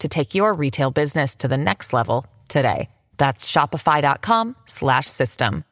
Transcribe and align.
to 0.00 0.08
take 0.08 0.34
your 0.34 0.54
retail 0.54 0.90
business 0.90 1.36
to 1.36 1.48
the 1.48 1.56
next 1.56 1.92
level 1.92 2.26
today. 2.48 2.88
That's 3.16 3.50
shopify.com 3.50 4.56
slash 4.66 5.06
system. 5.06 5.64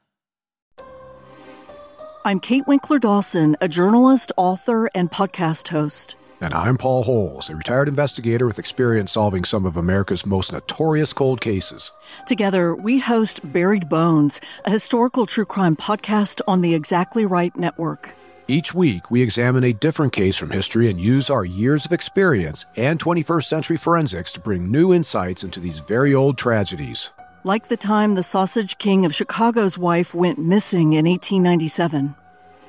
I'm 2.24 2.40
Kate 2.40 2.66
Winkler 2.66 2.98
Dawson, 2.98 3.56
a 3.60 3.68
journalist, 3.68 4.32
author, 4.36 4.90
and 4.96 5.08
podcast 5.08 5.68
host. 5.68 6.16
And 6.40 6.52
I'm 6.52 6.76
Paul 6.76 7.04
Holes, 7.04 7.48
a 7.48 7.54
retired 7.54 7.86
investigator 7.86 8.48
with 8.48 8.58
experience 8.58 9.12
solving 9.12 9.44
some 9.44 9.64
of 9.64 9.76
America's 9.76 10.26
most 10.26 10.52
notorious 10.52 11.12
cold 11.12 11.40
cases. 11.40 11.92
Together, 12.26 12.74
we 12.74 12.98
host 12.98 13.52
Buried 13.52 13.88
Bones, 13.88 14.40
a 14.64 14.70
historical 14.70 15.24
true 15.24 15.44
crime 15.44 15.76
podcast 15.76 16.40
on 16.48 16.62
the 16.62 16.74
Exactly 16.74 17.24
Right 17.24 17.56
Network. 17.56 18.16
Each 18.48 18.72
week, 18.72 19.10
we 19.10 19.22
examine 19.22 19.64
a 19.64 19.72
different 19.72 20.12
case 20.12 20.36
from 20.36 20.50
history 20.52 20.88
and 20.88 21.00
use 21.00 21.30
our 21.30 21.44
years 21.44 21.84
of 21.84 21.92
experience 21.92 22.64
and 22.76 23.00
21st 23.00 23.42
century 23.42 23.76
forensics 23.76 24.30
to 24.32 24.40
bring 24.40 24.70
new 24.70 24.94
insights 24.94 25.42
into 25.42 25.58
these 25.58 25.80
very 25.80 26.14
old 26.14 26.38
tragedies. 26.38 27.10
Like 27.42 27.66
the 27.66 27.76
time 27.76 28.14
the 28.14 28.22
Sausage 28.22 28.78
King 28.78 29.04
of 29.04 29.12
Chicago's 29.12 29.76
wife 29.76 30.14
went 30.14 30.38
missing 30.38 30.92
in 30.92 31.06
1897. 31.06 32.14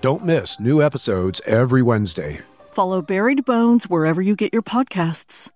Don't 0.01 0.25
miss 0.25 0.59
new 0.59 0.81
episodes 0.81 1.41
every 1.45 1.83
Wednesday. 1.83 2.41
Follow 2.71 3.03
Buried 3.03 3.45
Bones 3.45 3.85
wherever 3.85 4.19
you 4.19 4.35
get 4.35 4.53
your 4.53 4.63
podcasts. 4.63 5.51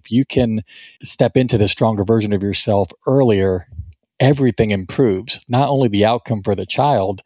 If 0.00 0.10
you 0.10 0.24
can 0.24 0.62
step 1.04 1.36
into 1.36 1.58
the 1.58 1.68
stronger 1.68 2.02
version 2.02 2.32
of 2.32 2.42
yourself 2.42 2.90
earlier, 3.06 3.68
everything 4.18 4.72
improves. 4.72 5.38
Not 5.46 5.68
only 5.68 5.86
the 5.86 6.06
outcome 6.06 6.42
for 6.42 6.56
the 6.56 6.66
child, 6.66 7.22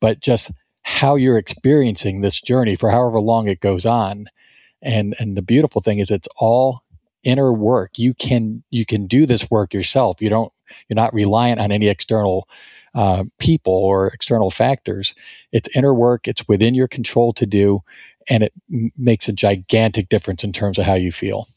but 0.00 0.20
just 0.20 0.50
how 0.94 1.16
you're 1.16 1.38
experiencing 1.38 2.20
this 2.22 2.40
journey 2.40 2.76
for 2.76 2.90
however 2.90 3.20
long 3.20 3.48
it 3.48 3.60
goes 3.60 3.84
on. 3.86 4.26
And 4.82 5.16
and 5.18 5.36
the 5.36 5.42
beautiful 5.42 5.82
thing 5.82 5.98
is 5.98 6.10
it's 6.10 6.28
all 6.36 6.82
inner 7.24 7.52
work. 7.52 7.98
You 7.98 8.14
can 8.14 8.64
you 8.70 8.86
can 8.86 9.08
do 9.08 9.26
this 9.26 9.50
work 9.50 9.74
yourself. 9.74 10.22
You 10.22 10.30
don't 10.30 10.52
you're 10.88 10.96
not 10.96 11.14
reliant 11.14 11.60
on 11.60 11.72
any 11.72 11.88
external 11.88 12.48
uh, 12.94 13.24
people 13.38 13.74
or 13.74 14.08
external 14.08 14.50
factors. 14.50 15.14
It's 15.52 15.68
inner 15.74 15.94
work. 15.94 16.28
It's 16.28 16.46
within 16.48 16.74
your 16.74 16.88
control 16.88 17.32
to 17.34 17.46
do, 17.46 17.80
and 18.28 18.44
it 18.44 18.52
m- 18.72 18.92
makes 18.96 19.28
a 19.28 19.32
gigantic 19.34 20.08
difference 20.10 20.44
in 20.44 20.52
terms 20.52 20.78
of 20.78 20.86
how 20.86 20.94
you 20.94 21.12
feel. 21.12 21.48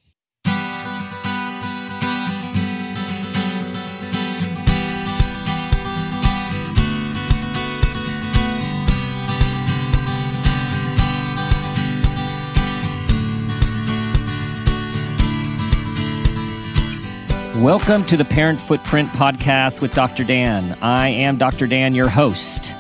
Welcome 17.62 18.06
to 18.06 18.16
the 18.16 18.24
Parent 18.24 18.62
Footprint 18.62 19.10
Podcast 19.10 19.82
with 19.82 19.96
Dr. 19.96 20.24
Dan. 20.24 20.78
I 20.80 21.08
am 21.08 21.40
Dr. 21.40 21.66
Dan, 21.66 21.96
your 21.96 22.08
host. 22.08 22.72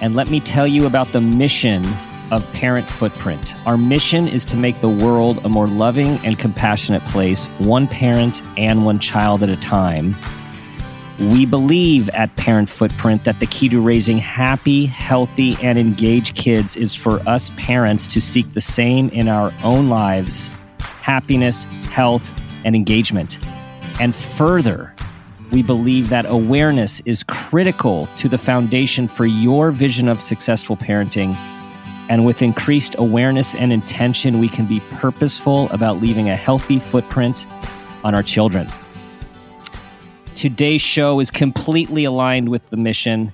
And 0.00 0.14
let 0.14 0.30
me 0.30 0.38
tell 0.38 0.64
you 0.64 0.86
about 0.86 1.08
the 1.08 1.20
mission 1.20 1.84
of 2.30 2.48
Parent 2.52 2.86
Footprint. 2.86 3.52
Our 3.66 3.76
mission 3.76 4.28
is 4.28 4.44
to 4.44 4.56
make 4.56 4.80
the 4.80 4.88
world 4.88 5.44
a 5.44 5.48
more 5.48 5.66
loving 5.66 6.24
and 6.24 6.38
compassionate 6.38 7.02
place, 7.06 7.46
one 7.58 7.88
parent 7.88 8.42
and 8.56 8.84
one 8.84 9.00
child 9.00 9.42
at 9.42 9.48
a 9.48 9.56
time. 9.56 10.14
We 11.18 11.44
believe 11.44 12.08
at 12.10 12.36
Parent 12.36 12.70
Footprint 12.70 13.24
that 13.24 13.40
the 13.40 13.46
key 13.46 13.68
to 13.70 13.80
raising 13.80 14.18
happy, 14.18 14.86
healthy, 14.86 15.56
and 15.60 15.80
engaged 15.80 16.36
kids 16.36 16.76
is 16.76 16.94
for 16.94 17.18
us 17.28 17.50
parents 17.56 18.06
to 18.06 18.20
seek 18.20 18.52
the 18.52 18.60
same 18.60 19.08
in 19.08 19.26
our 19.26 19.52
own 19.64 19.88
lives 19.88 20.48
happiness, 20.78 21.64
health, 21.90 22.32
and 22.64 22.76
engagement. 22.76 23.36
And 24.00 24.14
further, 24.14 24.94
we 25.50 25.62
believe 25.62 26.08
that 26.08 26.24
awareness 26.26 27.00
is 27.04 27.22
critical 27.22 28.08
to 28.18 28.28
the 28.28 28.38
foundation 28.38 29.06
for 29.06 29.26
your 29.26 29.70
vision 29.70 30.08
of 30.08 30.20
successful 30.20 30.76
parenting. 30.76 31.36
And 32.08 32.26
with 32.26 32.42
increased 32.42 32.96
awareness 32.98 33.54
and 33.54 33.72
intention, 33.72 34.40
we 34.40 34.48
can 34.48 34.66
be 34.66 34.80
purposeful 34.90 35.68
about 35.70 36.00
leaving 36.00 36.28
a 36.28 36.36
healthy 36.36 36.78
footprint 36.78 37.46
on 38.02 38.14
our 38.14 38.22
children. 38.22 38.66
Today's 40.34 40.82
show 40.82 41.20
is 41.20 41.30
completely 41.30 42.04
aligned 42.04 42.48
with 42.48 42.68
the 42.70 42.76
mission. 42.76 43.32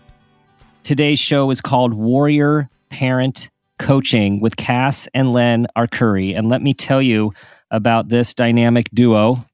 Today's 0.82 1.18
show 1.18 1.50
is 1.50 1.60
called 1.60 1.94
Warrior 1.94 2.68
Parent 2.90 3.48
Coaching 3.78 4.40
with 4.40 4.56
Cass 4.56 5.08
and 5.14 5.32
Len 5.32 5.66
Arcuri. 5.76 6.36
And 6.36 6.48
let 6.48 6.62
me 6.62 6.74
tell 6.74 7.00
you 7.00 7.32
about 7.70 8.08
this 8.08 8.34
dynamic 8.34 8.90
duo. 8.92 9.44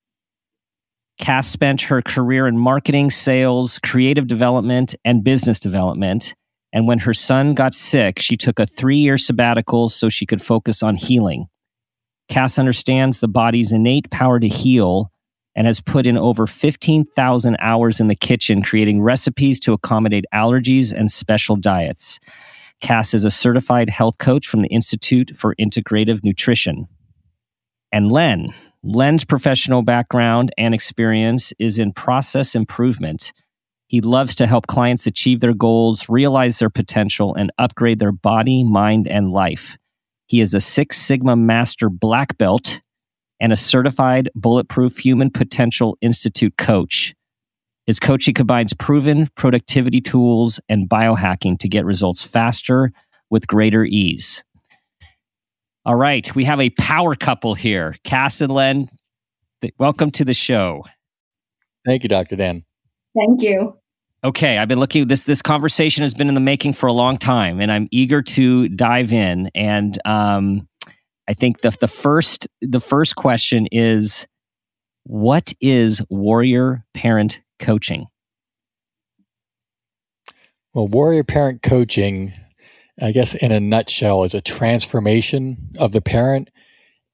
Cass 1.19 1.49
spent 1.49 1.81
her 1.83 2.03
career 2.03 2.47
in 2.47 2.59
marketing, 2.59 3.11
sales, 3.11 3.79
creative 3.79 4.27
development, 4.27 4.95
and 5.05 5.23
business 5.23 5.59
development. 5.59 6.35
And 6.73 6.89
when 6.89 6.99
her 7.01 7.15
son 7.15 7.55
got 7.55 7.73
sick, 7.75 8.19
she 8.19 8.37
took 8.37 8.59
a 8.59 8.67
three 8.67 8.99
year 8.99 9.17
sabbatical 9.17 9.89
so 9.89 10.09
she 10.09 10.27
could 10.27 10.43
focus 10.43 10.83
on 10.83 10.97
healing. 10.97 11.47
Cass 12.29 12.59
understands 12.59 13.21
the 13.21 13.29
body's 13.29 13.71
innate 13.71 14.11
power 14.11 14.41
to 14.41 14.49
heal 14.49 15.13
and 15.55 15.67
has 15.67 15.81
put 15.81 16.07
in 16.07 16.19
over 16.19 16.47
15,000 16.47 17.57
hours 17.61 18.01
in 18.01 18.09
the 18.09 18.17
kitchen 18.17 18.61
creating 18.61 19.01
recipes 19.01 19.61
to 19.61 19.73
accommodate 19.73 20.25
allergies 20.35 20.93
and 20.93 21.13
special 21.13 21.55
diets. 21.55 22.19
Cass 22.81 23.15
is 23.15 23.25
a 23.25 23.31
certified 23.31 23.89
health 23.89 24.19
coach 24.19 24.49
from 24.49 24.63
the 24.63 24.69
Institute 24.69 25.31
for 25.37 25.55
Integrative 25.61 26.25
Nutrition. 26.25 26.89
And 27.93 28.11
Len, 28.11 28.49
Len's 28.87 29.25
professional 29.25 29.81
background 29.81 30.53
and 30.59 30.75
experience 30.75 31.55
is 31.59 31.78
in 31.78 31.95
process 31.95 32.55
improvement. 32.55 33.33
He 33.87 34.03
loves 34.03 34.34
to 34.34 34.47
help 34.47 34.67
clients 34.67 35.06
achieve 35.06 35.41
their 35.41 35.55
goals, 35.55 36.11
realize 36.11 36.59
their 36.59 36.69
potential, 36.69 37.34
and 37.34 37.50
upgrade 37.56 37.99
their 37.99 38.12
body, 38.12 38.62
mind, 38.62 39.09
and 39.09 39.31
life. 39.31 39.78
He 40.27 40.43
is 40.43 40.53
a 40.53 40.61
Six 40.61 40.99
Sigma 40.99 41.34
Master 41.34 41.89
Black 41.89 42.37
Belt 42.37 42.83
and 43.41 43.55
a 43.55 43.56
certified 43.56 44.28
Bulletproof 44.34 44.99
Human 44.99 45.31
Potential 45.31 45.97
Institute 46.03 46.59
coach. 46.59 47.15
His 47.87 47.99
coaching 47.99 48.34
combines 48.34 48.75
proven 48.75 49.28
productivity 49.34 50.03
tools 50.03 50.61
and 50.69 50.91
biohacking 50.91 51.59
to 51.61 51.69
get 51.69 51.87
results 51.87 52.22
faster 52.22 52.93
with 53.31 53.47
greater 53.47 53.87
ease. 53.87 54.45
All 55.87 55.95
right, 55.97 56.34
we 56.34 56.45
have 56.45 56.61
a 56.61 56.71
power 56.71 57.15
couple 57.15 57.55
here, 57.55 57.95
Cass 58.05 58.41
and 58.41 58.50
Len. 58.53 58.89
th- 59.61 59.75
Welcome 59.78 60.11
to 60.12 60.25
the 60.25 60.33
show. 60.33 60.84
Thank 61.84 62.03
you, 62.03 62.09
Dr. 62.09 62.37
Dan. 62.37 62.65
Thank 63.15 63.43
you. 63.43 63.77
Okay, 64.25 64.56
I've 64.56 64.69
been 64.69 64.81
looking. 64.81 65.06
This 65.09 65.25
this 65.25 65.43
conversation 65.43 66.00
has 66.03 66.15
been 66.15 66.28
in 66.28 66.34
the 66.34 66.41
making 66.41 66.72
for 66.72 66.87
a 66.87 66.93
long 66.93 67.19
time, 67.19 67.61
and 67.61 67.71
I'm 67.71 67.89
eager 67.91 68.22
to 68.22 68.69
dive 68.71 69.12
in. 69.12 69.50
And 69.55 69.99
um, 70.06 70.67
I 71.28 71.34
think 71.34 71.61
the 71.61 71.77
the 71.78 71.89
first 71.89 72.49
the 72.62 72.81
first 72.81 73.16
question 73.16 73.66
is, 73.71 74.27
what 75.03 75.53
is 75.61 76.01
warrior 76.09 76.83
parent 76.95 77.41
coaching? 77.59 78.07
Well, 80.72 80.89
warrior 80.89 81.22
parent 81.25 81.60
coaching, 81.63 82.33
I 83.01 83.13
guess, 83.13 83.35
in 83.35 83.53
a 83.53 83.61
nutshell, 83.61 84.25
is 84.25 84.35
a 84.35 84.41
transformation 84.41 85.73
of 85.79 85.93
the 85.93 86.01
parent 86.01 86.51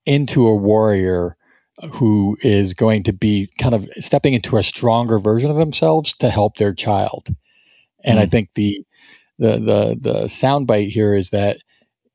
into 0.04 0.46
a 0.46 0.56
warrior 0.56 1.36
who 1.94 2.36
is 2.42 2.74
going 2.74 3.04
to 3.04 3.12
be 3.12 3.48
kind 3.58 3.74
of 3.74 3.88
stepping 4.00 4.34
into 4.34 4.58
a 4.58 4.62
stronger 4.62 5.18
version 5.18 5.50
of 5.50 5.56
themselves 5.56 6.14
to 6.18 6.28
help 6.28 6.56
their 6.56 6.74
child. 6.74 7.28
And 8.04 8.18
I 8.18 8.24
hmm. 8.24 8.30
think 8.30 8.50
the 8.54 8.84
the 9.38 9.52
the 9.52 9.98
the 10.00 10.18
soundbite 10.24 10.88
here 10.88 11.14
is 11.14 11.30
that 11.30 11.58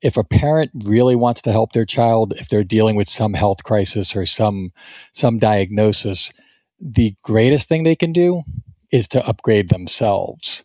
if 0.02 0.18
a 0.18 0.24
parent 0.24 0.72
really 0.84 1.16
wants 1.16 1.44
to 1.44 1.52
help 1.52 1.72
their 1.72 1.86
child, 1.86 2.34
if 2.38 2.48
they're 2.48 2.64
dealing 2.64 2.96
with 2.96 3.08
some 3.08 3.34
health 3.34 3.64
crisis 3.64 4.16
or 4.16 4.26
some 4.26 4.72
some 5.14 5.40
diagnosis, 5.40 6.32
the 6.80 7.14
greatest 7.24 7.68
thing 7.68 7.84
they 7.84 7.96
can 7.96 8.14
do 8.14 8.44
is 8.92 9.08
to 9.10 9.26
upgrade 9.26 9.70
themselves. 9.70 10.65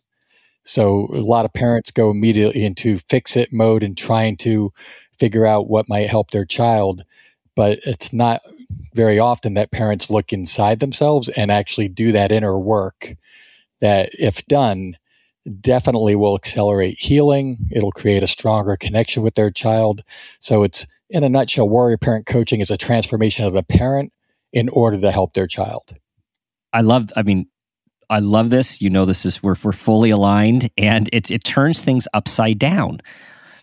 So 0.63 1.07
a 1.11 1.17
lot 1.17 1.45
of 1.45 1.53
parents 1.53 1.91
go 1.91 2.11
immediately 2.11 2.63
into 2.63 2.97
fix 3.09 3.35
it 3.35 3.51
mode 3.51 3.83
and 3.83 3.97
trying 3.97 4.37
to 4.37 4.73
figure 5.19 5.45
out 5.45 5.69
what 5.69 5.89
might 5.89 6.09
help 6.09 6.31
their 6.31 6.45
child, 6.45 7.03
but 7.55 7.79
it's 7.85 8.13
not 8.13 8.41
very 8.93 9.19
often 9.19 9.55
that 9.55 9.71
parents 9.71 10.09
look 10.09 10.33
inside 10.33 10.79
themselves 10.79 11.29
and 11.29 11.51
actually 11.51 11.87
do 11.87 12.13
that 12.13 12.31
inner 12.31 12.57
work 12.57 13.15
that, 13.81 14.11
if 14.17 14.45
done, 14.45 14.97
definitely 15.59 16.15
will 16.15 16.35
accelerate 16.35 16.97
healing. 16.99 17.57
It'll 17.71 17.91
create 17.91 18.23
a 18.23 18.27
stronger 18.27 18.77
connection 18.77 19.23
with 19.23 19.33
their 19.33 19.51
child. 19.51 20.03
So 20.39 20.63
it's 20.63 20.85
in 21.09 21.23
a 21.23 21.29
nutshell, 21.29 21.67
warrior 21.67 21.97
parent 21.97 22.25
coaching 22.25 22.61
is 22.61 22.71
a 22.71 22.77
transformation 22.77 23.45
of 23.45 23.53
the 23.53 23.63
parent 23.63 24.13
in 24.53 24.69
order 24.69 24.99
to 25.01 25.11
help 25.11 25.33
their 25.33 25.47
child. 25.47 25.83
I 26.71 26.81
love, 26.81 27.11
I 27.15 27.23
mean, 27.23 27.47
I 28.11 28.19
love 28.19 28.49
this. 28.51 28.81
You 28.81 28.89
know, 28.89 29.05
this 29.05 29.25
is 29.25 29.41
we're, 29.41 29.55
we're 29.63 29.71
fully 29.71 30.11
aligned 30.11 30.69
and 30.77 31.09
it, 31.11 31.31
it 31.31 31.43
turns 31.43 31.81
things 31.81 32.07
upside 32.13 32.59
down. 32.59 33.01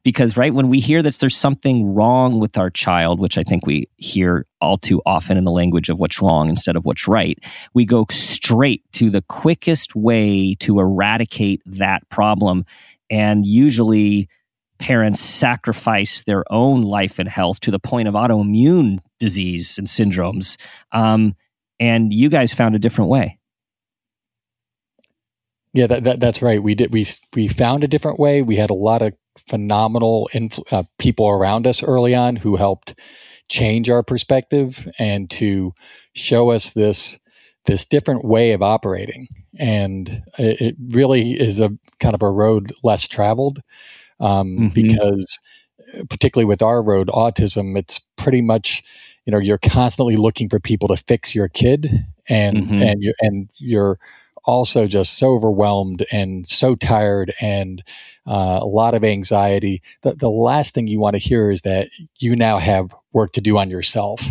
Because 0.05 0.37
right 0.37 0.55
when 0.55 0.69
we 0.69 0.81
hear 0.81 1.03
that 1.03 1.15
there's 1.17 1.37
something 1.37 1.95
wrong 1.95 2.41
with 2.41 2.57
our 2.57 2.71
child 2.71 3.21
which 3.21 3.37
i 3.37 3.43
think 3.43 3.67
we 3.67 3.89
hear 3.97 4.47
all 4.61 4.79
too 4.79 5.03
often 5.05 5.37
in 5.37 5.45
the 5.45 5.51
language 5.51 5.91
of 5.91 5.99
what's 5.99 6.23
wrong 6.23 6.49
instead 6.49 6.77
of 6.77 6.87
what's 6.87 7.07
right 7.09 7.39
we 7.75 7.85
go 7.85 8.07
straight 8.49 8.83
to 8.93 9.11
the 9.11 9.23
quickest 9.23 9.95
way 9.95 10.55
to 10.61 10.81
eradicate 10.81 11.63
that 11.67 12.09
problem. 12.09 12.65
And 13.11 13.45
usually 13.47 14.29
parents 14.79 15.21
sacrifice 15.21 16.23
their 16.23 16.45
own 16.51 16.83
life 16.83 17.19
and 17.19 17.29
health 17.29 17.61
to 17.61 17.71
the 17.71 17.79
point 17.79 18.09
of 18.09 18.15
autoimmune 18.15 19.01
disease 19.19 19.77
and 19.77 19.87
syndromes. 19.87 20.57
Um, 20.93 21.35
and 21.79 22.13
you 22.13 22.29
guys 22.29 22.55
found 22.55 22.75
a 22.75 22.79
different 22.79 23.11
way 23.11 23.38
yeah, 25.73 25.87
that, 25.87 26.05
that, 26.05 26.21
that's 26.21 26.43
right. 26.43 26.63
We 26.63 26.75
did 26.75 26.93
we 26.93 27.07
we 27.35 27.49
found 27.49 27.85
a 27.85 27.89
different 27.89 28.19
way. 28.19 28.43
We 28.43 28.57
had 28.57 28.71
a 28.71 28.75
lot 28.75 29.03
of 29.03 29.15
phenomenal 29.49 30.29
influ- 30.33 30.73
uh, 30.73 30.85
people 30.99 31.29
around 31.29 31.67
us 31.67 31.83
early 31.83 32.15
on 32.15 32.37
who 32.37 32.57
helped 32.57 32.95
change 33.49 33.89
our 33.89 34.03
perspective 34.03 34.87
and 34.99 35.31
to 35.31 35.73
show 36.15 36.51
us 36.51 36.71
this 36.71 37.19
this 37.67 37.85
different 37.85 38.25
way 38.25 38.53
of 38.53 38.63
operating. 38.63 39.29
And 39.59 40.09
it, 40.39 40.61
it 40.61 40.77
really 40.89 41.33
is 41.33 41.61
a 41.61 41.71
kind 42.01 42.15
of 42.15 42.23
a 42.23 42.31
road 42.31 42.73
less 42.83 43.07
traveled 43.07 43.61
um, 44.21 44.57
mm-hmm. 44.59 44.69
because, 44.69 45.39
particularly 46.09 46.47
with 46.47 46.63
our 46.63 46.83
road, 46.83 47.09
autism, 47.09 47.77
it's 47.77 48.01
pretty 48.17 48.41
much 48.41 48.83
you 49.27 49.33
know 49.33 49.39
you're 49.39 49.59
constantly 49.59 50.17
looking 50.17 50.49
for 50.49 50.59
people 50.59 50.89
to 50.89 50.97
fix 50.97 51.35
your 51.35 51.49
kid 51.49 52.07
and 52.29 52.57
mm-hmm. 52.57 52.83
and 52.83 53.03
you 53.03 53.13
and 53.21 53.51
you're 53.59 53.99
also 54.45 54.87
just 54.87 55.15
so 55.19 55.35
overwhelmed 55.35 56.05
and 56.11 56.47
so 56.47 56.75
tired 56.75 57.35
and 57.41 57.83
uh, 58.27 58.59
a 58.63 58.67
lot 58.67 58.95
of 58.95 59.05
anxiety. 59.05 59.83
The, 60.03 60.15
the 60.15 60.31
last 60.31 60.75
thing 60.75 60.87
you 60.87 61.01
want 61.01 61.15
to 61.15 61.19
hear 61.19 61.51
is 61.51 61.63
that 61.63 61.89
you 62.19 62.37
now 62.37 62.59
have 62.59 62.95
work 63.13 63.33
to 63.33 63.41
do 63.41 63.59
on 63.59 63.71
yourself. 63.71 64.27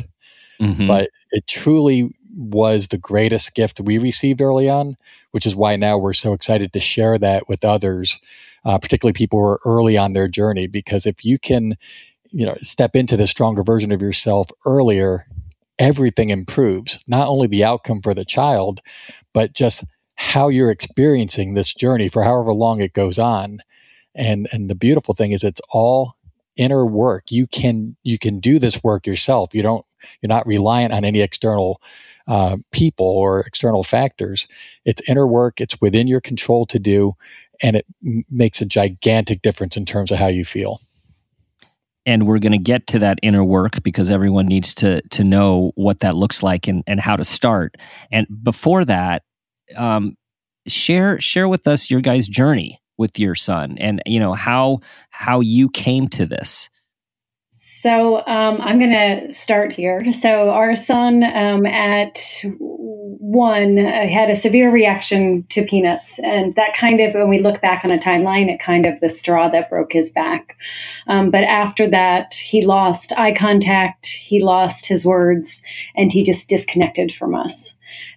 Mm-hmm. 0.61 0.87
But 0.87 1.09
it 1.31 1.47
truly 1.47 2.09
was 2.35 2.87
the 2.87 2.97
greatest 2.97 3.55
gift 3.55 3.79
we 3.79 3.97
received 3.97 4.41
early 4.41 4.69
on, 4.69 4.97
which 5.31 5.45
is 5.45 5.55
why 5.55 5.75
now 5.75 5.97
we're 5.97 6.13
so 6.13 6.33
excited 6.33 6.73
to 6.73 6.79
share 6.79 7.17
that 7.17 7.47
with 7.49 7.65
others, 7.65 8.19
uh, 8.63 8.77
particularly 8.77 9.13
people 9.13 9.39
who 9.39 9.45
are 9.45 9.59
early 9.65 9.97
on 9.97 10.13
their 10.13 10.27
journey. 10.27 10.67
Because 10.67 11.05
if 11.05 11.25
you 11.25 11.37
can, 11.39 11.77
you 12.29 12.45
know, 12.45 12.57
step 12.61 12.95
into 12.95 13.17
the 13.17 13.27
stronger 13.27 13.63
version 13.63 13.91
of 13.91 14.01
yourself 14.01 14.49
earlier, 14.65 15.25
everything 15.79 16.29
improves. 16.29 16.99
Not 17.07 17.27
only 17.27 17.47
the 17.47 17.63
outcome 17.63 18.01
for 18.01 18.13
the 18.13 18.25
child, 18.25 18.81
but 19.33 19.53
just 19.53 19.83
how 20.17 20.49
you're 20.49 20.71
experiencing 20.71 21.53
this 21.53 21.73
journey 21.73 22.09
for 22.09 22.23
however 22.23 22.53
long 22.53 22.81
it 22.81 22.93
goes 22.93 23.19
on. 23.19 23.59
And 24.13 24.49
and 24.51 24.69
the 24.69 24.75
beautiful 24.75 25.13
thing 25.13 25.31
is 25.31 25.43
it's 25.43 25.61
all 25.69 26.15
inner 26.57 26.85
work. 26.85 27.31
You 27.31 27.47
can 27.47 27.95
you 28.03 28.17
can 28.17 28.39
do 28.39 28.59
this 28.59 28.83
work 28.83 29.07
yourself. 29.07 29.53
You 29.53 29.61
don't 29.61 29.85
you're 30.21 30.27
not 30.27 30.47
reliant 30.47 30.91
on 30.91 31.05
any 31.05 31.21
external 31.21 31.81
uh, 32.27 32.57
people 32.71 33.05
or 33.05 33.41
external 33.41 33.83
factors. 33.83 34.47
It's 34.85 35.01
inner 35.07 35.27
work. 35.27 35.61
It's 35.61 35.79
within 35.79 36.07
your 36.07 36.21
control 36.21 36.65
to 36.67 36.79
do, 36.79 37.13
and 37.61 37.77
it 37.77 37.85
m- 38.05 38.25
makes 38.29 38.61
a 38.61 38.65
gigantic 38.65 39.41
difference 39.43 39.77
in 39.77 39.85
terms 39.85 40.11
of 40.11 40.17
how 40.17 40.27
you 40.27 40.43
feel. 40.43 40.81
And 42.07 42.25
we're 42.25 42.39
going 42.39 42.53
to 42.53 42.57
get 42.57 42.87
to 42.87 42.99
that 42.99 43.19
inner 43.21 43.43
work 43.43 43.83
because 43.83 44.09
everyone 44.09 44.47
needs 44.47 44.73
to 44.75 45.01
to 45.09 45.23
know 45.23 45.73
what 45.75 45.99
that 45.99 46.15
looks 46.15 46.41
like 46.41 46.67
and, 46.67 46.83
and 46.87 46.99
how 46.99 47.15
to 47.15 47.23
start. 47.23 47.75
And 48.11 48.25
before 48.43 48.83
that, 48.85 49.21
um, 49.75 50.15
share 50.67 51.19
share 51.19 51.47
with 51.47 51.67
us 51.67 51.89
your 51.89 52.01
guys' 52.01 52.27
journey 52.27 52.81
with 52.97 53.19
your 53.19 53.35
son, 53.35 53.77
and 53.79 54.01
you 54.05 54.19
know 54.19 54.33
how 54.33 54.79
how 55.09 55.39
you 55.39 55.69
came 55.69 56.07
to 56.09 56.25
this. 56.25 56.69
So 57.79 58.17
um, 58.25 58.59
I'm 58.59 58.79
going 58.79 58.91
to 58.91 59.33
start 59.33 59.71
here. 59.71 60.11
So 60.11 60.49
our 60.49 60.75
son 60.75 61.23
um, 61.23 61.65
at 61.67 62.19
one 62.49 63.77
uh, 63.77 64.07
had 64.07 64.31
a 64.31 64.35
severe 64.35 64.71
reaction 64.71 65.45
to 65.49 65.63
peanuts, 65.63 66.17
and 66.23 66.55
that 66.55 66.75
kind 66.75 66.99
of, 66.99 67.13
when 67.13 67.29
we 67.29 67.39
look 67.39 67.61
back 67.61 67.85
on 67.85 67.91
a 67.91 67.99
timeline, 67.99 68.49
it 68.49 68.59
kind 68.59 68.87
of 68.87 68.99
the 68.99 69.09
straw 69.09 69.47
that 69.49 69.69
broke 69.69 69.93
his 69.93 70.09
back. 70.09 70.57
Um, 71.07 71.29
but 71.29 71.43
after 71.43 71.87
that, 71.91 72.33
he 72.33 72.65
lost 72.65 73.11
eye 73.15 73.33
contact, 73.33 74.07
he 74.07 74.41
lost 74.41 74.87
his 74.87 75.05
words, 75.05 75.61
and 75.95 76.11
he 76.11 76.23
just 76.23 76.49
disconnected 76.49 77.13
from 77.13 77.35
us. 77.35 77.73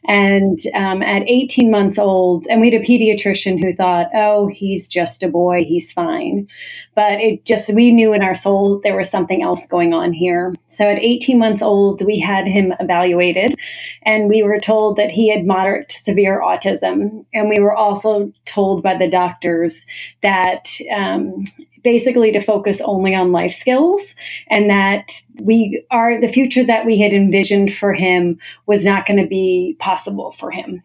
And 0.07 0.59
um, 0.75 1.03
at 1.03 1.23
18 1.29 1.71
months 1.71 1.99
old, 1.99 2.47
and 2.49 2.61
we 2.61 2.71
had 2.71 2.81
a 2.81 2.85
pediatrician 2.85 3.61
who 3.63 3.75
thought, 3.75 4.09
oh, 4.15 4.49
he's 4.49 4.89
just 4.89 5.23
a 5.23 5.29
boy, 5.29 5.65
he's 5.65 5.93
fine. 5.93 6.49
But 6.95 7.21
it 7.21 7.45
just, 7.45 7.73
we 7.73 7.93
knew 7.93 8.13
in 8.13 8.23
our 8.23 8.35
soul 8.35 8.81
there 8.83 8.97
was 8.97 9.11
something 9.11 9.43
else 9.43 9.65
going 9.67 9.95
on 9.95 10.13
here. 10.13 10.55
So 10.71 10.85
at 10.85 10.99
18 10.99 11.39
months 11.39 11.63
old, 11.63 12.03
we 12.05 12.19
had 12.19 12.47
him 12.47 12.73
evaluated, 12.81 13.55
and 14.03 14.29
we 14.29 14.43
were 14.43 14.61
told 14.61 14.97
that 14.97 15.11
he 15.11 15.29
had 15.29 15.47
moderate 15.47 15.89
to 15.91 15.99
severe 15.99 16.41
autism. 16.41 17.25
And 17.33 17.49
we 17.49 17.61
were 17.61 17.75
also 17.75 18.33
told 18.47 18.83
by 18.83 18.97
the 18.97 19.09
doctors 19.09 19.85
that 20.23 20.71
um, 20.95 21.45
basically 21.83 22.33
to 22.33 22.41
focus 22.41 22.81
only 22.83 23.15
on 23.15 23.33
life 23.33 23.55
skills 23.55 24.15
and 24.49 24.69
that 24.69 25.13
we 25.41 25.83
are 25.91 26.21
the 26.21 26.33
future 26.33 26.65
that 26.65 26.87
we 26.87 26.99
had 26.99 27.13
envisioned 27.13 27.73
for 27.75 27.93
him 27.93 28.39
was 28.67 28.85
not 28.85 29.07
going 29.07 29.21
to 29.21 29.27
be 29.27 29.77
possible 29.79 30.33
for 30.39 30.51
him 30.51 30.83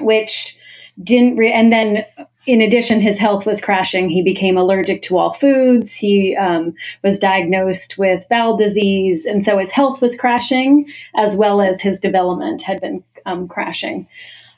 which 0.00 0.56
didn't 1.02 1.36
re- 1.36 1.52
and 1.52 1.72
then 1.72 2.04
in 2.46 2.60
addition 2.60 3.00
his 3.00 3.18
health 3.18 3.46
was 3.46 3.60
crashing. 3.60 4.08
He 4.08 4.22
became 4.22 4.56
allergic 4.56 5.02
to 5.02 5.18
all 5.18 5.34
foods. 5.34 5.92
He 5.92 6.36
um, 6.36 6.74
was 7.04 7.18
diagnosed 7.18 7.98
with 7.98 8.28
bowel 8.28 8.56
disease 8.56 9.24
and 9.24 9.44
so 9.44 9.58
his 9.58 9.70
health 9.70 10.00
was 10.00 10.16
crashing 10.16 10.86
as 11.16 11.36
well 11.36 11.60
as 11.60 11.80
his 11.80 12.00
development 12.00 12.62
had 12.62 12.80
been 12.80 13.04
um, 13.26 13.46
crashing 13.46 14.06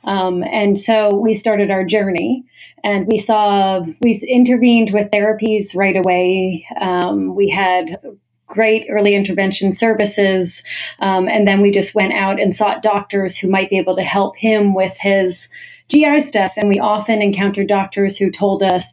um, 0.05 0.43
and 0.45 0.79
so 0.79 1.15
we 1.15 1.35
started 1.35 1.71
our 1.71 1.85
journey 1.85 2.45
and 2.85 3.07
we 3.07 3.19
saw, 3.19 3.85
we 4.01 4.15
intervened 4.27 4.93
with 4.93 5.11
therapies 5.11 5.75
right 5.75 5.97
away. 5.97 6.67
Um, 6.81 7.35
we 7.35 7.49
had 7.49 7.99
great 8.47 8.87
early 8.91 9.15
intervention 9.15 9.75
services. 9.75 10.63
Um, 11.01 11.29
and 11.29 11.49
then 11.49 11.61
we 11.61 11.71
just 11.71 11.95
went 11.95 12.13
out 12.13 12.41
and 12.41 12.55
sought 12.55 12.83
doctors 12.83 13.37
who 13.37 13.49
might 13.49 13.71
be 13.71 13.79
able 13.79 13.97
to 13.97 14.03
help 14.03 14.37
him 14.37 14.75
with 14.75 14.93
his 14.99 15.49
GI 15.89 16.21
stuff. 16.23 16.53
And 16.57 16.69
we 16.69 16.79
often 16.79 17.23
encountered 17.23 17.69
doctors 17.69 18.17
who 18.17 18.31
told 18.31 18.63
us 18.63 18.85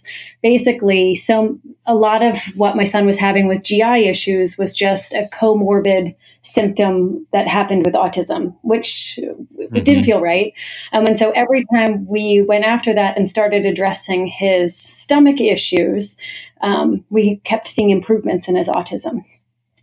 basically, 0.42 1.16
so 1.16 1.60
a 1.86 1.96
lot 1.96 2.24
of 2.24 2.38
what 2.56 2.76
my 2.76 2.84
son 2.84 3.06
was 3.06 3.18
having 3.18 3.48
with 3.48 3.64
GI 3.64 4.08
issues 4.08 4.58
was 4.58 4.74
just 4.74 5.14
a 5.14 5.28
comorbid 5.34 6.16
symptom 6.42 7.26
that 7.34 7.48
happened 7.48 7.86
with 7.86 7.96
autism, 7.96 8.56
which 8.62 9.20
mm-hmm. 9.70 9.78
it 9.78 9.86
didn't 9.86 10.04
feel 10.04 10.22
right. 10.22 10.54
Um, 10.94 11.06
and 11.06 11.18
so 11.18 11.32
every 11.32 11.66
time 11.74 12.06
we 12.08 12.44
went 12.48 12.66
after 12.66 12.94
that 12.94 13.18
and 13.18 13.30
started 13.30 13.66
addressing 13.66 14.28
his 14.28 14.76
stomach 14.76 15.40
issues, 15.40 16.16
um, 16.62 17.04
we 17.10 17.38
kept 17.46 17.68
seeing 17.68 17.90
improvements 17.90 18.48
in 18.48 18.56
his 18.56 18.68
autism. 18.68 19.24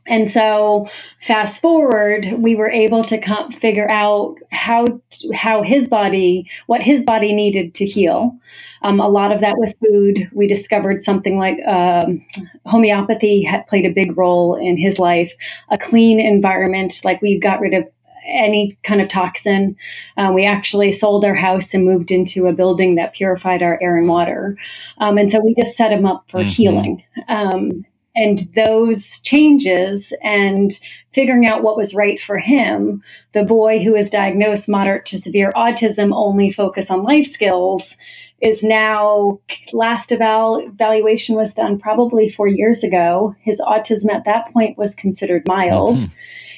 And 0.08 0.30
so, 0.30 0.88
fast 1.20 1.60
forward, 1.60 2.34
we 2.38 2.54
were 2.54 2.70
able 2.70 3.02
to 3.04 3.18
come, 3.18 3.50
figure 3.52 3.90
out 3.90 4.36
how 4.52 4.86
how 5.34 5.62
his 5.62 5.88
body, 5.88 6.48
what 6.66 6.80
his 6.80 7.02
body 7.02 7.32
needed 7.32 7.74
to 7.74 7.86
heal. 7.86 8.38
Um, 8.82 9.00
a 9.00 9.08
lot 9.08 9.32
of 9.32 9.40
that 9.40 9.56
was 9.58 9.74
food. 9.84 10.30
We 10.32 10.46
discovered 10.46 11.02
something 11.02 11.38
like 11.38 11.58
um, 11.66 12.24
homeopathy 12.66 13.42
had 13.42 13.66
played 13.66 13.84
a 13.84 13.92
big 13.92 14.16
role 14.16 14.54
in 14.54 14.76
his 14.76 15.00
life. 15.00 15.32
A 15.70 15.78
clean 15.78 16.20
environment, 16.20 17.00
like 17.02 17.20
we 17.20 17.38
got 17.38 17.60
rid 17.60 17.74
of 17.74 17.84
any 18.26 18.78
kind 18.82 19.00
of 19.00 19.08
toxin. 19.08 19.76
Um, 20.16 20.34
we 20.34 20.44
actually 20.44 20.92
sold 20.92 21.24
our 21.24 21.34
house 21.34 21.72
and 21.74 21.84
moved 21.84 22.10
into 22.10 22.46
a 22.46 22.52
building 22.52 22.94
that 22.96 23.14
purified 23.14 23.62
our 23.62 23.78
air 23.82 23.96
and 23.96 24.08
water. 24.08 24.56
Um, 24.98 25.18
and 25.18 25.30
so 25.30 25.40
we 25.40 25.54
just 25.54 25.76
set 25.76 25.92
him 25.92 26.06
up 26.06 26.24
for 26.28 26.40
mm-hmm. 26.40 26.48
healing. 26.48 27.02
Um, 27.28 27.84
and 28.16 28.48
those 28.54 29.20
changes 29.20 30.12
and 30.22 30.78
figuring 31.12 31.44
out 31.44 31.62
what 31.62 31.76
was 31.76 31.94
right 31.94 32.18
for 32.18 32.38
him, 32.38 33.02
the 33.34 33.42
boy 33.42 33.82
who 33.82 33.92
was 33.92 34.08
diagnosed 34.08 34.68
moderate 34.68 35.04
to 35.06 35.18
severe 35.18 35.52
autism 35.54 36.14
only 36.14 36.50
focus 36.50 36.90
on 36.90 37.04
life 37.04 37.30
skills 37.30 37.94
is 38.40 38.62
now 38.62 39.38
last 39.72 40.12
eval- 40.12 40.58
evaluation 40.66 41.36
was 41.36 41.54
done 41.54 41.78
probably 41.78 42.30
four 42.30 42.46
years 42.46 42.82
ago. 42.82 43.34
His 43.40 43.60
autism 43.60 44.12
at 44.12 44.24
that 44.24 44.52
point 44.52 44.78
was 44.78 44.94
considered 44.94 45.46
mild. 45.46 45.98
Mm-hmm. 45.98 46.12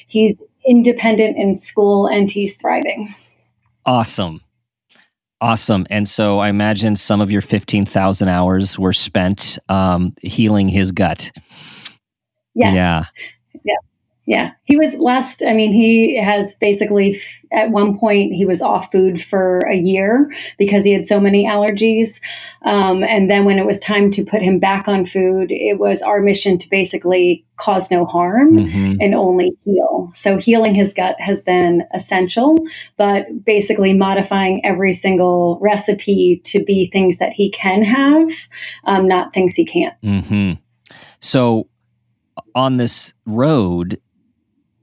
He's 0.07 0.35
independent 0.67 1.37
in 1.37 1.57
school 1.57 2.07
and 2.07 2.29
he's 2.29 2.55
thriving. 2.55 3.13
Awesome. 3.85 4.41
Awesome. 5.41 5.87
And 5.89 6.07
so 6.09 6.39
I 6.39 6.49
imagine 6.49 6.95
some 6.97 7.21
of 7.21 7.31
your 7.31 7.41
15,000 7.41 8.27
hours 8.27 8.77
were 8.77 8.91
spent 8.91 9.57
um, 9.69 10.13
healing 10.21 10.67
his 10.67 10.91
gut. 10.91 11.31
Yes. 12.55 12.75
Yeah. 12.75 13.05
Yeah. 13.63 13.75
Yeah. 14.25 14.51
He 14.65 14.75
was 14.75 14.88
last, 14.99 15.41
I 15.41 15.53
mean, 15.53 15.71
he 15.71 16.17
has 16.17 16.53
basically, 16.55 17.21
at 17.51 17.71
one 17.71 17.97
point, 17.97 18.33
he 18.33 18.45
was 18.45 18.61
off 18.61 18.91
food 18.91 19.23
for 19.23 19.61
a 19.61 19.75
year 19.75 20.31
because 20.57 20.83
he 20.83 20.91
had 20.91 21.07
so 21.07 21.19
many 21.19 21.45
allergies. 21.45 22.19
Um, 22.63 23.03
and 23.03 23.29
then 23.29 23.45
when 23.45 23.57
it 23.57 23.65
was 23.65 23.79
time 23.79 24.11
to 24.11 24.23
put 24.23 24.41
him 24.41 24.59
back 24.59 24.87
on 24.87 25.05
food, 25.05 25.51
it 25.51 25.79
was 25.79 26.01
our 26.01 26.21
mission 26.21 26.57
to 26.59 26.69
basically 26.69 27.45
cause 27.57 27.89
no 27.91 28.05
harm 28.05 28.53
mm-hmm. 28.53 29.01
and 29.01 29.15
only 29.15 29.51
heal. 29.65 30.11
So 30.15 30.37
healing 30.37 30.75
his 30.75 30.93
gut 30.93 31.19
has 31.19 31.41
been 31.41 31.83
essential, 31.93 32.57
but 32.97 33.43
basically 33.43 33.93
modifying 33.93 34.65
every 34.65 34.93
single 34.93 35.59
recipe 35.61 36.41
to 36.45 36.63
be 36.63 36.89
things 36.91 37.17
that 37.17 37.33
he 37.33 37.51
can 37.51 37.83
have, 37.83 38.29
um, 38.85 39.07
not 39.07 39.33
things 39.33 39.53
he 39.53 39.65
can't. 39.65 39.99
Mm-hmm. 40.01 40.53
So, 41.19 41.67
on 42.55 42.75
this 42.75 43.13
road, 43.25 43.99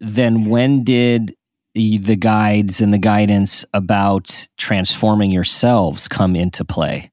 then 0.00 0.46
when 0.46 0.84
did 0.84 1.36
the 1.74 2.16
guides 2.16 2.80
and 2.80 2.92
the 2.92 2.98
guidance 2.98 3.64
about 3.74 4.48
transforming 4.56 5.30
yourselves 5.30 6.08
come 6.08 6.34
into 6.34 6.64
play? 6.64 7.10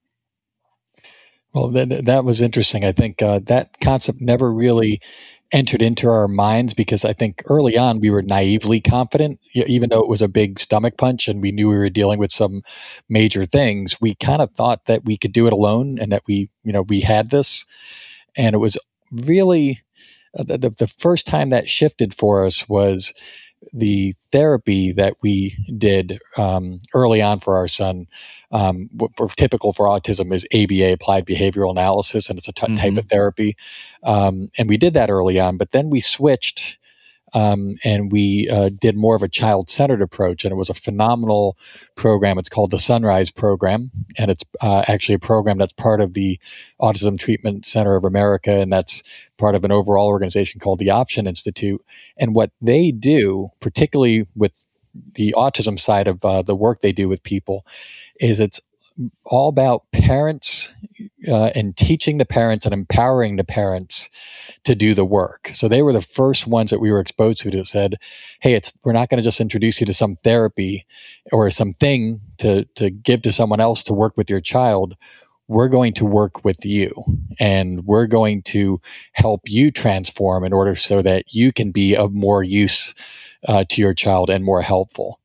Well, 1.53 1.69
that, 1.69 2.05
that 2.05 2.23
was 2.23 2.41
interesting. 2.41 2.83
I 2.83 2.93
think 2.93 3.21
uh, 3.21 3.39
that 3.43 3.79
concept 3.79 4.21
never 4.21 4.51
really 4.51 5.01
entered 5.51 5.83
into 5.83 6.09
our 6.09 6.27
minds 6.27 6.73
because 6.73 7.05
I 7.05 7.13
think 7.13 7.43
early 7.45 7.77
on 7.77 7.99
we 7.99 8.09
were 8.09 8.23
naively 8.23 8.81
confident, 8.81 9.39
even 9.53 9.89
though 9.89 9.99
it 9.99 10.07
was 10.07 10.23
a 10.23 10.27
big 10.27 10.59
stomach 10.59 10.97
punch 10.97 11.27
and 11.27 11.43
we 11.43 11.51
knew 11.51 11.69
we 11.69 11.77
were 11.77 11.89
dealing 11.91 12.17
with 12.17 12.31
some 12.31 12.63
major 13.07 13.45
things. 13.45 14.01
We 14.01 14.15
kind 14.15 14.41
of 14.41 14.51
thought 14.53 14.85
that 14.85 15.05
we 15.05 15.15
could 15.15 15.31
do 15.31 15.45
it 15.45 15.53
alone 15.53 15.99
and 16.01 16.11
that 16.11 16.23
we, 16.27 16.49
you 16.63 16.73
know, 16.73 16.81
we 16.81 17.01
had 17.01 17.29
this. 17.29 17.65
And 18.35 18.55
it 18.55 18.59
was 18.59 18.79
really 19.11 19.83
uh, 20.37 20.43
the, 20.43 20.69
the 20.77 20.87
first 20.87 21.27
time 21.27 21.51
that 21.51 21.69
shifted 21.69 22.13
for 22.13 22.45
us 22.45 22.67
was 22.67 23.13
the 23.71 24.13
therapy 24.31 24.91
that 24.93 25.15
we 25.21 25.55
did 25.77 26.19
um, 26.37 26.81
early 26.93 27.21
on 27.21 27.39
for 27.39 27.57
our 27.57 27.67
son, 27.67 28.07
um, 28.51 28.89
for, 29.15 29.27
typical 29.29 29.73
for 29.73 29.87
autism, 29.87 30.33
is 30.33 30.45
ABA, 30.53 30.93
applied 30.93 31.25
behavioral 31.25 31.71
analysis, 31.71 32.29
and 32.29 32.37
it's 32.37 32.47
a 32.47 32.53
t- 32.53 32.65
mm-hmm. 32.65 32.75
type 32.75 32.97
of 32.97 33.05
therapy. 33.05 33.55
Um, 34.03 34.49
and 34.57 34.67
we 34.67 34.77
did 34.77 34.95
that 34.95 35.09
early 35.09 35.39
on, 35.39 35.57
but 35.57 35.71
then 35.71 35.89
we 35.89 36.01
switched 36.01 36.77
um, 37.33 37.73
and 37.83 38.11
we 38.11 38.47
uh, 38.49 38.69
did 38.69 38.95
more 38.95 39.15
of 39.15 39.23
a 39.23 39.27
child 39.27 39.69
centered 39.69 40.01
approach. 40.01 40.45
And 40.45 40.51
it 40.51 40.55
was 40.55 40.69
a 40.69 40.75
phenomenal 40.75 41.57
program. 41.95 42.37
It's 42.37 42.49
called 42.49 42.71
the 42.71 42.79
Son-Rise 42.79 43.31
Program. 43.31 43.91
And 44.17 44.29
it's 44.29 44.43
uh, 44.61 44.83
actually 44.87 45.15
a 45.15 45.19
program 45.19 45.57
that's 45.57 45.73
part 45.73 46.01
of 46.01 46.13
the 46.13 46.39
Autism 46.79 47.17
Treatment 47.19 47.65
Center 47.65 47.95
of 47.95 48.05
America. 48.05 48.51
And 48.51 48.71
that's 48.71 49.03
part 49.37 49.55
of 49.55 49.65
an 49.65 49.71
overall 49.71 50.07
organization 50.07 50.59
called 50.59 50.79
the 50.79 50.91
Option 50.91 51.27
Institute. 51.27 51.83
And 52.17 52.35
what 52.35 52.51
they 52.61 52.91
do, 52.91 53.49
particularly 53.59 54.27
with 54.35 54.53
the 55.15 55.33
autism 55.35 55.79
side 55.79 56.07
of 56.07 56.23
uh, 56.23 56.43
the 56.43 56.55
work 56.55 56.79
they 56.79 56.91
do 56.91 57.09
with 57.09 57.23
people, 57.23 57.65
is 58.19 58.39
it's 58.39 58.61
all 59.23 59.49
about 59.49 59.91
parents 59.91 60.73
uh, 61.27 61.45
and 61.55 61.75
teaching 61.75 62.17
the 62.17 62.25
parents 62.25 62.65
and 62.65 62.73
empowering 62.73 63.35
the 63.35 63.43
parents 63.43 64.09
to 64.65 64.75
do 64.75 64.93
the 64.93 65.05
work. 65.05 65.51
So 65.53 65.67
they 65.67 65.81
were 65.81 65.93
the 65.93 66.01
first 66.01 66.47
ones 66.47 66.71
that 66.71 66.79
we 66.79 66.91
were 66.91 66.99
exposed 66.99 67.39
to 67.41 67.51
that 67.51 67.67
said, 67.67 67.95
"Hey, 68.39 68.53
it's 68.53 68.73
we're 68.83 68.93
not 68.93 69.09
going 69.09 69.17
to 69.17 69.23
just 69.23 69.41
introduce 69.41 69.79
you 69.79 69.87
to 69.87 69.93
some 69.93 70.17
therapy 70.23 70.85
or 71.31 71.49
something 71.49 72.21
to 72.39 72.65
to 72.75 72.89
give 72.89 73.23
to 73.23 73.31
someone 73.31 73.59
else 73.59 73.83
to 73.83 73.93
work 73.93 74.15
with 74.17 74.29
your 74.29 74.41
child. 74.41 74.95
We're 75.47 75.69
going 75.69 75.93
to 75.95 76.05
work 76.05 76.45
with 76.45 76.65
you, 76.65 77.03
and 77.39 77.85
we're 77.85 78.07
going 78.07 78.43
to 78.43 78.79
help 79.11 79.41
you 79.47 79.71
transform 79.71 80.45
in 80.45 80.53
order 80.53 80.75
so 80.75 81.01
that 81.01 81.33
you 81.33 81.51
can 81.51 81.71
be 81.71 81.95
of 81.95 82.13
more 82.13 82.43
use 82.43 82.95
uh, 83.45 83.65
to 83.69 83.81
your 83.81 83.93
child 83.93 84.29
and 84.29 84.43
more 84.43 84.61
helpful." 84.61 85.19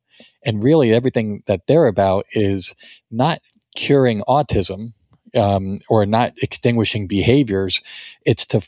And 0.44 0.62
really, 0.62 0.92
everything 0.94 1.42
that 1.46 1.66
they're 1.66 1.88
about 1.88 2.26
is 2.32 2.75
not 3.10 3.40
curing 3.78 4.20
autism 4.28 4.92
um, 5.37 5.78
or 5.88 6.04
not 6.04 6.35
extinguishing 6.42 7.06
behaviors. 7.06 7.80
It's 8.26 8.47
to 8.47 8.61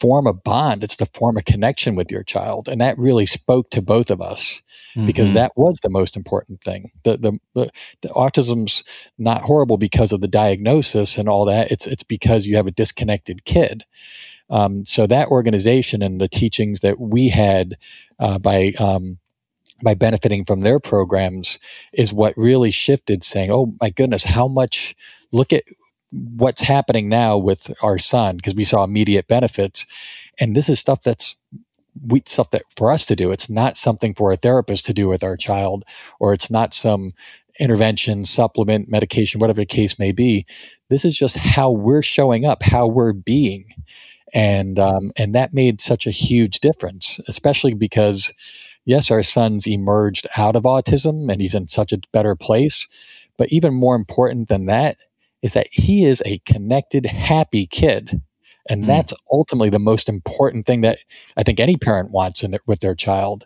form 0.00 0.26
a 0.26 0.32
bond, 0.32 0.84
it's 0.84 0.96
to 0.96 1.06
form 1.06 1.36
a 1.36 1.42
connection 1.42 1.96
with 1.96 2.10
your 2.10 2.22
child. 2.22 2.68
And 2.68 2.80
that 2.80 2.98
really 2.98 3.26
spoke 3.26 3.70
to 3.70 3.82
both 3.82 4.10
of 4.10 4.20
us 4.20 4.62
mm-hmm. 4.94 5.06
because 5.06 5.32
that 5.32 5.52
was 5.56 5.78
the 5.82 5.90
most 5.90 6.16
important 6.16 6.60
thing. 6.60 6.92
The, 7.02 7.16
the, 7.16 7.32
the, 7.54 7.70
the, 8.02 8.08
autism's 8.08 8.84
not 9.18 9.42
horrible 9.42 9.78
because 9.78 10.12
of 10.12 10.20
the 10.20 10.28
diagnosis 10.28 11.18
and 11.18 11.28
all 11.28 11.46
that, 11.46 11.72
it's, 11.72 11.86
it's 11.86 12.02
because 12.04 12.46
you 12.46 12.56
have 12.56 12.66
a 12.66 12.72
disconnected 12.72 13.44
kid. 13.44 13.84
Um, 14.50 14.86
so 14.86 15.06
that 15.06 15.28
organization 15.28 16.02
and 16.02 16.20
the 16.20 16.28
teachings 16.28 16.80
that 16.80 17.00
we 17.00 17.28
had 17.28 17.78
uh, 18.18 18.38
by 18.38 18.72
um, 18.78 19.18
by 19.82 19.94
benefiting 19.94 20.44
from 20.44 20.60
their 20.60 20.80
programs 20.80 21.58
is 21.92 22.12
what 22.12 22.34
really 22.36 22.70
shifted 22.70 23.24
saying 23.24 23.50
oh 23.50 23.74
my 23.80 23.90
goodness 23.90 24.24
how 24.24 24.48
much 24.48 24.94
look 25.32 25.52
at 25.52 25.64
what's 26.12 26.62
happening 26.62 27.08
now 27.08 27.38
with 27.38 27.70
our 27.82 27.98
son 27.98 28.36
because 28.36 28.54
we 28.54 28.64
saw 28.64 28.84
immediate 28.84 29.26
benefits. 29.26 29.86
And 30.38 30.54
this 30.54 30.68
is 30.68 30.78
stuff 30.78 31.02
that's 31.02 31.36
we 32.06 32.22
stuff 32.26 32.50
that 32.52 32.62
for 32.76 32.90
us 32.90 33.06
to 33.06 33.16
do. 33.16 33.32
It's 33.32 33.50
not 33.50 33.76
something 33.76 34.14
for 34.14 34.32
a 34.32 34.36
therapist 34.36 34.86
to 34.86 34.94
do 34.94 35.08
with 35.08 35.24
our 35.24 35.36
child 35.36 35.84
or 36.20 36.32
it's 36.32 36.50
not 36.50 36.74
some 36.74 37.10
intervention 37.60 38.24
supplement 38.24 38.88
medication 38.88 39.40
whatever 39.40 39.60
the 39.60 39.66
case 39.66 39.98
may 39.98 40.12
be. 40.12 40.46
This 40.88 41.04
is 41.04 41.16
just 41.16 41.36
how 41.36 41.72
we're 41.72 42.02
showing 42.02 42.44
up 42.44 42.62
how 42.62 42.86
we're 42.86 43.12
being. 43.12 43.66
And 44.34 44.78
um, 44.78 45.12
and 45.16 45.34
that 45.34 45.52
made 45.52 45.80
such 45.82 46.06
a 46.06 46.10
huge 46.10 46.60
difference 46.60 47.20
especially 47.28 47.74
because 47.74 48.32
yes, 48.84 49.10
our 49.10 49.22
son's 49.22 49.66
emerged 49.66 50.26
out 50.36 50.56
of 50.56 50.64
autism 50.64 51.30
and 51.30 51.40
he's 51.40 51.54
in 51.54 51.68
such 51.68 51.92
a 51.92 52.00
better 52.12 52.34
place. 52.34 52.88
But 53.38 53.50
even 53.50 53.74
more 53.74 53.96
important 53.96 54.48
than 54.48 54.66
that 54.66 54.98
is 55.42 55.54
that 55.54 55.68
he 55.70 56.04
is 56.04 56.22
a 56.24 56.38
connected, 56.38 57.06
happy 57.06 57.66
kid. 57.66 58.22
And 58.68 58.84
mm. 58.84 58.86
that's 58.86 59.12
ultimately 59.30 59.70
the 59.70 59.78
most 59.78 60.08
important 60.08 60.66
thing 60.66 60.82
that 60.82 60.98
I 61.36 61.42
think 61.42 61.58
any 61.58 61.76
parent 61.76 62.10
wants 62.10 62.44
in 62.44 62.54
it 62.54 62.60
with 62.66 62.80
their 62.80 62.94
child. 62.94 63.44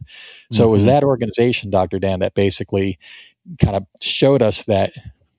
So 0.50 0.62
mm-hmm. 0.62 0.68
it 0.68 0.72
was 0.72 0.82
mm-hmm. 0.82 0.90
that 0.90 1.04
organization, 1.04 1.70
Dr. 1.70 1.98
Dan, 1.98 2.20
that 2.20 2.34
basically 2.34 2.98
kind 3.62 3.76
of 3.76 3.86
showed 4.02 4.42
us 4.42 4.64
that 4.64 4.92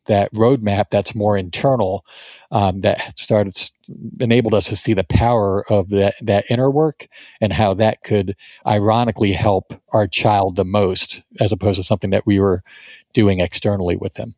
that 0.07 0.33
roadmap 0.33 0.89
that's 0.89 1.15
more 1.15 1.37
internal 1.37 2.05
um, 2.51 2.81
that 2.81 3.17
started 3.19 3.57
enabled 4.19 4.53
us 4.53 4.65
to 4.65 4.75
see 4.75 4.93
the 4.93 5.03
power 5.03 5.63
of 5.71 5.89
that 5.89 6.15
that 6.21 6.45
inner 6.49 6.69
work 6.69 7.07
and 7.41 7.53
how 7.53 7.73
that 7.73 8.01
could 8.03 8.35
ironically 8.65 9.31
help 9.31 9.73
our 9.89 10.07
child 10.07 10.55
the 10.55 10.65
most 10.65 11.21
as 11.39 11.51
opposed 11.51 11.77
to 11.77 11.83
something 11.83 12.09
that 12.09 12.25
we 12.25 12.39
were 12.39 12.63
doing 13.13 13.39
externally 13.39 13.95
with 13.95 14.13
them. 14.15 14.35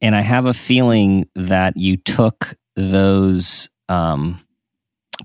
And 0.00 0.14
i 0.14 0.20
have 0.20 0.46
a 0.46 0.54
feeling 0.54 1.28
that 1.34 1.76
you 1.76 1.96
took 1.96 2.56
those 2.76 3.68
um, 3.88 4.40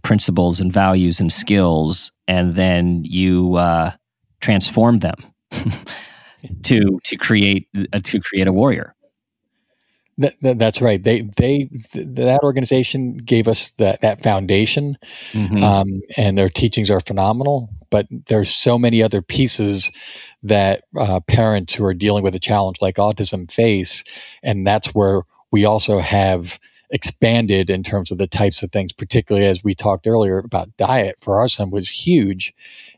principles 0.01 0.59
and 0.59 0.73
values 0.73 1.19
and 1.19 1.31
skills 1.31 2.12
and 2.27 2.55
then 2.55 3.03
you 3.05 3.55
uh, 3.55 3.91
transformed 4.39 5.01
them 5.01 5.15
to 6.63 7.00
to 7.03 7.15
create 7.15 7.67
uh, 7.93 8.00
to 8.03 8.19
create 8.19 8.47
a 8.47 8.53
warrior 8.53 8.95
that, 10.17 10.36
that, 10.41 10.60
that's 10.60 10.82
right. 10.82 11.01
They 11.01 11.22
they 11.22 11.70
th- 11.91 12.08
that 12.15 12.41
organization 12.43 13.17
gave 13.17 13.48
us 13.48 13.72
that 13.72 14.01
that 14.01 14.22
foundation, 14.22 14.98
mm-hmm. 15.32 15.63
um, 15.63 16.01
and 16.17 16.38
their 16.38 16.50
teachings 16.50 16.91
are 16.91 17.00
phenomenal. 17.00 17.70
But 17.89 18.08
there's 18.10 18.53
so 18.53 18.77
many 18.77 19.03
other 19.03 19.22
pieces 19.22 19.91
that 20.43 20.84
uh, 20.98 21.20
parents 21.22 21.74
who 21.74 21.86
are 21.86 21.93
dealing 21.93 22.24
with 22.24 22.36
a 22.36 22.39
challenge 22.39 22.77
like 22.82 22.96
autism 22.96 23.51
face, 23.51 24.03
and 24.41 24.65
that's 24.65 24.88
where 24.88 25.24
we 25.51 25.65
also 25.65 26.00
have 26.00 26.60
expanded 26.89 27.72
in 27.72 27.82
terms 27.82 28.12
of 28.12 28.20
the 28.20 28.27
types 28.27 28.62
of 28.62 28.72
things, 28.72 28.93
particularly 28.93 29.48
as 29.48 29.63
we 29.63 29.74
talked 29.74 30.05
earlier 30.05 30.38
about 30.38 30.77
diet 30.77 31.15
for 31.20 31.39
our 31.39 31.48
son 31.48 31.72
was 31.72 31.89
huge. 31.89 32.53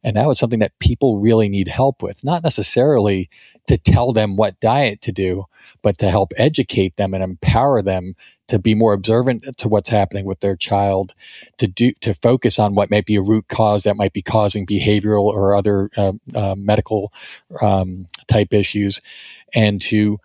And 0.05 0.17
that 0.17 0.27
was 0.27 0.37
something 0.37 0.59
that 0.59 0.77
people 0.77 1.19
really 1.19 1.49
need 1.49 1.67
help 1.67 2.03
with, 2.03 2.23
not 2.23 2.43
necessarily 2.43 3.31
to 3.67 3.79
tell 3.79 4.13
them 4.13 4.35
what 4.35 4.59
diet 4.59 5.01
to 5.01 5.11
do, 5.11 5.45
but 5.81 5.97
to 5.97 6.11
help 6.11 6.31
educate 6.37 6.95
them 6.95 7.15
and 7.15 7.23
empower 7.23 7.81
them 7.81 8.13
to 8.49 8.59
be 8.59 8.75
more 8.75 8.93
observant 8.93 9.57
to 9.57 9.67
what's 9.67 9.89
happening 9.89 10.25
with 10.25 10.39
their 10.39 10.55
child, 10.55 11.15
to 11.57 11.65
do 11.65 11.91
to 12.01 12.13
focus 12.13 12.59
on 12.59 12.75
what 12.75 12.91
might 12.91 13.07
be 13.07 13.15
a 13.15 13.21
root 13.23 13.47
cause 13.47 13.85
that 13.85 13.97
might 13.97 14.13
be 14.13 14.21
causing 14.21 14.67
behavioral 14.67 15.23
or 15.23 15.55
other 15.55 15.89
uh, 15.97 16.13
uh, 16.35 16.53
medical 16.55 17.11
um, 17.59 18.05
type 18.27 18.53
issues, 18.53 19.01
and 19.55 19.81
to 19.81 20.19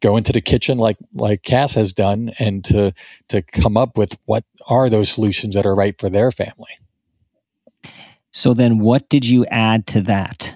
go 0.00 0.16
into 0.16 0.32
the 0.32 0.40
kitchen 0.40 0.78
like 0.78 0.98
like 1.12 1.42
Cass 1.42 1.74
has 1.74 1.94
done 1.94 2.30
and 2.38 2.64
to 2.66 2.92
to 3.30 3.42
come 3.42 3.76
up 3.76 3.98
with 3.98 4.16
what 4.24 4.44
are 4.68 4.88
those 4.88 5.10
solutions 5.10 5.56
that 5.56 5.66
are 5.66 5.74
right 5.74 5.98
for 5.98 6.10
their 6.10 6.30
family. 6.30 6.78
So 8.36 8.54
then 8.54 8.78
what 8.78 9.08
did 9.08 9.24
you 9.24 9.46
add 9.46 9.86
to 9.88 10.02
that? 10.02 10.54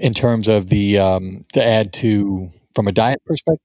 in 0.00 0.14
terms 0.14 0.48
of 0.48 0.68
the 0.68 0.98
um, 0.98 1.44
to 1.52 1.62
add 1.62 1.92
to 1.92 2.50
from 2.74 2.88
a 2.88 2.92
diet 2.92 3.22
perspective? 3.24 3.64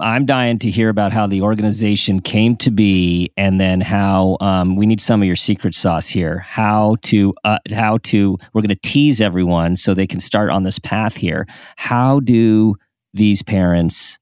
I'm 0.00 0.26
dying 0.26 0.60
to 0.60 0.70
hear 0.70 0.90
about 0.90 1.12
how 1.12 1.26
the 1.26 1.42
organization 1.42 2.20
came 2.20 2.56
to 2.58 2.70
be, 2.70 3.32
and 3.36 3.60
then 3.60 3.80
how 3.80 4.36
um, 4.40 4.76
we 4.76 4.86
need 4.86 5.00
some 5.00 5.20
of 5.20 5.26
your 5.26 5.36
secret 5.36 5.74
sauce 5.74 6.08
here. 6.08 6.38
How 6.38 6.96
to 7.02 7.34
uh, 7.44 7.58
how 7.72 7.98
to 8.04 8.38
we're 8.52 8.62
going 8.62 8.68
to 8.70 8.88
tease 8.88 9.20
everyone 9.20 9.76
so 9.76 9.94
they 9.94 10.06
can 10.06 10.20
start 10.20 10.50
on 10.50 10.62
this 10.62 10.78
path 10.78 11.16
here. 11.16 11.46
How 11.76 12.20
do 12.20 12.76
these 13.12 13.42
parents 13.42 14.18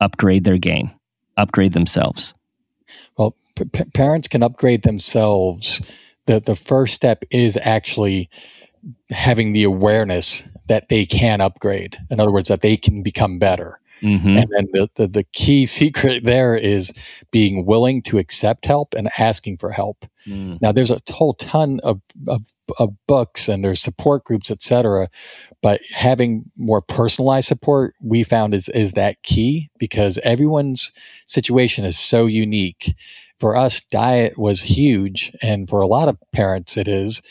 upgrade 0.00 0.44
their 0.44 0.58
game, 0.58 0.90
upgrade 1.36 1.72
themselves? 1.72 2.32
Well, 3.18 3.34
p- 3.56 3.84
parents 3.94 4.28
can 4.28 4.42
upgrade 4.42 4.82
themselves. 4.82 5.82
The 6.26 6.40
The 6.40 6.56
first 6.56 6.94
step 6.94 7.24
is 7.30 7.58
actually 7.60 8.30
having 9.10 9.52
the 9.52 9.64
awareness 9.64 10.46
that 10.68 10.88
they 10.88 11.06
can 11.06 11.40
upgrade. 11.40 11.96
In 12.10 12.20
other 12.20 12.32
words, 12.32 12.48
that 12.48 12.60
they 12.60 12.76
can 12.76 13.02
become 13.02 13.38
better. 13.38 13.80
Mm-hmm. 14.02 14.28
And 14.28 14.50
then 14.50 14.68
the, 14.72 14.90
the, 14.94 15.06
the, 15.08 15.24
key 15.24 15.66
secret 15.66 16.22
there 16.22 16.54
is 16.56 16.92
being 17.30 17.64
willing 17.64 18.02
to 18.02 18.18
accept 18.18 18.66
help 18.66 18.94
and 18.94 19.08
asking 19.18 19.56
for 19.58 19.70
help. 19.70 20.04
Mm. 20.26 20.60
Now, 20.60 20.72
there's 20.72 20.90
a 20.90 21.00
whole 21.10 21.34
ton 21.34 21.80
of, 21.82 22.00
of, 22.28 22.42
of 22.78 22.94
books 23.06 23.48
and 23.48 23.64
there's 23.64 23.80
support 23.80 24.24
groups, 24.24 24.50
etc. 24.50 25.08
But 25.62 25.80
having 25.90 26.50
more 26.56 26.82
personalized 26.82 27.48
support, 27.48 27.94
we 28.02 28.22
found 28.22 28.52
is, 28.52 28.68
is 28.68 28.92
that 28.92 29.22
key 29.22 29.70
because 29.78 30.18
everyone's 30.22 30.92
situation 31.26 31.84
is 31.84 31.98
so 31.98 32.26
unique. 32.26 32.94
For 33.40 33.56
us, 33.56 33.82
diet 33.82 34.38
was 34.38 34.62
huge. 34.62 35.32
And 35.42 35.68
for 35.68 35.80
a 35.80 35.86
lot 35.86 36.08
of 36.08 36.18
parents, 36.32 36.76
it 36.76 36.88
is 36.88 37.22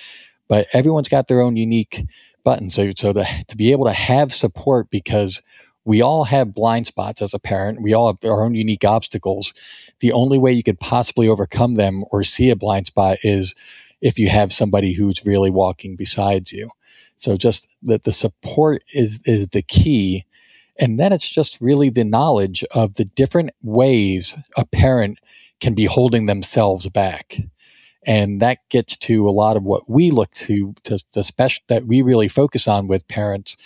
but 0.48 0.68
everyone's 0.74 1.10
got 1.10 1.28
their 1.28 1.42
own 1.42 1.56
unique 1.56 2.04
button. 2.44 2.70
So, 2.70 2.92
so 2.96 3.14
to, 3.14 3.26
to 3.48 3.58
be 3.58 3.72
able 3.72 3.86
to 3.86 3.94
have 3.94 4.34
support 4.34 4.90
because 4.90 5.42
we 5.84 6.02
all 6.02 6.24
have 6.24 6.54
blind 6.54 6.88
spots 6.88 7.22
as 7.22 7.34
a 7.34 7.40
parent. 7.40 7.82
We 7.82 7.94
all 7.94 8.08
have 8.08 8.30
our 8.30 8.44
own 8.44 8.56
unique 8.56 8.86
obstacles. 8.86 9.54
The 10.00 10.14
only 10.14 10.38
way 10.38 10.54
you 10.54 10.64
could 10.64 10.80
possibly 10.80 11.28
overcome 11.28 11.76
them 11.76 12.04
or 12.12 12.24
see 12.24 12.50
a 12.50 12.56
blind 12.56 12.88
spot 12.88 13.20
is 13.24 13.56
if 14.02 14.20
you 14.20 14.30
have 14.30 14.52
somebody 14.52 14.94
who's 14.94 15.26
really 15.26 15.52
walking 15.52 15.96
beside 15.96 16.52
you. 16.52 16.70
So 17.18 17.38
just 17.38 17.68
that 17.84 18.04
the 18.04 18.12
support 18.12 18.84
is 18.94 19.22
is 19.26 19.48
the 19.48 19.62
key. 19.62 20.26
And 20.78 21.00
then 21.00 21.14
it's 21.14 21.30
just 21.30 21.62
really 21.62 21.90
the 21.90 22.04
knowledge 22.04 22.66
of 22.72 22.94
the 22.96 23.06
different 23.06 23.52
ways 23.64 24.38
a 24.58 24.66
parent 24.66 25.20
can 25.60 25.74
be 25.74 25.86
holding 25.86 26.26
themselves 26.26 26.88
back. 26.88 27.38
And 28.06 28.42
that 28.42 28.60
gets 28.70 28.98
to 28.98 29.28
a 29.28 29.32
lot 29.32 29.58
of 29.58 29.64
what 29.64 29.90
we 29.90 30.12
look 30.12 30.32
to 30.32 30.76
to, 30.84 31.00
to 31.14 31.24
special 31.24 31.64
that 31.70 31.86
we 31.86 32.04
really 32.04 32.28
focus 32.28 32.68
on 32.68 32.88
with 32.88 33.08
parents 33.08 33.58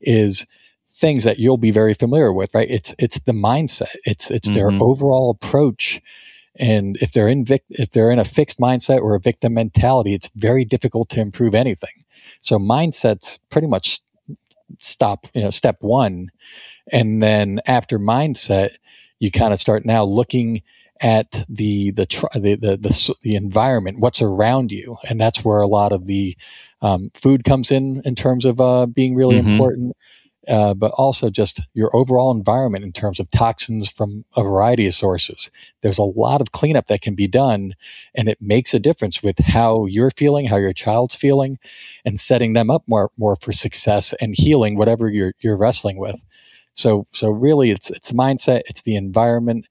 is 0.00 0.46
things 0.90 1.24
that 1.24 1.38
you'll 1.38 1.56
be 1.56 1.70
very 1.70 1.94
familiar 1.94 2.32
with 2.32 2.54
right? 2.54 2.70
It's 2.70 2.94
it's 2.98 3.18
the 3.20 3.32
mindset. 3.32 3.94
It's 4.04 4.30
it's 4.30 4.50
mm-hmm. 4.50 4.54
their 4.54 4.82
overall 4.82 5.30
approach. 5.30 6.02
And 6.58 6.96
if 7.00 7.12
they're 7.12 7.28
in 7.28 7.44
vic- 7.44 7.64
if 7.70 7.90
they're 7.90 8.10
in 8.10 8.18
a 8.18 8.24
fixed 8.24 8.58
mindset 8.58 9.00
or 9.00 9.14
a 9.14 9.20
victim 9.20 9.54
mentality 9.54 10.12
it's 10.14 10.30
very 10.34 10.64
difficult 10.64 11.10
to 11.10 11.20
improve 11.20 11.54
anything. 11.54 12.04
So 12.40 12.58
mindset's 12.58 13.38
pretty 13.48 13.68
much 13.68 14.00
stop 14.80 15.26
you 15.32 15.42
know 15.42 15.50
step 15.50 15.76
1 15.80 16.28
and 16.92 17.22
then 17.22 17.60
after 17.66 17.98
mindset 18.00 18.70
you 19.20 19.30
kind 19.30 19.52
of 19.52 19.60
start 19.60 19.86
now 19.86 20.04
looking 20.04 20.62
at 21.00 21.30
the 21.48 21.90
the, 21.90 22.06
the 22.34 22.56
the 22.56 22.76
the 22.76 23.14
the, 23.22 23.36
environment, 23.36 23.98
what's 23.98 24.22
around 24.22 24.72
you, 24.72 24.96
and 25.04 25.20
that's 25.20 25.44
where 25.44 25.60
a 25.60 25.66
lot 25.66 25.92
of 25.92 26.06
the 26.06 26.36
um, 26.80 27.10
food 27.14 27.44
comes 27.44 27.70
in 27.70 28.02
in 28.04 28.14
terms 28.14 28.46
of 28.46 28.60
uh, 28.60 28.86
being 28.86 29.14
really 29.14 29.36
mm-hmm. 29.36 29.50
important. 29.50 29.96
Uh, 30.48 30.74
but 30.74 30.92
also 30.92 31.28
just 31.28 31.60
your 31.74 31.90
overall 31.92 32.30
environment 32.30 32.84
in 32.84 32.92
terms 32.92 33.18
of 33.18 33.28
toxins 33.32 33.88
from 33.88 34.24
a 34.36 34.44
variety 34.44 34.86
of 34.86 34.94
sources. 34.94 35.50
There's 35.80 35.98
a 35.98 36.04
lot 36.04 36.40
of 36.40 36.52
cleanup 36.52 36.86
that 36.86 37.00
can 37.00 37.16
be 37.16 37.26
done, 37.26 37.74
and 38.14 38.28
it 38.28 38.38
makes 38.40 38.72
a 38.72 38.78
difference 38.78 39.24
with 39.24 39.40
how 39.40 39.86
you're 39.86 40.12
feeling, 40.12 40.46
how 40.46 40.58
your 40.58 40.72
child's 40.72 41.16
feeling, 41.16 41.58
and 42.04 42.20
setting 42.20 42.52
them 42.52 42.70
up 42.70 42.84
more 42.86 43.10
more 43.18 43.34
for 43.34 43.52
success 43.52 44.12
and 44.12 44.36
healing 44.38 44.76
whatever 44.76 45.08
you're 45.08 45.34
you're 45.40 45.56
wrestling 45.56 45.98
with. 45.98 46.22
So 46.74 47.08
so 47.12 47.30
really, 47.30 47.70
it's 47.70 47.90
it's 47.90 48.12
mindset, 48.12 48.62
it's 48.66 48.82
the 48.82 48.94
environment, 48.94 49.66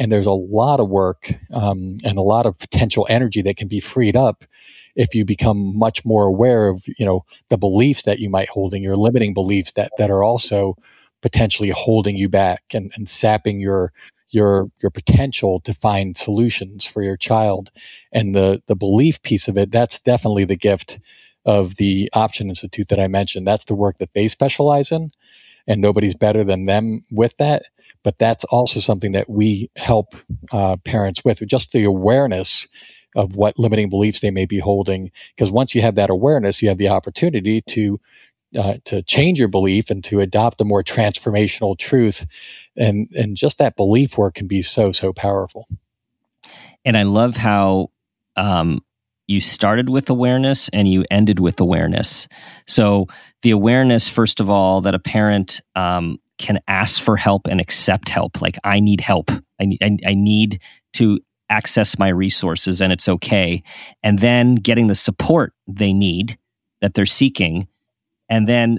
and 0.00 0.12
there's 0.12 0.26
a 0.26 0.32
lot 0.32 0.80
of 0.80 0.88
work 0.90 1.32
um, 1.52 1.98
and 2.04 2.18
a 2.18 2.22
lot 2.22 2.46
of 2.46 2.58
potential 2.58 3.06
energy 3.10 3.42
that 3.42 3.58
can 3.58 3.68
be 3.68 3.80
freed 3.80 4.16
up 4.16 4.44
if 4.96 5.14
you 5.14 5.26
become 5.26 5.78
much 5.78 6.04
more 6.06 6.26
aware 6.26 6.68
of 6.68 6.84
you 6.98 7.06
know 7.06 7.24
the 7.50 7.58
beliefs 7.58 8.04
that 8.04 8.20
you 8.20 8.30
might 8.30 8.50
hold 8.50 8.74
in 8.74 8.82
your 8.82 8.96
limiting 8.96 9.34
beliefs 9.34 9.72
that 9.74 9.92
that 9.98 10.10
are 10.10 10.24
also 10.24 10.76
potentially 11.22 11.70
holding 11.70 12.16
you 12.16 12.30
back 12.30 12.62
and, 12.74 12.92
and 12.96 13.08
sapping 13.08 13.60
your 13.60 13.92
your 14.30 14.70
your 14.82 14.90
potential 14.90 15.60
to 15.60 15.74
find 15.74 16.16
solutions 16.16 16.86
for 16.86 17.02
your 17.02 17.18
child. 17.18 17.70
And 18.12 18.34
the 18.34 18.62
the 18.68 18.76
belief 18.76 19.22
piece 19.22 19.48
of 19.48 19.58
it 19.58 19.72
that's 19.72 20.00
definitely 20.00 20.46
the 20.46 20.56
gift 20.56 20.98
of 21.46 21.76
the 21.76 22.10
option 22.14 22.48
institute 22.50 22.88
that 22.88 23.00
i 23.00 23.08
mentioned. 23.08 23.46
That's 23.46 23.66
the 23.66 23.76
work 23.76 23.98
that 23.98 24.14
they 24.14 24.28
specialize 24.28 24.92
in 24.92 25.12
and 25.68 25.80
nobody's 25.80 26.16
better 26.16 26.44
than 26.44 26.66
them 26.66 27.04
with 27.10 27.36
that 27.38 27.64
but 28.02 28.18
that's 28.18 28.44
also 28.44 28.80
something 28.80 29.12
that 29.12 29.28
we 29.28 29.70
help 29.76 30.14
uh, 30.52 30.76
parents 30.84 31.24
with 31.24 31.46
just 31.46 31.72
the 31.72 31.84
awareness 31.84 32.68
of 33.16 33.34
what 33.34 33.58
limiting 33.58 33.88
beliefs 33.88 34.20
they 34.20 34.30
may 34.30 34.46
be 34.46 34.58
holding. 34.58 35.10
Because 35.34 35.50
once 35.50 35.74
you 35.74 35.82
have 35.82 35.96
that 35.96 36.10
awareness 36.10 36.62
you 36.62 36.68
have 36.68 36.78
the 36.78 36.88
opportunity 36.88 37.62
to 37.68 38.00
uh, 38.58 38.74
to 38.84 39.02
change 39.02 39.38
your 39.38 39.48
belief 39.48 39.90
and 39.90 40.02
to 40.02 40.20
adopt 40.20 40.60
a 40.60 40.64
more 40.64 40.82
transformational 40.82 41.78
truth. 41.78 42.26
And 42.76 43.08
and 43.14 43.36
just 43.36 43.58
that 43.58 43.76
belief 43.76 44.18
work 44.18 44.34
can 44.34 44.46
be 44.46 44.62
so 44.62 44.92
so 44.92 45.12
powerful. 45.12 45.68
And 46.84 46.96
i 46.96 47.02
love 47.02 47.36
how 47.36 47.90
um, 48.36 48.82
you 49.26 49.40
started 49.40 49.88
with 49.88 50.10
awareness 50.10 50.68
and 50.70 50.88
you 50.88 51.04
ended 51.10 51.38
with 51.38 51.60
awareness. 51.60 52.26
So 52.66 53.06
the 53.42 53.50
awareness 53.52 54.08
first 54.08 54.40
of 54.40 54.50
all 54.50 54.80
that 54.80 54.94
a 54.94 54.98
parent 54.98 55.60
um, 55.76 56.18
can 56.40 56.58
ask 56.66 57.00
for 57.00 57.16
help 57.16 57.46
and 57.46 57.60
accept 57.60 58.08
help. 58.08 58.40
Like 58.40 58.58
I 58.64 58.80
need 58.80 59.00
help. 59.00 59.30
I 59.60 59.66
need 59.66 59.78
I, 59.82 59.96
I 60.06 60.14
need 60.14 60.60
to 60.94 61.20
access 61.50 61.98
my 61.98 62.08
resources 62.08 62.80
and 62.80 62.92
it's 62.92 63.08
okay. 63.08 63.62
And 64.02 64.20
then 64.20 64.54
getting 64.54 64.86
the 64.86 64.94
support 64.94 65.52
they 65.68 65.92
need 65.92 66.38
that 66.80 66.94
they're 66.94 67.06
seeking. 67.06 67.68
And 68.28 68.48
then 68.48 68.78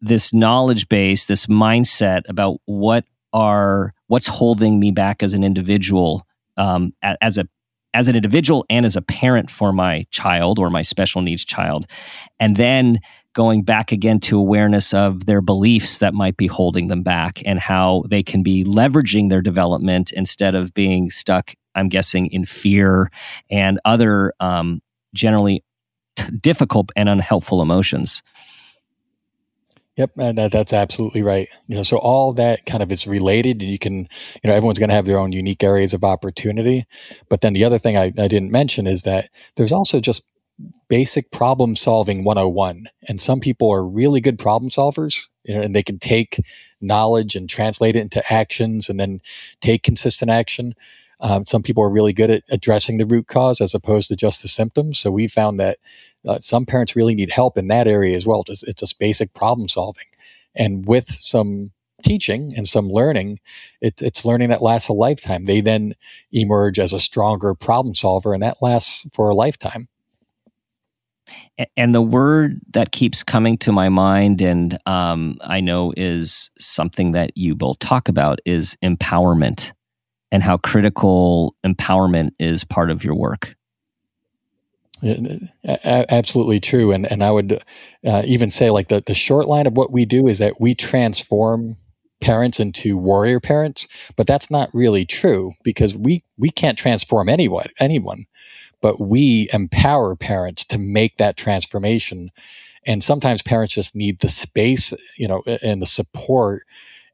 this 0.00 0.34
knowledge 0.34 0.88
base, 0.88 1.26
this 1.26 1.46
mindset 1.46 2.22
about 2.28 2.60
what 2.64 3.04
are 3.32 3.94
what's 4.08 4.26
holding 4.26 4.80
me 4.80 4.90
back 4.90 5.22
as 5.22 5.32
an 5.32 5.44
individual, 5.44 6.26
um, 6.56 6.92
as 7.02 7.38
a 7.38 7.46
as 7.94 8.08
an 8.08 8.16
individual 8.16 8.66
and 8.68 8.84
as 8.84 8.96
a 8.96 9.00
parent 9.00 9.50
for 9.50 9.72
my 9.72 10.06
child 10.10 10.58
or 10.58 10.70
my 10.70 10.82
special 10.82 11.22
needs 11.22 11.44
child, 11.44 11.86
and 12.40 12.56
then 12.56 12.98
going 13.36 13.62
back 13.62 13.92
again 13.92 14.18
to 14.18 14.38
awareness 14.38 14.94
of 14.94 15.26
their 15.26 15.42
beliefs 15.42 15.98
that 15.98 16.14
might 16.14 16.38
be 16.38 16.46
holding 16.46 16.88
them 16.88 17.02
back 17.02 17.42
and 17.44 17.60
how 17.60 18.02
they 18.08 18.22
can 18.22 18.42
be 18.42 18.64
leveraging 18.64 19.28
their 19.28 19.42
development 19.42 20.10
instead 20.10 20.54
of 20.54 20.72
being 20.72 21.10
stuck, 21.10 21.52
I'm 21.74 21.90
guessing, 21.90 22.28
in 22.28 22.46
fear 22.46 23.10
and 23.50 23.78
other 23.84 24.32
um, 24.40 24.80
generally 25.12 25.62
t- 26.16 26.30
difficult 26.40 26.90
and 26.96 27.10
unhelpful 27.10 27.60
emotions. 27.60 28.22
Yep, 29.96 30.14
that, 30.14 30.52
that's 30.52 30.72
absolutely 30.72 31.22
right. 31.22 31.50
You 31.66 31.76
know, 31.76 31.82
so 31.82 31.98
all 31.98 32.32
that 32.34 32.64
kind 32.64 32.82
of 32.82 32.90
is 32.90 33.06
related, 33.06 33.60
you 33.60 33.78
can, 33.78 33.96
you 33.96 34.48
know, 34.48 34.54
everyone's 34.54 34.78
going 34.78 34.88
to 34.88 34.94
have 34.94 35.04
their 35.04 35.18
own 35.18 35.32
unique 35.32 35.62
areas 35.62 35.92
of 35.92 36.04
opportunity. 36.04 36.86
But 37.28 37.42
then 37.42 37.52
the 37.52 37.64
other 37.64 37.78
thing 37.78 37.98
I, 37.98 38.04
I 38.04 38.28
didn't 38.28 38.50
mention 38.50 38.86
is 38.86 39.02
that 39.02 39.28
there's 39.56 39.72
also 39.72 40.00
just 40.00 40.22
basic 40.88 41.30
problem 41.30 41.76
solving 41.76 42.24
101 42.24 42.88
and 43.06 43.20
some 43.20 43.40
people 43.40 43.70
are 43.72 43.84
really 43.84 44.20
good 44.20 44.38
problem 44.38 44.70
solvers 44.70 45.26
you 45.46 45.54
know, 45.54 45.62
and 45.62 45.74
they 45.74 45.82
can 45.82 45.98
take 45.98 46.40
knowledge 46.80 47.36
and 47.36 47.48
translate 47.48 47.96
it 47.96 48.00
into 48.00 48.32
actions 48.32 48.88
and 48.88 48.98
then 48.98 49.20
take 49.60 49.82
consistent 49.82 50.30
action. 50.30 50.74
Um, 51.20 51.46
some 51.46 51.62
people 51.62 51.82
are 51.84 51.90
really 51.90 52.12
good 52.12 52.30
at 52.30 52.42
addressing 52.50 52.98
the 52.98 53.06
root 53.06 53.26
cause 53.26 53.60
as 53.60 53.74
opposed 53.74 54.08
to 54.08 54.16
just 54.16 54.42
the 54.42 54.48
symptoms. 54.48 54.98
So 54.98 55.10
we 55.10 55.28
found 55.28 55.60
that 55.60 55.78
uh, 56.26 56.40
some 56.40 56.66
parents 56.66 56.96
really 56.96 57.14
need 57.14 57.30
help 57.30 57.56
in 57.56 57.68
that 57.68 57.86
area 57.86 58.16
as 58.16 58.26
well. 58.26 58.42
Just, 58.42 58.64
it's 58.64 58.80
just 58.80 58.98
basic 58.98 59.32
problem 59.32 59.68
solving. 59.68 60.06
And 60.54 60.84
with 60.84 61.08
some 61.10 61.70
teaching 62.02 62.52
and 62.56 62.68
some 62.68 62.88
learning, 62.88 63.38
it, 63.80 64.02
it's 64.02 64.24
learning 64.24 64.50
that 64.50 64.62
lasts 64.62 64.88
a 64.88 64.92
lifetime. 64.94 65.44
They 65.44 65.60
then 65.60 65.94
emerge 66.32 66.78
as 66.78 66.92
a 66.92 67.00
stronger 67.00 67.54
problem 67.54 67.94
solver, 67.94 68.34
and 68.34 68.42
that 68.42 68.60
lasts 68.60 69.06
for 69.14 69.30
a 69.30 69.34
lifetime 69.34 69.88
and 71.76 71.94
the 71.94 72.02
word 72.02 72.60
that 72.72 72.92
keeps 72.92 73.22
coming 73.22 73.58
to 73.58 73.72
my 73.72 73.88
mind 73.88 74.40
and 74.40 74.78
um, 74.86 75.38
i 75.42 75.60
know 75.60 75.92
is 75.96 76.50
something 76.58 77.12
that 77.12 77.36
you 77.36 77.54
both 77.54 77.78
talk 77.78 78.08
about 78.08 78.40
is 78.44 78.76
empowerment 78.82 79.72
and 80.32 80.42
how 80.42 80.56
critical 80.58 81.56
empowerment 81.64 82.30
is 82.38 82.64
part 82.64 82.90
of 82.90 83.04
your 83.04 83.14
work. 83.14 83.54
Absolutely 85.64 86.60
true, 86.60 86.92
and 86.92 87.10
and 87.10 87.22
I 87.22 87.30
would 87.30 87.62
uh, 88.04 88.22
even 88.24 88.50
say 88.50 88.70
like 88.70 88.88
the 88.88 89.02
the 89.04 89.14
short 89.14 89.46
line 89.46 89.66
of 89.66 89.76
what 89.76 89.92
we 89.92 90.06
do 90.06 90.26
is 90.26 90.38
that 90.38 90.60
we 90.60 90.74
transform 90.74 91.76
parents 92.22 92.60
into 92.60 92.96
warrior 92.96 93.40
parents, 93.40 93.88
but 94.16 94.26
that's 94.26 94.50
not 94.50 94.70
really 94.72 95.04
true 95.04 95.52
because 95.62 95.94
we 95.94 96.24
we 96.38 96.48
can't 96.48 96.78
transform 96.78 97.28
anyone 97.28 97.68
anyone, 97.78 98.24
but 98.86 99.00
we 99.00 99.48
empower 99.52 100.14
parents 100.14 100.66
to 100.66 100.78
make 100.78 101.16
that 101.16 101.36
transformation, 101.36 102.30
and 102.86 103.02
sometimes 103.02 103.42
parents 103.42 103.74
just 103.74 103.96
need 103.96 104.20
the 104.20 104.28
space, 104.28 104.94
you 105.16 105.26
know, 105.26 105.42
and 105.44 105.82
the 105.82 105.86
support 105.86 106.62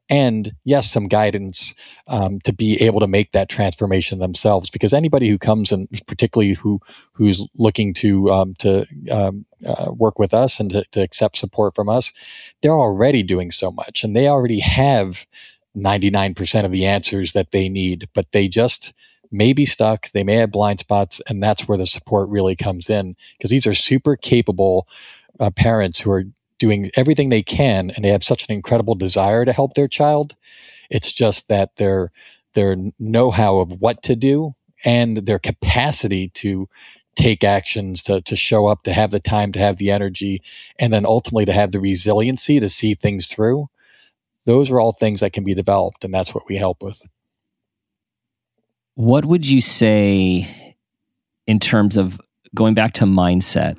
and 0.07 0.53
yes, 0.63 0.91
some 0.91 1.07
guidance 1.07 1.73
um, 2.05 2.39
to 2.41 2.53
be 2.53 2.83
able 2.83 2.99
to 2.99 3.07
make 3.07 3.31
that 3.31 3.49
transformation 3.49 4.19
themselves. 4.19 4.69
Because 4.69 4.93
anybody 4.93 5.27
who 5.27 5.39
comes 5.39 5.71
and 5.71 5.87
particularly 6.05 6.53
who 6.53 6.79
who's 7.13 7.43
looking 7.57 7.95
to 7.95 8.31
um, 8.31 8.53
to 8.59 8.85
um, 9.09 9.47
uh, 9.65 9.91
work 9.91 10.19
with 10.19 10.35
us 10.35 10.59
and 10.59 10.69
to, 10.69 10.85
to 10.91 11.01
accept 11.01 11.37
support 11.37 11.73
from 11.73 11.89
us, 11.89 12.13
they're 12.61 12.71
already 12.71 13.23
doing 13.23 13.49
so 13.49 13.71
much, 13.71 14.03
and 14.03 14.15
they 14.15 14.27
already 14.27 14.59
have 14.59 15.25
99% 15.75 16.65
of 16.65 16.71
the 16.71 16.85
answers 16.85 17.33
that 17.33 17.49
they 17.49 17.67
need, 17.67 18.09
but 18.13 18.31
they 18.31 18.47
just 18.47 18.93
may 19.33 19.53
be 19.53 19.65
stuck, 19.65 20.09
they 20.11 20.23
may 20.23 20.35
have 20.35 20.51
blind 20.51 20.79
spots, 20.79 21.21
and 21.27 21.41
that's 21.41 21.67
where 21.67 21.77
the 21.77 21.87
support 21.87 22.29
really 22.29 22.55
comes 22.55 22.89
in 22.89 23.15
because 23.37 23.49
these 23.49 23.67
are 23.67 23.73
super 23.73 24.15
capable 24.15 24.87
uh, 25.39 25.49
parents 25.49 25.99
who 25.99 26.11
are 26.11 26.25
doing 26.59 26.91
everything 26.95 27.29
they 27.29 27.43
can 27.43 27.89
and 27.89 28.05
they 28.05 28.09
have 28.09 28.23
such 28.23 28.47
an 28.47 28.53
incredible 28.53 28.95
desire 28.95 29.43
to 29.43 29.51
help 29.51 29.73
their 29.73 29.87
child. 29.87 30.35
It's 30.89 31.11
just 31.11 31.47
that 31.49 31.75
their 31.75 32.11
their 32.53 32.77
know-how 32.99 33.57
of 33.57 33.81
what 33.81 34.03
to 34.03 34.15
do 34.15 34.53
and 34.85 35.17
their 35.17 35.39
capacity 35.39 36.29
to 36.29 36.69
take 37.15 37.43
actions 37.43 38.03
to, 38.03 38.21
to 38.21 38.35
show 38.35 38.67
up 38.67 38.83
to 38.83 38.93
have 38.93 39.11
the 39.11 39.19
time 39.19 39.51
to 39.51 39.59
have 39.59 39.77
the 39.77 39.91
energy 39.91 40.41
and 40.79 40.93
then 40.93 41.05
ultimately 41.05 41.45
to 41.45 41.53
have 41.53 41.71
the 41.71 41.79
resiliency 41.79 42.59
to 42.59 42.69
see 42.69 42.95
things 42.95 43.27
through 43.27 43.67
those 44.45 44.71
are 44.71 44.79
all 44.79 44.91
things 44.91 45.21
that 45.21 45.33
can 45.33 45.43
be 45.43 45.53
developed 45.53 46.03
and 46.03 46.13
that's 46.13 46.33
what 46.33 46.47
we 46.47 46.55
help 46.55 46.81
with 46.81 47.01
what 48.95 49.25
would 49.25 49.45
you 49.45 49.61
say 49.61 50.75
in 51.47 51.59
terms 51.59 51.97
of 51.97 52.19
going 52.55 52.73
back 52.73 52.93
to 52.93 53.05
mindset 53.05 53.77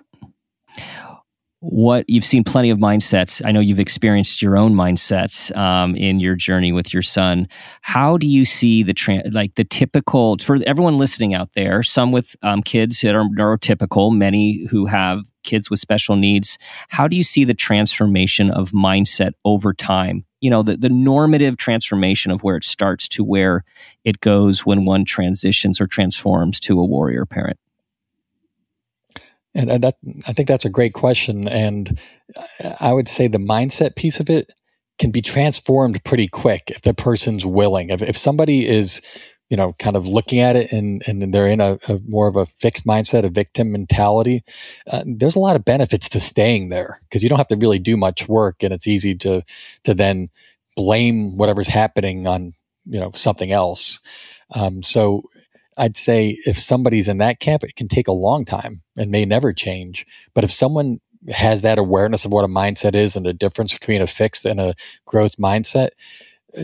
what 1.64 2.04
you've 2.08 2.26
seen 2.26 2.44
plenty 2.44 2.68
of 2.68 2.78
mindsets. 2.78 3.40
I 3.42 3.50
know 3.50 3.60
you've 3.60 3.80
experienced 3.80 4.42
your 4.42 4.54
own 4.54 4.74
mindsets 4.74 5.54
um, 5.56 5.96
in 5.96 6.20
your 6.20 6.34
journey 6.34 6.72
with 6.72 6.92
your 6.92 7.02
son. 7.02 7.48
How 7.80 8.18
do 8.18 8.26
you 8.26 8.44
see 8.44 8.82
the 8.82 8.92
tra- 8.92 9.22
like 9.30 9.54
the 9.54 9.64
typical 9.64 10.36
for 10.38 10.58
everyone 10.66 10.98
listening 10.98 11.32
out 11.32 11.48
there? 11.54 11.82
Some 11.82 12.12
with 12.12 12.36
um, 12.42 12.62
kids 12.62 13.00
that 13.00 13.14
are 13.14 13.24
neurotypical, 13.24 14.14
many 14.14 14.66
who 14.66 14.84
have 14.84 15.20
kids 15.42 15.70
with 15.70 15.78
special 15.78 16.16
needs. 16.16 16.58
How 16.88 17.08
do 17.08 17.16
you 17.16 17.22
see 17.22 17.44
the 17.44 17.54
transformation 17.54 18.50
of 18.50 18.72
mindset 18.72 19.32
over 19.46 19.72
time? 19.72 20.26
You 20.44 20.50
know, 20.50 20.62
the, 20.62 20.76
the 20.76 20.90
normative 20.90 21.56
transformation 21.56 22.30
of 22.30 22.42
where 22.42 22.56
it 22.56 22.64
starts 22.64 23.08
to 23.08 23.24
where 23.24 23.64
it 24.04 24.20
goes 24.20 24.66
when 24.66 24.84
one 24.84 25.06
transitions 25.06 25.80
or 25.80 25.86
transforms 25.86 26.60
to 26.60 26.78
a 26.78 26.84
warrior 26.84 27.24
parent. 27.24 27.58
And 29.54 29.70
that 29.82 29.96
I 30.28 30.34
think 30.34 30.46
that's 30.46 30.66
a 30.66 30.70
great 30.70 30.92
question, 30.92 31.48
and 31.48 31.98
I 32.78 32.92
would 32.92 33.08
say 33.08 33.26
the 33.26 33.38
mindset 33.38 33.96
piece 33.96 34.20
of 34.20 34.28
it 34.28 34.52
can 34.98 35.12
be 35.12 35.22
transformed 35.22 36.04
pretty 36.04 36.28
quick 36.28 36.72
if 36.76 36.82
the 36.82 36.92
person's 36.92 37.46
willing. 37.46 37.88
If, 37.88 38.02
if 38.02 38.16
somebody 38.18 38.68
is, 38.68 39.00
you 39.50 39.56
know, 39.56 39.74
kind 39.78 39.96
of 39.96 40.06
looking 40.06 40.40
at 40.40 40.56
it 40.56 40.72
and 40.72 41.02
and 41.06 41.32
they're 41.32 41.48
in 41.48 41.60
a, 41.60 41.78
a 41.88 42.00
more 42.06 42.26
of 42.28 42.36
a 42.36 42.46
fixed 42.46 42.86
mindset, 42.86 43.24
a 43.24 43.28
victim 43.28 43.72
mentality, 43.72 44.44
uh, 44.90 45.02
there's 45.06 45.36
a 45.36 45.40
lot 45.40 45.56
of 45.56 45.64
benefits 45.64 46.10
to 46.10 46.20
staying 46.20 46.68
there 46.68 46.98
because 47.02 47.22
you 47.22 47.28
don't 47.28 47.38
have 47.38 47.48
to 47.48 47.56
really 47.56 47.78
do 47.78 47.96
much 47.96 48.28
work, 48.28 48.62
and 48.62 48.72
it's 48.72 48.86
easy 48.86 49.16
to 49.16 49.44
to 49.84 49.94
then 49.94 50.30
blame 50.76 51.36
whatever's 51.36 51.68
happening 51.68 52.26
on 52.26 52.54
you 52.86 53.00
know 53.00 53.10
something 53.14 53.52
else. 53.52 54.00
Um, 54.50 54.82
so 54.82 55.24
I'd 55.76 55.96
say 55.96 56.38
if 56.46 56.58
somebody's 56.58 57.08
in 57.08 57.18
that 57.18 57.40
camp, 57.40 57.64
it 57.64 57.76
can 57.76 57.88
take 57.88 58.08
a 58.08 58.12
long 58.12 58.44
time 58.44 58.82
and 58.96 59.10
may 59.10 59.24
never 59.24 59.52
change. 59.52 60.06
But 60.34 60.44
if 60.44 60.52
someone 60.52 61.00
has 61.28 61.62
that 61.62 61.78
awareness 61.78 62.24
of 62.24 62.32
what 62.32 62.44
a 62.44 62.48
mindset 62.48 62.94
is 62.94 63.16
and 63.16 63.26
the 63.26 63.32
difference 63.32 63.72
between 63.72 64.02
a 64.02 64.06
fixed 64.06 64.44
and 64.46 64.60
a 64.60 64.74
growth 65.06 65.36
mindset, 65.36 65.90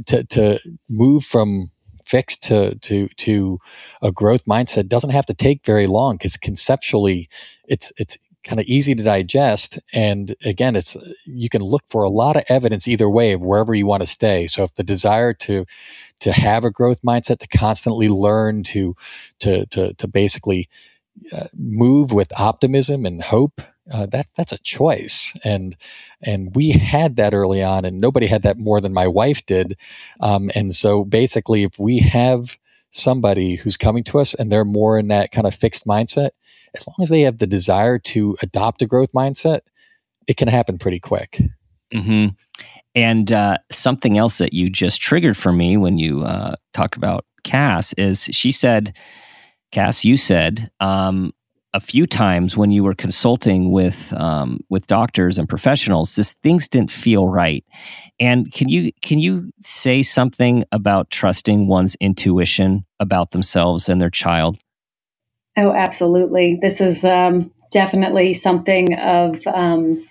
to, 0.06 0.24
to 0.24 0.60
move 0.88 1.24
from 1.24 1.70
fixed 2.10 2.44
to 2.44 2.74
to 2.76 3.08
to 3.16 3.58
a 4.02 4.12
growth 4.12 4.44
mindset 4.46 4.88
doesn't 4.88 5.10
have 5.10 5.26
to 5.26 5.34
take 5.34 5.64
very 5.64 5.86
long 5.86 6.16
because 6.16 6.36
conceptually 6.36 7.28
it's 7.66 7.92
it's 7.98 8.18
kind 8.44 8.60
of 8.60 8.66
easy 8.66 8.94
to 8.94 9.02
digest 9.04 9.78
and 9.92 10.34
again 10.44 10.76
it's 10.76 10.96
you 11.26 11.48
can 11.50 11.62
look 11.62 11.82
for 11.88 12.04
a 12.04 12.10
lot 12.10 12.36
of 12.36 12.44
evidence 12.48 12.88
either 12.88 13.08
way 13.08 13.32
of 13.32 13.42
wherever 13.42 13.74
you 13.74 13.86
want 13.86 14.02
to 14.02 14.06
stay 14.06 14.46
so 14.46 14.64
if 14.64 14.74
the 14.74 14.84
desire 14.84 15.34
to 15.34 15.60
to 16.20 16.32
have 16.32 16.64
a 16.64 16.70
growth 16.70 17.02
mindset, 17.02 17.38
to 17.38 17.48
constantly 17.48 18.08
learn, 18.08 18.62
to 18.64 18.96
to 19.40 19.66
to 19.66 19.94
to 19.94 20.08
basically 20.08 20.68
uh, 21.32 21.48
move 21.54 22.12
with 22.12 22.38
optimism 22.38 23.06
and 23.06 23.22
hope. 23.22 23.60
Uh, 23.90 24.06
that 24.06 24.26
that's 24.36 24.52
a 24.52 24.58
choice, 24.58 25.36
and 25.44 25.76
and 26.22 26.54
we 26.54 26.70
had 26.70 27.16
that 27.16 27.34
early 27.34 27.62
on, 27.62 27.84
and 27.84 28.00
nobody 28.00 28.26
had 28.26 28.42
that 28.42 28.58
more 28.58 28.80
than 28.80 28.92
my 28.92 29.08
wife 29.08 29.44
did. 29.46 29.76
Um, 30.20 30.50
and 30.54 30.74
so 30.74 31.04
basically, 31.04 31.64
if 31.64 31.78
we 31.78 31.98
have 31.98 32.56
somebody 32.90 33.56
who's 33.56 33.76
coming 33.76 34.04
to 34.04 34.18
us 34.18 34.34
and 34.34 34.50
they're 34.50 34.64
more 34.64 34.98
in 34.98 35.08
that 35.08 35.32
kind 35.32 35.46
of 35.46 35.54
fixed 35.54 35.86
mindset, 35.86 36.30
as 36.74 36.86
long 36.86 36.96
as 37.00 37.08
they 37.08 37.22
have 37.22 37.38
the 37.38 37.46
desire 37.46 37.98
to 37.98 38.36
adopt 38.42 38.82
a 38.82 38.86
growth 38.86 39.12
mindset, 39.12 39.60
it 40.26 40.36
can 40.36 40.48
happen 40.48 40.78
pretty 40.78 41.00
quick. 41.00 41.40
Mm-hmm. 41.92 42.28
And 42.94 43.32
uh, 43.32 43.58
something 43.70 44.18
else 44.18 44.38
that 44.38 44.52
you 44.52 44.68
just 44.70 45.00
triggered 45.00 45.36
for 45.36 45.52
me 45.52 45.76
when 45.76 45.98
you 45.98 46.22
uh, 46.22 46.56
talked 46.74 46.96
about 46.96 47.24
Cass 47.44 47.92
is 47.94 48.24
she 48.24 48.50
said, 48.50 48.94
Cass, 49.72 50.04
you 50.04 50.16
said 50.16 50.70
um, 50.80 51.32
a 51.72 51.80
few 51.80 52.06
times 52.06 52.56
when 52.56 52.70
you 52.70 52.82
were 52.82 52.94
consulting 52.94 53.70
with 53.70 54.12
um, 54.14 54.60
with 54.68 54.86
doctors 54.86 55.38
and 55.38 55.48
professionals, 55.48 56.16
this 56.16 56.32
things 56.42 56.68
didn't 56.68 56.90
feel 56.90 57.28
right. 57.28 57.64
And 58.18 58.52
can 58.52 58.68
you 58.68 58.92
can 59.02 59.18
you 59.18 59.50
say 59.62 60.02
something 60.02 60.64
about 60.72 61.10
trusting 61.10 61.68
one's 61.68 61.94
intuition 62.00 62.84
about 62.98 63.30
themselves 63.30 63.88
and 63.88 64.00
their 64.00 64.10
child? 64.10 64.58
Oh, 65.56 65.72
absolutely. 65.72 66.58
This 66.60 66.80
is 66.80 67.04
um, 67.04 67.50
definitely 67.70 68.34
something 68.34 68.94
of 68.94 69.46
um, 69.46 70.04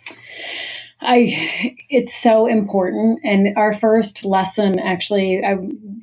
I 1.01 1.75
it's 1.89 2.15
so 2.15 2.45
important. 2.47 3.19
And 3.23 3.57
our 3.57 3.73
first 3.73 4.25
lesson 4.25 4.79
actually 4.79 5.43
I, 5.43 5.57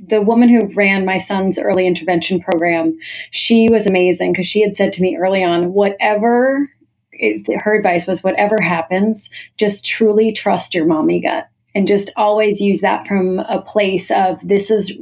the 0.09 0.23
woman 0.23 0.49
who 0.49 0.67
ran 0.75 1.05
my 1.05 1.19
son's 1.19 1.59
early 1.59 1.87
intervention 1.87 2.41
program 2.41 2.97
she 3.31 3.69
was 3.71 3.87
amazing 3.87 4.33
because 4.33 4.47
she 4.47 4.63
had 4.63 4.77
said 4.77 4.93
to 4.95 5.03
me 5.03 5.17
early 5.17 5.43
on 5.43 5.73
whatever 5.73 6.71
it, 7.13 7.61
her 7.61 7.75
advice 7.75 8.07
was 8.07 8.23
whatever 8.23 8.61
happens 8.61 9.29
just 9.57 9.85
truly 9.85 10.33
trust 10.33 10.75
your 10.75 10.87
mommy 10.87 11.21
gut 11.21 11.49
and 11.75 11.87
just 11.87 12.11
always 12.17 12.61
use 12.61 12.81
that 12.81 13.07
from 13.07 13.41
a 13.41 13.61
place 13.61 14.11
of 14.11 14.39
this 14.43 14.71
is 14.71 14.93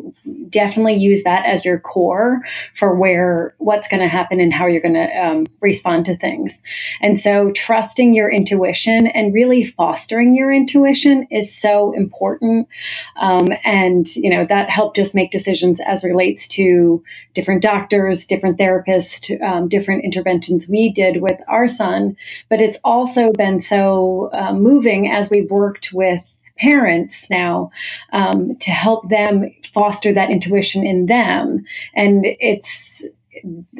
definitely 0.54 0.94
use 0.94 1.24
that 1.24 1.44
as 1.44 1.64
your 1.64 1.80
core 1.80 2.40
for 2.76 2.94
where 2.94 3.54
what's 3.58 3.88
going 3.88 4.00
to 4.00 4.08
happen 4.08 4.38
and 4.38 4.52
how 4.52 4.66
you're 4.66 4.80
going 4.80 4.94
to 4.94 5.10
um, 5.18 5.46
respond 5.60 6.06
to 6.06 6.16
things. 6.16 6.54
And 7.02 7.20
so, 7.20 7.50
trusting 7.50 8.14
your 8.14 8.30
intuition 8.30 9.08
and 9.08 9.34
really 9.34 9.64
fostering 9.64 10.36
your 10.36 10.52
intuition 10.52 11.26
is 11.30 11.52
so 11.52 11.92
important. 11.92 12.68
Um, 13.16 13.48
and 13.64 14.06
you 14.14 14.30
know 14.30 14.46
that 14.46 14.70
helped 14.70 14.98
us 14.98 15.12
make 15.12 15.32
decisions 15.32 15.80
as 15.84 16.04
relates 16.04 16.46
to 16.48 17.02
different 17.34 17.60
doctors, 17.60 18.24
different 18.24 18.56
therapists, 18.56 19.42
um, 19.42 19.68
different 19.68 20.04
interventions 20.04 20.68
we 20.68 20.92
did 20.92 21.20
with 21.20 21.40
our 21.48 21.66
son. 21.66 22.16
But 22.48 22.60
it's 22.60 22.78
also 22.84 23.32
been 23.32 23.60
so 23.60 24.30
uh, 24.32 24.52
moving 24.52 25.10
as 25.10 25.28
we've 25.28 25.50
worked 25.50 25.92
with 25.92 26.20
parents 26.58 27.28
now 27.30 27.70
um, 28.12 28.56
to 28.60 28.70
help 28.70 29.08
them 29.08 29.50
foster 29.72 30.12
that 30.12 30.30
intuition 30.30 30.86
in 30.86 31.06
them. 31.06 31.64
And 31.94 32.24
it's 32.40 33.02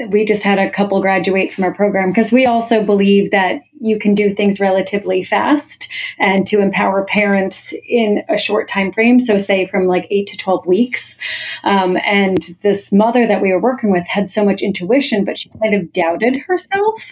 we 0.08 0.24
just 0.24 0.42
had 0.42 0.58
a 0.58 0.70
couple 0.70 1.00
graduate 1.00 1.52
from 1.52 1.64
our 1.64 1.74
program 1.74 2.10
because 2.10 2.32
we 2.32 2.44
also 2.44 2.82
believe 2.82 3.30
that 3.30 3.60
you 3.84 3.98
can 3.98 4.14
do 4.14 4.34
things 4.34 4.58
relatively 4.58 5.22
fast 5.22 5.88
and 6.18 6.46
to 6.46 6.60
empower 6.60 7.04
parents 7.04 7.72
in 7.86 8.22
a 8.30 8.38
short 8.38 8.66
time 8.66 8.90
frame. 8.90 9.20
So, 9.20 9.36
say 9.36 9.66
from 9.66 9.86
like 9.86 10.06
eight 10.10 10.26
to 10.28 10.36
12 10.38 10.66
weeks. 10.66 11.14
Um, 11.64 11.98
and 12.04 12.56
this 12.62 12.90
mother 12.92 13.26
that 13.26 13.42
we 13.42 13.52
were 13.52 13.60
working 13.60 13.92
with 13.92 14.06
had 14.06 14.30
so 14.30 14.44
much 14.44 14.62
intuition, 14.62 15.24
but 15.24 15.38
she 15.38 15.50
kind 15.62 15.74
of 15.74 15.92
doubted 15.92 16.36
herself. 16.46 17.02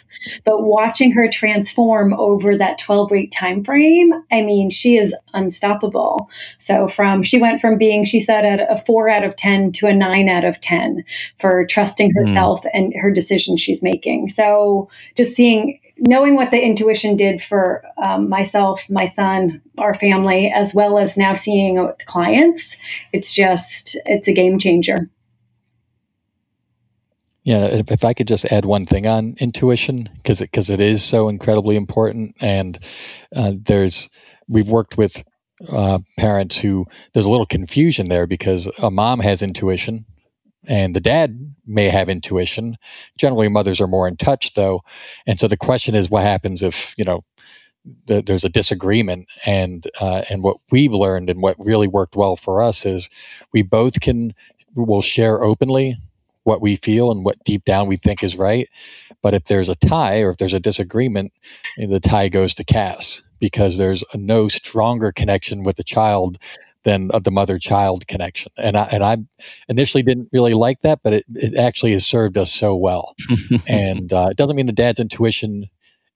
But 0.44 0.62
watching 0.62 1.12
her 1.12 1.28
transform 1.28 2.14
over 2.14 2.56
that 2.56 2.78
12 2.78 3.10
week 3.10 3.32
time 3.32 3.64
frame, 3.64 4.12
I 4.30 4.40
mean, 4.40 4.70
she 4.70 4.96
is 4.96 5.14
unstoppable. 5.34 6.30
So, 6.58 6.88
from 6.88 7.22
she 7.22 7.38
went 7.38 7.60
from 7.60 7.76
being, 7.76 8.06
she 8.06 8.18
said, 8.18 8.46
at 8.46 8.60
a 8.60 8.82
four 8.86 9.10
out 9.10 9.24
of 9.24 9.36
10 9.36 9.72
to 9.72 9.88
a 9.88 9.94
nine 9.94 10.30
out 10.30 10.44
of 10.44 10.60
10 10.62 11.04
for 11.38 11.66
trusting 11.66 12.12
hmm. 12.12 12.28
herself 12.28 12.62
mm. 12.62 12.70
and 12.72 12.94
her 12.96 13.10
decisions 13.10 13.60
she's 13.60 13.82
making. 13.82 14.30
So, 14.30 14.88
just 15.16 15.34
seeing 15.34 15.78
knowing 16.02 16.34
what 16.34 16.50
the 16.50 16.60
intuition 16.60 17.16
did 17.16 17.42
for 17.42 17.84
um, 18.02 18.28
myself, 18.28 18.82
my 18.90 19.06
son, 19.06 19.62
our 19.78 19.94
family, 19.94 20.52
as 20.54 20.74
well 20.74 20.98
as 20.98 21.16
now 21.16 21.34
seeing 21.34 21.78
it 21.78 21.82
with 21.82 22.06
clients, 22.06 22.76
it's 23.12 23.32
just 23.32 23.96
it's 24.04 24.28
a 24.28 24.32
game 24.32 24.58
changer. 24.58 25.08
Yeah, 27.44 27.66
if, 27.66 27.90
if 27.90 28.04
I 28.04 28.14
could 28.14 28.28
just 28.28 28.44
add 28.46 28.64
one 28.64 28.86
thing 28.86 29.06
on 29.06 29.36
intuition, 29.38 30.10
because 30.16 30.40
because 30.40 30.70
it, 30.70 30.80
it 30.80 30.90
is 30.90 31.04
so 31.04 31.28
incredibly 31.28 31.76
important, 31.76 32.36
and 32.40 32.78
uh, 33.34 33.52
there's 33.56 34.08
we've 34.48 34.70
worked 34.70 34.98
with 34.98 35.22
uh, 35.68 36.00
parents 36.18 36.58
who 36.58 36.86
there's 37.12 37.26
a 37.26 37.30
little 37.30 37.46
confusion 37.46 38.08
there 38.08 38.26
because 38.26 38.68
a 38.78 38.90
mom 38.90 39.20
has 39.20 39.42
intuition 39.42 40.04
and 40.66 40.94
the 40.94 41.00
dad 41.00 41.54
may 41.66 41.88
have 41.88 42.08
intuition. 42.08 42.76
Generally, 43.18 43.48
mothers 43.48 43.80
are 43.80 43.86
more 43.86 44.08
in 44.08 44.16
touch, 44.16 44.54
though, 44.54 44.82
and 45.26 45.38
so 45.38 45.48
the 45.48 45.56
question 45.56 45.94
is, 45.94 46.10
what 46.10 46.22
happens 46.22 46.62
if 46.62 46.94
you 46.96 47.04
know 47.04 47.24
the, 48.06 48.22
there's 48.22 48.44
a 48.44 48.48
disagreement? 48.50 49.26
And 49.44 49.86
uh, 50.00 50.22
and 50.30 50.42
what 50.42 50.58
we've 50.70 50.94
learned 50.94 51.30
and 51.30 51.42
what 51.42 51.56
really 51.58 51.88
worked 51.88 52.16
well 52.16 52.36
for 52.36 52.62
us 52.62 52.86
is 52.86 53.10
we 53.52 53.62
both 53.62 54.00
can 54.00 54.34
will 54.74 55.02
share 55.02 55.42
openly 55.42 55.96
what 56.44 56.60
we 56.60 56.76
feel 56.76 57.10
and 57.12 57.24
what 57.24 57.42
deep 57.44 57.64
down 57.64 57.86
we 57.86 57.96
think 57.96 58.24
is 58.24 58.36
right. 58.36 58.68
But 59.22 59.34
if 59.34 59.44
there's 59.44 59.68
a 59.68 59.76
tie 59.76 60.20
or 60.20 60.30
if 60.30 60.38
there's 60.38 60.54
a 60.54 60.60
disagreement, 60.60 61.32
the 61.76 62.00
tie 62.00 62.28
goes 62.28 62.54
to 62.54 62.64
Cass 62.64 63.22
because 63.38 63.76
there's 63.76 64.04
a 64.12 64.16
no 64.16 64.48
stronger 64.48 65.12
connection 65.12 65.62
with 65.62 65.76
the 65.76 65.84
child 65.84 66.38
than 66.84 67.10
of 67.10 67.24
the 67.24 67.30
mother 67.30 67.58
child 67.58 68.06
connection. 68.06 68.52
And 68.56 68.76
I, 68.76 68.84
and 68.84 69.02
I 69.02 69.18
initially 69.68 70.02
didn't 70.02 70.28
really 70.32 70.54
like 70.54 70.80
that, 70.82 71.00
but 71.02 71.12
it, 71.12 71.24
it 71.34 71.56
actually 71.56 71.92
has 71.92 72.06
served 72.06 72.38
us 72.38 72.52
so 72.52 72.76
well. 72.76 73.14
and 73.66 74.12
uh, 74.12 74.28
it 74.30 74.36
doesn't 74.36 74.56
mean 74.56 74.66
the 74.66 74.72
dad's 74.72 75.00
intuition 75.00 75.68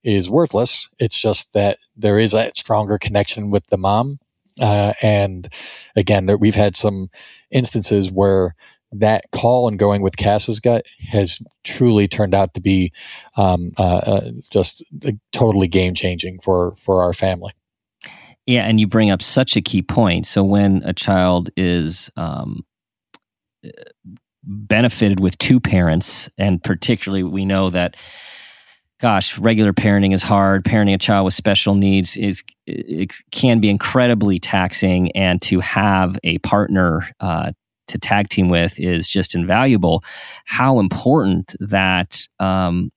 is 0.03 0.31
worthless. 0.31 0.89
It's 0.99 1.19
just 1.19 1.53
that 1.55 1.79
there 1.97 2.19
is 2.19 2.35
a 2.35 2.53
stronger 2.55 2.99
connection 2.99 3.51
with 3.51 3.67
the 3.67 3.79
mom. 3.79 4.19
Uh, 4.61 4.95
and 5.03 5.53
again, 5.95 6.31
we've 6.39 6.55
had 6.55 6.77
some 6.77 7.11
instances 7.51 8.11
where 8.11 8.55
that 8.93 9.25
call 9.31 9.69
and 9.69 9.79
going 9.79 10.03
with 10.03 10.17
Cass's 10.17 10.61
gut 10.61 10.87
has 11.11 11.41
truly 11.65 12.09
turned 12.09 12.35
out 12.35 12.55
to 12.55 12.61
be 12.61 12.93
um, 13.37 13.73
uh, 13.79 13.83
uh, 13.83 14.31
just 14.51 14.85
totally 15.33 15.69
game 15.69 15.95
changing 15.95 16.39
for 16.41 16.75
for 16.77 17.03
our 17.03 17.13
family. 17.13 17.53
Yeah, 18.47 18.65
and 18.65 18.79
you 18.79 18.87
bring 18.87 19.11
up 19.11 19.23
such 19.23 19.57
a 19.57 19.61
key 19.61 19.83
point. 19.83 20.27
So 20.27 20.45
when 20.45 20.83
a 20.85 20.93
child 20.93 21.51
is 21.57 22.11
um, 22.17 22.65
benefited 24.45 25.19
with 25.19 25.37
two 25.39 25.59
parents, 25.59 26.31
and 26.39 26.63
particularly 26.63 27.25
we 27.25 27.45
know 27.45 27.71
that, 27.71 27.97
gosh, 29.01 29.37
regular 29.37 29.73
parenting 29.73 30.15
is 30.15 30.23
hard. 30.23 30.65
Parenting 30.65 30.95
a 30.95 30.99
child 30.99 31.25
with 31.25 31.35
special 31.35 31.75
needs 31.75 32.17
is 32.17 32.45
it 32.67 33.13
can 33.33 33.59
be 33.59 33.69
incredibly 33.69 34.39
taxing, 34.39 35.11
and 35.17 35.43
to 35.43 35.59
have 35.59 36.17
a 36.23 36.39
partner 36.39 37.09
uh, 37.19 37.51
to 37.89 37.99
tag 37.99 38.29
team 38.29 38.49
with 38.49 38.79
is 38.79 39.09
just 39.09 39.35
invaluable. 39.35 40.05
How 40.45 40.79
important 40.79 41.57
that 41.59 42.27
um, 42.39 42.93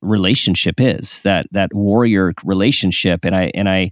relationship 0.00 0.80
is 0.80 1.22
that 1.22 1.46
that 1.50 1.74
warrior 1.74 2.34
relationship, 2.44 3.24
and 3.24 3.34
I 3.34 3.50
and 3.54 3.68
I 3.68 3.90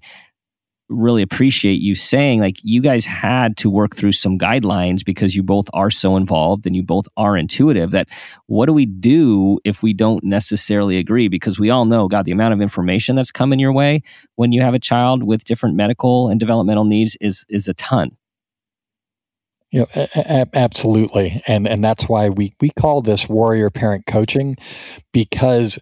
really 0.90 1.22
appreciate 1.22 1.80
you 1.80 1.94
saying 1.94 2.40
like 2.40 2.58
you 2.62 2.82
guys 2.82 3.04
had 3.04 3.56
to 3.56 3.70
work 3.70 3.96
through 3.96 4.12
some 4.12 4.38
guidelines 4.38 5.04
because 5.04 5.36
you 5.36 5.42
both 5.42 5.66
are 5.72 5.90
so 5.90 6.16
involved 6.16 6.66
and 6.66 6.76
you 6.76 6.82
both 6.82 7.06
are 7.16 7.36
intuitive 7.36 7.92
that 7.92 8.08
what 8.46 8.66
do 8.66 8.72
we 8.72 8.86
do 8.86 9.58
if 9.64 9.82
we 9.82 9.92
don't 9.94 10.24
necessarily 10.24 10.98
agree? 10.98 11.28
Because 11.28 11.58
we 11.58 11.70
all 11.70 11.84
know 11.86 12.08
god 12.08 12.24
the 12.24 12.32
amount 12.32 12.54
of 12.54 12.60
information 12.60 13.16
that's 13.16 13.32
coming 13.32 13.58
your 13.60 13.72
way 13.72 14.02
when 14.36 14.52
you 14.52 14.62
have 14.62 14.74
a 14.74 14.80
child 14.80 15.22
with 15.22 15.44
different 15.44 15.76
medical 15.76 16.28
and 16.28 16.40
developmental 16.40 16.84
needs 16.84 17.16
is 17.20 17.46
is 17.48 17.68
a 17.68 17.74
ton. 17.74 18.10
You 19.72 19.80
know, 19.80 19.86
a- 19.94 20.08
a- 20.16 20.48
absolutely, 20.54 21.42
and 21.46 21.68
and 21.68 21.84
that's 21.84 22.08
why 22.08 22.28
we 22.30 22.54
we 22.60 22.70
call 22.70 23.02
this 23.02 23.28
warrior 23.28 23.70
parent 23.70 24.06
coaching, 24.06 24.56
because 25.12 25.78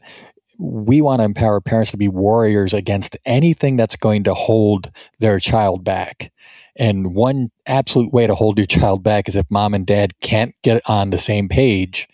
we 0.59 1.01
want 1.01 1.21
to 1.21 1.25
empower 1.25 1.61
parents 1.61 1.93
to 1.93 1.97
be 1.97 2.09
warriors 2.09 2.75
against 2.75 3.17
anything 3.25 3.77
that's 3.77 3.97
going 3.97 4.25
to 4.25 4.35
hold 4.35 4.91
their 5.21 5.39
child 5.39 5.85
back. 5.85 6.33
And 6.77 7.15
one 7.15 7.51
absolute 7.67 8.13
way 8.13 8.27
to 8.27 8.35
hold 8.35 8.59
your 8.59 8.67
child 8.67 9.03
back 9.03 9.29
is 9.29 9.37
if 9.37 9.47
mom 9.51 9.75
and 9.75 9.87
dad 9.87 10.19
can't 10.21 10.55
get 10.63 10.83
on 10.87 11.11
the 11.11 11.19
same 11.19 11.49
page 11.49 12.09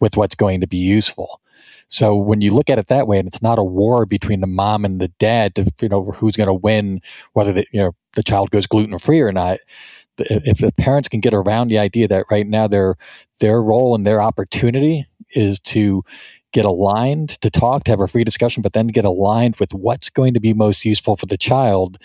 with 0.00 0.16
what's 0.16 0.34
going 0.34 0.62
to 0.62 0.66
be 0.66 0.78
useful. 0.78 1.40
So 1.88 2.16
when 2.16 2.40
you 2.40 2.54
look 2.54 2.70
at 2.70 2.78
it 2.78 2.88
that 2.88 3.06
way, 3.06 3.18
and 3.18 3.26
it's 3.26 3.42
not 3.42 3.58
a 3.58 3.64
war 3.64 4.06
between 4.06 4.40
the 4.40 4.46
mom 4.46 4.84
and 4.84 5.00
the 5.00 5.08
dad 5.18 5.56
to 5.56 5.72
you 5.80 5.88
know 5.88 6.04
who's 6.04 6.36
going 6.36 6.46
to 6.46 6.54
win, 6.54 7.00
whether 7.32 7.52
the 7.52 7.66
you 7.72 7.80
know 7.80 7.92
the 8.14 8.22
child 8.22 8.50
goes 8.50 8.66
gluten 8.66 8.98
free 8.98 9.20
or 9.20 9.32
not. 9.32 9.58
If 10.18 10.58
the 10.58 10.72
parents 10.72 11.08
can 11.08 11.20
get 11.20 11.34
around 11.34 11.68
the 11.68 11.78
idea 11.78 12.06
that 12.08 12.26
right 12.30 12.46
now 12.46 12.68
their 12.68 12.96
their 13.40 13.60
role 13.60 13.94
and 13.94 14.06
their 14.06 14.20
opportunity 14.22 15.06
is 15.34 15.58
to 15.60 16.04
get 16.52 16.64
aligned 16.64 17.30
to 17.40 17.50
talk, 17.50 17.84
to 17.84 17.92
have 17.92 18.00
a 18.00 18.08
free 18.08 18.24
discussion, 18.24 18.62
but 18.62 18.72
then 18.72 18.88
get 18.88 19.04
aligned 19.04 19.56
with 19.60 19.72
what's 19.72 20.10
going 20.10 20.34
to 20.34 20.40
be 20.40 20.52
most 20.52 20.84
useful 20.84 21.16
for 21.16 21.26
the 21.26 21.38
child 21.38 21.98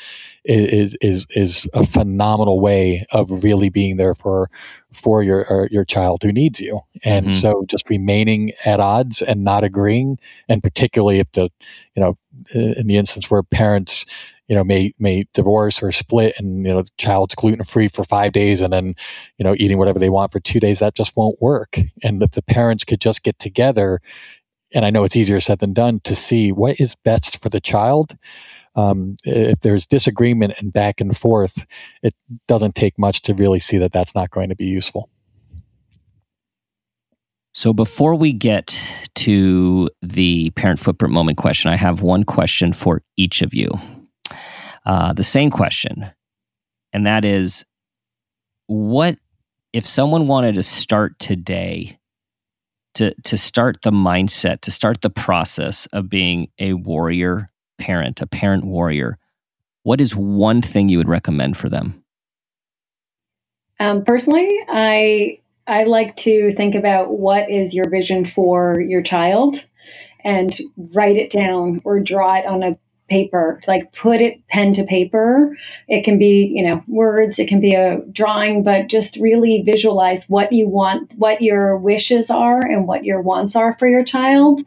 is 0.43 0.95
is 1.01 1.25
is 1.31 1.67
a 1.73 1.85
phenomenal 1.85 2.59
way 2.59 3.05
of 3.11 3.43
really 3.43 3.69
being 3.69 3.97
there 3.97 4.13
for 4.13 4.49
for 4.93 5.23
your 5.23 5.67
your 5.71 5.85
child 5.85 6.21
who 6.23 6.31
needs 6.31 6.59
you. 6.59 6.81
And 7.03 7.27
mm-hmm. 7.27 7.39
so 7.39 7.65
just 7.67 7.89
remaining 7.89 8.53
at 8.63 8.79
odds 8.79 9.21
and 9.21 9.43
not 9.43 9.63
agreeing, 9.63 10.19
and 10.47 10.61
particularly 10.61 11.19
if 11.19 11.31
the 11.31 11.49
you 11.95 12.01
know 12.01 12.17
in 12.53 12.87
the 12.87 12.97
instance 12.97 13.31
where 13.31 13.43
parents 13.43 14.05
you 14.47 14.55
know 14.55 14.63
may 14.63 14.93
may 14.99 15.25
divorce 15.33 15.81
or 15.81 15.91
split 15.91 16.35
and 16.37 16.65
you 16.65 16.73
know 16.73 16.81
the 16.81 16.89
child's 16.97 17.35
gluten 17.35 17.63
free 17.63 17.87
for 17.87 18.03
five 18.03 18.31
days 18.31 18.61
and 18.61 18.71
then 18.71 18.95
you 19.37 19.43
know 19.43 19.55
eating 19.57 19.77
whatever 19.77 19.99
they 19.99 20.09
want 20.09 20.31
for 20.31 20.39
two 20.39 20.59
days 20.59 20.79
that 20.79 20.95
just 20.95 21.15
won't 21.15 21.41
work 21.41 21.79
and 22.03 22.21
if 22.21 22.31
the 22.31 22.41
parents 22.41 22.83
could 22.83 23.01
just 23.01 23.23
get 23.23 23.37
together 23.39 24.01
and 24.75 24.85
I 24.85 24.89
know 24.89 25.05
it's 25.05 25.15
easier 25.15 25.39
said 25.39 25.59
than 25.59 25.73
done 25.73 26.01
to 26.01 26.15
see 26.15 26.51
what 26.51 26.79
is 26.79 26.95
best 26.95 27.41
for 27.41 27.49
the 27.49 27.61
child. 27.61 28.15
Um, 28.75 29.15
if 29.23 29.61
there's 29.61 29.85
disagreement 29.85 30.55
and 30.57 30.71
back 30.71 30.99
and 30.99 31.17
forth, 31.17 31.65
it 32.03 32.13
doesn't 32.47 32.75
take 32.75 32.99
much 32.99 33.21
to 33.23 33.33
really 33.33 33.59
see 33.59 33.77
that 33.77 33.93
that's 33.93 34.13
not 34.13 34.31
going 34.31 34.49
to 34.49 34.55
be 34.55 34.65
useful. 34.65 35.09
So, 37.53 37.71
before 37.71 38.15
we 38.15 38.33
get 38.33 38.81
to 39.15 39.89
the 40.01 40.49
parent 40.51 40.81
footprint 40.81 41.13
moment 41.13 41.37
question, 41.37 41.71
I 41.71 41.77
have 41.77 42.01
one 42.01 42.25
question 42.25 42.73
for 42.73 43.01
each 43.15 43.41
of 43.41 43.53
you. 43.53 43.69
Uh, 44.85 45.13
the 45.13 45.23
same 45.23 45.51
question, 45.51 46.11
and 46.91 47.05
that 47.07 47.23
is 47.23 47.63
what 48.67 49.17
if 49.71 49.87
someone 49.87 50.25
wanted 50.25 50.55
to 50.55 50.63
start 50.63 51.17
today 51.17 51.97
to 52.95 53.13
to 53.23 53.37
start 53.37 53.77
the 53.83 53.91
mindset, 53.91 54.61
to 54.61 54.71
start 54.71 55.01
the 55.01 55.09
process 55.09 55.85
of 55.93 56.09
being 56.09 56.49
a 56.59 56.73
warrior 56.73 57.51
parent, 57.77 58.21
a 58.21 58.27
parent 58.27 58.65
warrior, 58.65 59.17
what 59.83 60.01
is 60.01 60.15
one 60.15 60.61
thing 60.61 60.89
you 60.89 60.97
would 60.97 61.09
recommend 61.09 61.57
for 61.57 61.69
them? 61.69 62.03
Um, 63.79 64.03
personally, 64.03 64.59
I 64.67 65.39
I 65.67 65.83
like 65.83 66.15
to 66.17 66.51
think 66.53 66.75
about 66.75 67.11
what 67.11 67.49
is 67.49 67.73
your 67.73 67.89
vision 67.89 68.25
for 68.25 68.79
your 68.79 69.01
child 69.01 69.63
and 70.23 70.57
write 70.75 71.17
it 71.17 71.29
down 71.31 71.81
or 71.83 71.99
draw 71.99 72.35
it 72.35 72.45
on 72.45 72.63
a 72.63 72.77
paper 73.07 73.61
like 73.67 73.91
put 73.93 74.21
it 74.21 74.45
pen 74.47 74.73
to 74.73 74.83
paper. 74.83 75.55
It 75.87 76.03
can 76.03 76.17
be 76.17 76.51
you 76.53 76.67
know 76.67 76.83
words 76.87 77.39
it 77.39 77.47
can 77.47 77.59
be 77.59 77.75
a 77.75 77.99
drawing 78.11 78.63
but 78.63 78.87
just 78.87 79.15
really 79.17 79.61
visualize 79.61 80.23
what 80.27 80.51
you 80.51 80.67
want 80.67 81.11
what 81.17 81.41
your 81.41 81.77
wishes 81.77 82.29
are 82.29 82.61
and 82.61 82.87
what 82.87 83.05
your 83.05 83.21
wants 83.21 83.55
are 83.55 83.75
for 83.77 83.87
your 83.87 84.03
child. 84.03 84.61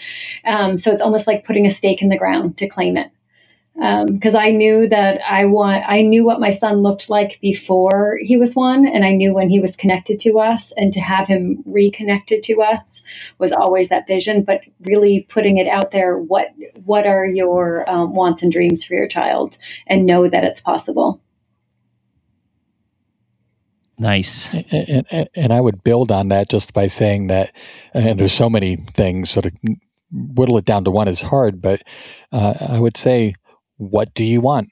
Um, 0.44 0.78
so 0.78 0.92
it's 0.92 1.02
almost 1.02 1.26
like 1.26 1.44
putting 1.44 1.66
a 1.66 1.70
stake 1.70 2.02
in 2.02 2.08
the 2.08 2.18
ground 2.18 2.56
to 2.58 2.68
claim 2.68 2.96
it 2.96 3.10
because 3.78 4.34
um, 4.34 4.40
I 4.40 4.50
knew 4.50 4.88
that 4.88 5.20
I 5.20 5.44
want 5.44 5.84
I 5.86 6.02
knew 6.02 6.24
what 6.24 6.40
my 6.40 6.50
son 6.50 6.78
looked 6.78 7.08
like 7.08 7.38
before 7.40 8.18
he 8.20 8.36
was 8.36 8.56
one, 8.56 8.88
and 8.88 9.04
I 9.04 9.12
knew 9.12 9.32
when 9.32 9.50
he 9.50 9.60
was 9.60 9.76
connected 9.76 10.18
to 10.20 10.40
us, 10.40 10.72
and 10.76 10.92
to 10.94 11.00
have 11.00 11.28
him 11.28 11.62
reconnected 11.64 12.42
to 12.44 12.60
us 12.60 13.02
was 13.38 13.52
always 13.52 13.88
that 13.90 14.08
vision. 14.08 14.42
But 14.42 14.62
really 14.80 15.26
putting 15.28 15.58
it 15.58 15.68
out 15.68 15.92
there, 15.92 16.18
what 16.18 16.48
what 16.84 17.06
are 17.06 17.24
your 17.24 17.88
um, 17.88 18.16
wants 18.16 18.42
and 18.42 18.50
dreams 18.50 18.82
for 18.82 18.94
your 18.94 19.06
child, 19.06 19.56
and 19.86 20.06
know 20.06 20.28
that 20.28 20.42
it's 20.42 20.60
possible. 20.60 21.20
Nice. 23.96 24.48
And, 24.52 25.04
and, 25.10 25.28
and, 25.34 25.52
I 25.52 25.60
would 25.60 25.82
build 25.82 26.12
on 26.12 26.28
that 26.28 26.48
just 26.48 26.72
by 26.72 26.86
saying 26.86 27.28
that, 27.28 27.52
and 27.92 28.18
there's 28.18 28.32
so 28.32 28.48
many 28.48 28.76
things, 28.76 29.28
sort 29.28 29.46
of 29.46 29.52
whittle 30.12 30.56
it 30.58 30.64
down 30.64 30.84
to 30.84 30.92
one 30.92 31.08
is 31.08 31.20
hard, 31.20 31.60
but 31.60 31.82
uh, 32.30 32.54
I 32.60 32.78
would 32.78 32.96
say 32.96 33.34
what 33.78 34.12
do 34.14 34.24
you 34.24 34.40
want? 34.40 34.68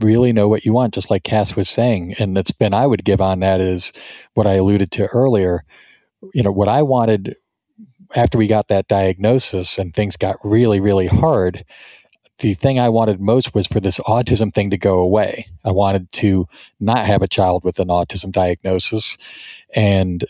Really 0.00 0.32
know 0.32 0.48
what 0.48 0.66
you 0.66 0.72
want, 0.72 0.94
just 0.94 1.10
like 1.10 1.22
Cass 1.22 1.56
was 1.56 1.68
saying. 1.68 2.16
And 2.18 2.36
the 2.36 2.44
spin 2.46 2.74
I 2.74 2.86
would 2.86 3.04
give 3.04 3.20
on 3.20 3.40
that 3.40 3.60
is 3.60 3.92
what 4.34 4.46
I 4.46 4.54
alluded 4.54 4.90
to 4.92 5.06
earlier. 5.06 5.64
You 6.34 6.42
know, 6.42 6.52
what 6.52 6.68
I 6.68 6.82
wanted 6.82 7.36
after 8.14 8.38
we 8.38 8.46
got 8.46 8.68
that 8.68 8.88
diagnosis 8.88 9.78
and 9.78 9.94
things 9.94 10.16
got 10.16 10.36
really, 10.44 10.80
really 10.80 11.06
hard, 11.06 11.64
the 12.38 12.54
thing 12.54 12.78
I 12.78 12.90
wanted 12.90 13.20
most 13.20 13.54
was 13.54 13.66
for 13.66 13.80
this 13.80 13.98
autism 14.00 14.52
thing 14.52 14.70
to 14.70 14.78
go 14.78 14.98
away. 14.98 15.46
I 15.64 15.72
wanted 15.72 16.10
to 16.12 16.46
not 16.78 17.06
have 17.06 17.22
a 17.22 17.28
child 17.28 17.64
with 17.64 17.78
an 17.78 17.88
autism 17.88 18.32
diagnosis. 18.32 19.16
And 19.74 20.24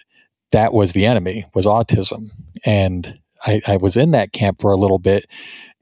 that 0.53 0.73
was 0.73 0.93
the 0.93 1.07
enemy, 1.07 1.47
was 1.55 1.67
autism. 1.67 2.31
And 2.65 3.19
I, 3.45 3.61
I 3.67 3.77
was 3.77 3.97
in 3.97 4.13
that 4.13 4.33
camp 4.33 4.61
for 4.61 4.71
a 4.71 4.77
little 4.77 4.99
bit. 4.99 5.27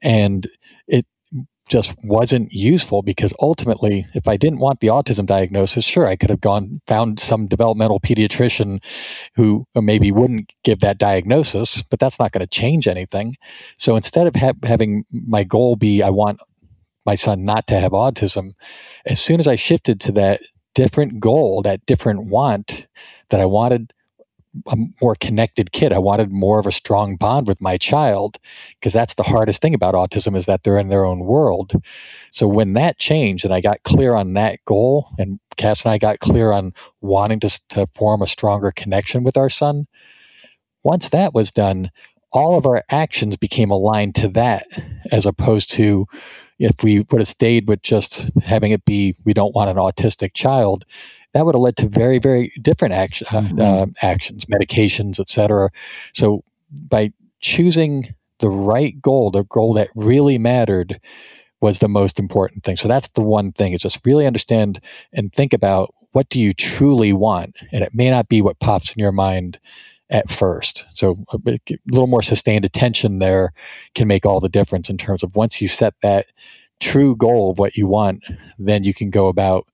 And 0.01 0.49
just 1.69 1.95
wasn't 2.05 2.53
useful 2.53 3.03
because 3.03 3.35
ultimately, 3.41 4.07
if 4.15 4.29
I 4.29 4.37
didn't 4.37 4.61
want 4.61 4.81
the 4.81 4.89
autism 4.89 5.27
diagnosis, 5.27 5.85
sure, 5.85 6.07
I 6.07 6.17
could 6.17 6.31
have 6.31 6.41
gone 6.43 6.81
found 6.87 7.21
some 7.21 7.47
developmental 7.49 8.01
pediatrician 8.01 8.83
who 9.37 9.67
maybe 9.75 10.13
wouldn't 10.13 10.53
give 10.65 10.81
that 10.81 10.99
diagnosis, 10.99 11.83
but 11.83 12.01
that's 12.01 12.21
not 12.21 12.33
going 12.33 12.43
to 12.43 12.47
change 12.49 12.89
anything. 12.89 13.37
So 13.79 13.97
instead 13.97 14.27
of 14.27 14.37
ha- 14.37 14.53
having 14.63 15.05
my 15.11 15.45
goal 15.45 15.77
be, 15.77 16.03
I 16.03 16.11
want 16.11 16.41
my 17.07 17.17
son 17.17 17.45
not 17.45 17.69
to 17.69 17.81
have 17.81 17.93
autism, 17.93 18.53
as 19.07 19.21
soon 19.21 19.41
as 19.41 19.49
I 19.49 19.57
shifted 19.57 20.01
to 20.03 20.13
that 20.15 20.43
different 20.75 21.21
goal, 21.21 21.63
that 21.63 21.87
different 21.87 22.27
want, 22.27 22.87
that 23.31 23.41
I 23.41 23.47
wanted 23.47 23.94
a 24.67 24.77
more 25.01 25.15
connected 25.15 25.73
kid. 25.73 25.93
I 25.93 25.99
wanted 25.99 26.31
more 26.31 26.59
of 26.59 26.67
a 26.67 26.73
strong 26.73 27.17
bond 27.17 27.47
with 27.47 27.61
my 27.61 27.79
child 27.79 28.39
because 28.79 28.93
that's 28.93 29.15
the 29.15 29.23
hardest 29.23 29.61
thing 29.61 29.75
about 29.75 29.95
autism 29.95 30.37
is 30.37 30.47
that 30.47 30.63
they're 30.63 30.79
in 30.79 30.89
their 30.89 31.05
own 31.05 31.21
world. 31.21 31.73
So 32.31 32.47
when 32.47 32.75
that 32.75 32.99
changed 32.99 33.45
and 33.45 33.55
I 33.55 33.61
got 33.61 33.83
clear 33.83 34.15
on 34.15 34.35
that 34.35 34.61
goal 34.65 35.09
and 35.19 35.41
Cass 35.57 35.85
and 35.85 35.93
I 35.93 35.99
got 35.99 36.21
clear 36.21 36.53
on 36.53 36.73
wanting 37.01 37.41
to, 37.41 37.61
to 37.71 37.89
form 37.95 38.23
a 38.23 38.27
stronger 38.27 38.73
connection 38.73 39.25
with 39.25 39.37
our 39.37 39.51
son, 39.51 39.87
once 40.83 41.09
that 41.11 41.35
was 41.35 41.51
done, 41.51 41.91
all 42.33 42.59
of 42.59 42.67
our 42.67 42.83
actions 42.91 43.37
became 43.37 43.71
aligned 43.71 44.17
to 44.17 44.29
that 44.29 44.67
as 45.11 45.27
opposed 45.27 45.73
to 45.73 46.07
if 46.59 46.83
we 46.83 47.01
would 47.01 47.21
have 47.21 47.29
stayed 47.29 47.69
with 47.69 47.83
just 47.83 48.29
having 48.43 48.73
it 48.73 48.85
be 48.85 49.17
we 49.25 49.33
don't 49.33 49.55
want 49.55 49.71
an 49.71 49.77
autistic 49.77 50.35
child 50.35 50.85
that 51.35 51.45
would 51.45 51.55
have 51.55 51.63
led 51.63 51.77
to 51.77 51.89
very, 51.89 52.19
very 52.19 52.53
different 52.63 52.95
action, 52.95 53.27
uh, 53.31 53.41
mm-hmm. 53.41 53.61
uh, 53.61 53.87
actions, 54.01 54.47
medications, 54.47 55.21
etc. 55.21 55.71
So 56.15 56.45
by 56.71 57.13
choosing 57.41 58.15
the 58.39 58.49
right 58.49 59.01
goal, 59.03 59.31
the 59.31 59.45
goal 59.45 59.75
that 59.75 59.91
really 59.95 60.39
mattered, 60.39 61.01
was 61.61 61.79
the 61.79 61.89
most 61.89 62.19
important 62.19 62.63
thing. 62.63 62.77
So 62.77 62.89
that's 62.89 63.09
the 63.09 63.23
one 63.23 63.53
thing 63.53 63.73
is 63.73 63.81
just 63.81 64.05
really 64.05 64.27
understand 64.27 64.81
and 65.15 65.33
think 65.33 65.55
about 65.55 65.95
what 66.13 66.29
do 66.29 66.39
you 66.39 66.53
truly 66.53 67.15
want, 67.15 67.57
and 67.73 67.83
it 67.83 67.95
may 67.95 68.11
not 68.11 68.29
be 68.29 68.43
what 68.43 68.61
pops 68.61 68.95
in 68.95 69.01
your 69.01 69.13
mind 69.13 69.59
at 70.11 70.31
first. 70.31 70.85
So 70.93 71.17
a, 71.31 71.39
bit, 71.39 71.63
a 71.71 71.77
little 71.91 72.07
more 72.07 72.23
sustained 72.23 72.67
attention 72.67 73.19
there 73.19 73.53
can 73.95 74.07
make 74.07 74.27
all 74.27 74.41
the 74.41 74.49
difference 74.49 74.91
in 74.91 74.99
terms 74.99 75.23
of 75.23 75.37
once 75.37 75.61
you 75.61 75.67
set 75.67 75.95
that 76.03 76.27
true 76.81 77.17
goal 77.17 77.51
of 77.51 77.59
what 77.59 77.77
you 77.77 77.87
want, 77.87 78.25
then 78.59 78.85
you 78.85 78.93
can 78.93 79.11
go 79.11 79.29
about 79.29 79.67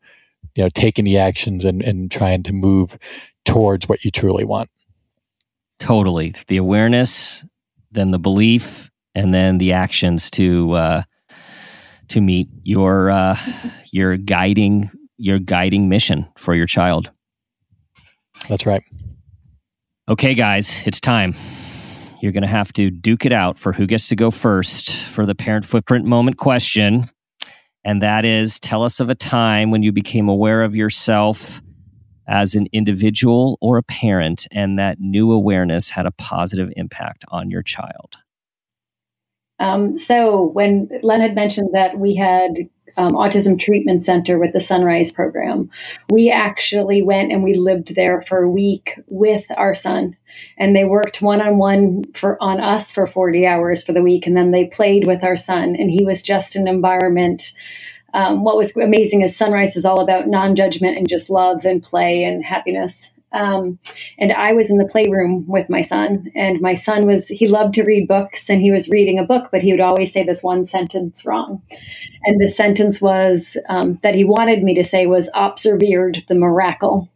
you 0.54 0.62
know 0.62 0.68
taking 0.74 1.04
the 1.04 1.18
actions 1.18 1.64
and, 1.64 1.82
and 1.82 2.10
trying 2.10 2.42
to 2.42 2.52
move 2.52 2.98
towards 3.44 3.88
what 3.88 4.04
you 4.04 4.10
truly 4.10 4.44
want. 4.44 4.68
Totally. 5.78 6.34
The 6.48 6.58
awareness 6.58 7.44
then 7.92 8.10
the 8.10 8.18
belief 8.18 8.90
and 9.14 9.34
then 9.34 9.58
the 9.58 9.72
actions 9.72 10.30
to 10.30 10.72
uh, 10.72 11.02
to 12.08 12.20
meet 12.20 12.48
your 12.62 13.10
uh, 13.10 13.36
your 13.92 14.16
guiding 14.16 14.90
your 15.16 15.38
guiding 15.38 15.88
mission 15.88 16.26
for 16.36 16.54
your 16.54 16.66
child. 16.66 17.10
That's 18.48 18.66
right. 18.66 18.82
Okay 20.08 20.34
guys 20.34 20.74
it's 20.84 21.00
time. 21.00 21.34
You're 22.20 22.32
going 22.32 22.42
to 22.42 22.48
have 22.48 22.70
to 22.74 22.90
duke 22.90 23.24
it 23.24 23.32
out 23.32 23.56
for 23.56 23.72
who 23.72 23.86
gets 23.86 24.08
to 24.08 24.16
go 24.16 24.30
first 24.30 24.92
for 24.92 25.24
the 25.24 25.34
parent 25.34 25.64
footprint 25.64 26.04
moment 26.04 26.36
question 26.36 27.10
and 27.84 28.02
that 28.02 28.24
is 28.24 28.58
tell 28.58 28.82
us 28.82 29.00
of 29.00 29.08
a 29.08 29.14
time 29.14 29.70
when 29.70 29.82
you 29.82 29.92
became 29.92 30.28
aware 30.28 30.62
of 30.62 30.74
yourself 30.74 31.62
as 32.28 32.54
an 32.54 32.68
individual 32.72 33.58
or 33.60 33.76
a 33.76 33.82
parent, 33.82 34.46
and 34.52 34.78
that 34.78 35.00
new 35.00 35.32
awareness 35.32 35.88
had 35.88 36.06
a 36.06 36.12
positive 36.12 36.72
impact 36.76 37.24
on 37.28 37.50
your 37.50 37.62
child. 37.62 38.16
Um, 39.58 39.98
so, 39.98 40.46
when 40.52 40.88
Len 41.02 41.20
had 41.20 41.34
mentioned 41.34 41.70
that 41.72 41.98
we 41.98 42.14
had 42.14 42.52
um, 42.96 43.12
Autism 43.12 43.58
Treatment 43.58 44.04
Center 44.04 44.38
with 44.38 44.52
the 44.52 44.60
Son-Rise 44.60 45.12
program, 45.12 45.70
we 46.10 46.30
actually 46.30 47.02
went 47.02 47.32
and 47.32 47.42
we 47.42 47.54
lived 47.54 47.94
there 47.94 48.22
for 48.22 48.42
a 48.42 48.50
week 48.50 48.98
with 49.06 49.44
our 49.56 49.74
son, 49.74 50.16
and 50.58 50.74
they 50.74 50.84
worked 50.84 51.22
one 51.22 51.40
on 51.40 51.58
one 51.58 52.04
for 52.14 52.42
on 52.42 52.60
us 52.60 52.90
for 52.90 53.06
forty 53.06 53.46
hours 53.46 53.82
for 53.82 53.92
the 53.92 54.02
week, 54.02 54.26
and 54.26 54.36
then 54.36 54.50
they 54.50 54.66
played 54.66 55.06
with 55.06 55.22
our 55.24 55.36
son, 55.36 55.76
and 55.76 55.90
he 55.90 56.04
was 56.04 56.22
just 56.22 56.56
an 56.56 56.68
environment 56.68 57.52
um, 58.12 58.42
what 58.42 58.56
was 58.56 58.74
amazing 58.76 59.22
is 59.22 59.36
Son-Rise 59.36 59.76
is 59.76 59.84
all 59.84 60.00
about 60.00 60.26
non 60.26 60.56
judgment 60.56 60.98
and 60.98 61.08
just 61.08 61.30
love 61.30 61.64
and 61.64 61.82
play 61.82 62.24
and 62.24 62.44
happiness. 62.44 63.10
Um, 63.32 63.78
and 64.18 64.32
I 64.32 64.52
was 64.52 64.70
in 64.70 64.76
the 64.76 64.88
playroom 64.88 65.46
with 65.46 65.70
my 65.70 65.82
son, 65.82 66.30
and 66.34 66.60
my 66.60 66.74
son 66.74 67.06
was, 67.06 67.28
he 67.28 67.46
loved 67.46 67.74
to 67.74 67.84
read 67.84 68.08
books 68.08 68.48
and 68.48 68.60
he 68.60 68.70
was 68.70 68.88
reading 68.88 69.18
a 69.18 69.24
book, 69.24 69.48
but 69.52 69.62
he 69.62 69.72
would 69.72 69.80
always 69.80 70.12
say 70.12 70.24
this 70.24 70.42
one 70.42 70.66
sentence 70.66 71.24
wrong. 71.24 71.62
And 72.24 72.40
the 72.40 72.48
sentence 72.48 73.00
was 73.00 73.56
um, 73.68 73.98
that 74.02 74.14
he 74.14 74.24
wanted 74.24 74.62
me 74.62 74.74
to 74.74 74.84
say 74.84 75.06
was 75.06 75.28
observered 75.34 76.22
the 76.28 76.34
miracle. 76.34 77.08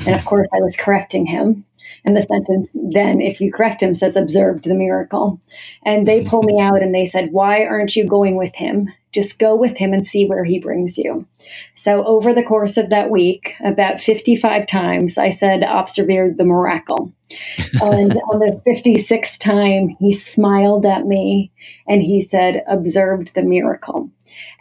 And 0.00 0.14
of 0.14 0.24
course, 0.24 0.46
I 0.52 0.58
was 0.60 0.76
correcting 0.76 1.26
him. 1.26 1.64
And 2.04 2.16
the 2.16 2.22
sentence 2.22 2.70
then, 2.92 3.20
if 3.20 3.40
you 3.40 3.52
correct 3.52 3.82
him, 3.82 3.94
says 3.94 4.14
observed 4.14 4.64
the 4.64 4.74
miracle. 4.74 5.40
And 5.84 6.06
they 6.06 6.22
pull 6.22 6.44
me 6.44 6.60
out 6.60 6.80
and 6.80 6.94
they 6.94 7.04
said, 7.04 7.32
Why 7.32 7.64
aren't 7.64 7.96
you 7.96 8.06
going 8.06 8.36
with 8.36 8.54
him? 8.54 8.88
Just 9.12 9.38
go 9.38 9.56
with 9.56 9.76
him 9.76 9.92
and 9.92 10.06
see 10.06 10.24
where 10.24 10.44
he 10.44 10.60
brings 10.60 10.96
you. 10.96 11.26
So, 11.74 12.04
over 12.04 12.32
the 12.32 12.42
course 12.42 12.76
of 12.76 12.90
that 12.90 13.10
week, 13.10 13.54
about 13.64 14.00
55 14.00 14.66
times, 14.66 15.18
I 15.18 15.30
said, 15.30 15.62
Observe 15.62 16.36
the 16.36 16.44
miracle. 16.44 17.12
and 17.82 18.12
on 18.12 18.38
the 18.38 18.60
56th 18.66 19.38
time, 19.38 19.96
he 19.98 20.12
smiled 20.12 20.86
at 20.86 21.06
me 21.06 21.50
and 21.88 22.02
he 22.02 22.20
said, 22.20 22.62
Observed 22.68 23.32
the 23.34 23.42
miracle. 23.42 24.10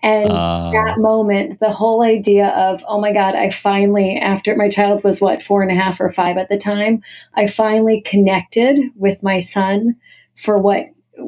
And 0.03 0.29
uh, 0.29 0.71
that 0.71 0.95
moment, 0.97 1.59
the 1.59 1.71
whole 1.71 2.03
idea 2.03 2.49
of, 2.49 2.81
oh 2.87 2.99
my 2.99 3.11
God, 3.11 3.35
I 3.35 3.49
finally, 3.49 4.17
after 4.17 4.55
my 4.55 4.69
child 4.69 5.03
was 5.03 5.19
what, 5.19 5.41
four 5.41 5.63
and 5.63 5.71
a 5.71 5.75
half 5.75 5.99
or 5.99 6.11
five 6.11 6.37
at 6.37 6.49
the 6.49 6.57
time, 6.57 7.01
I 7.33 7.47
finally 7.47 8.01
connected 8.01 8.79
with 8.95 9.23
my 9.23 9.39
son 9.39 9.95
for 10.35 10.57
what 10.57 10.85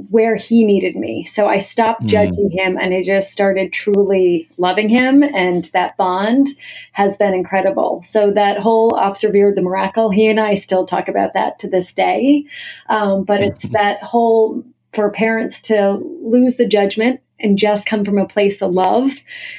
where 0.10 0.36
he 0.36 0.65
needed 0.65 0.95
me. 0.95 1.26
So 1.26 1.47
I 1.47 1.60
stopped 1.60 2.04
mm. 2.04 2.08
judging 2.08 2.50
him 2.52 2.78
and 2.78 2.93
I 2.93 3.04
just 3.04 3.32
started 3.32 3.73
truly 3.73 4.50
loving 4.58 4.89
him. 4.89 5.23
And 5.23 5.65
that 5.73 5.97
bond 5.97 6.50
has 6.93 7.17
been 7.17 7.34
incredible. 7.34 8.04
So 8.10 8.32
that 8.32 8.60
whole 8.60 8.95
observe 8.95 9.56
the 9.56 9.62
miracle, 9.62 10.10
he 10.10 10.28
and 10.28 10.39
I 10.39 10.56
still 10.56 10.86
talk 10.86 11.08
about 11.08 11.34
that 11.34 11.60
to 11.60 11.69
this 11.69 11.93
day. 11.93 12.45
Um, 12.89 13.23
but 13.23 13.41
it's 13.41 13.63
that 13.71 14.04
whole 14.04 14.63
for 14.93 15.10
parents 15.12 15.60
to 15.62 16.00
lose 16.23 16.56
the 16.56 16.67
judgment 16.67 17.21
and 17.39 17.58
just 17.58 17.86
come 17.86 18.04
from 18.04 18.17
a 18.17 18.28
place 18.28 18.62
of 18.62 18.71
love. 18.71 19.12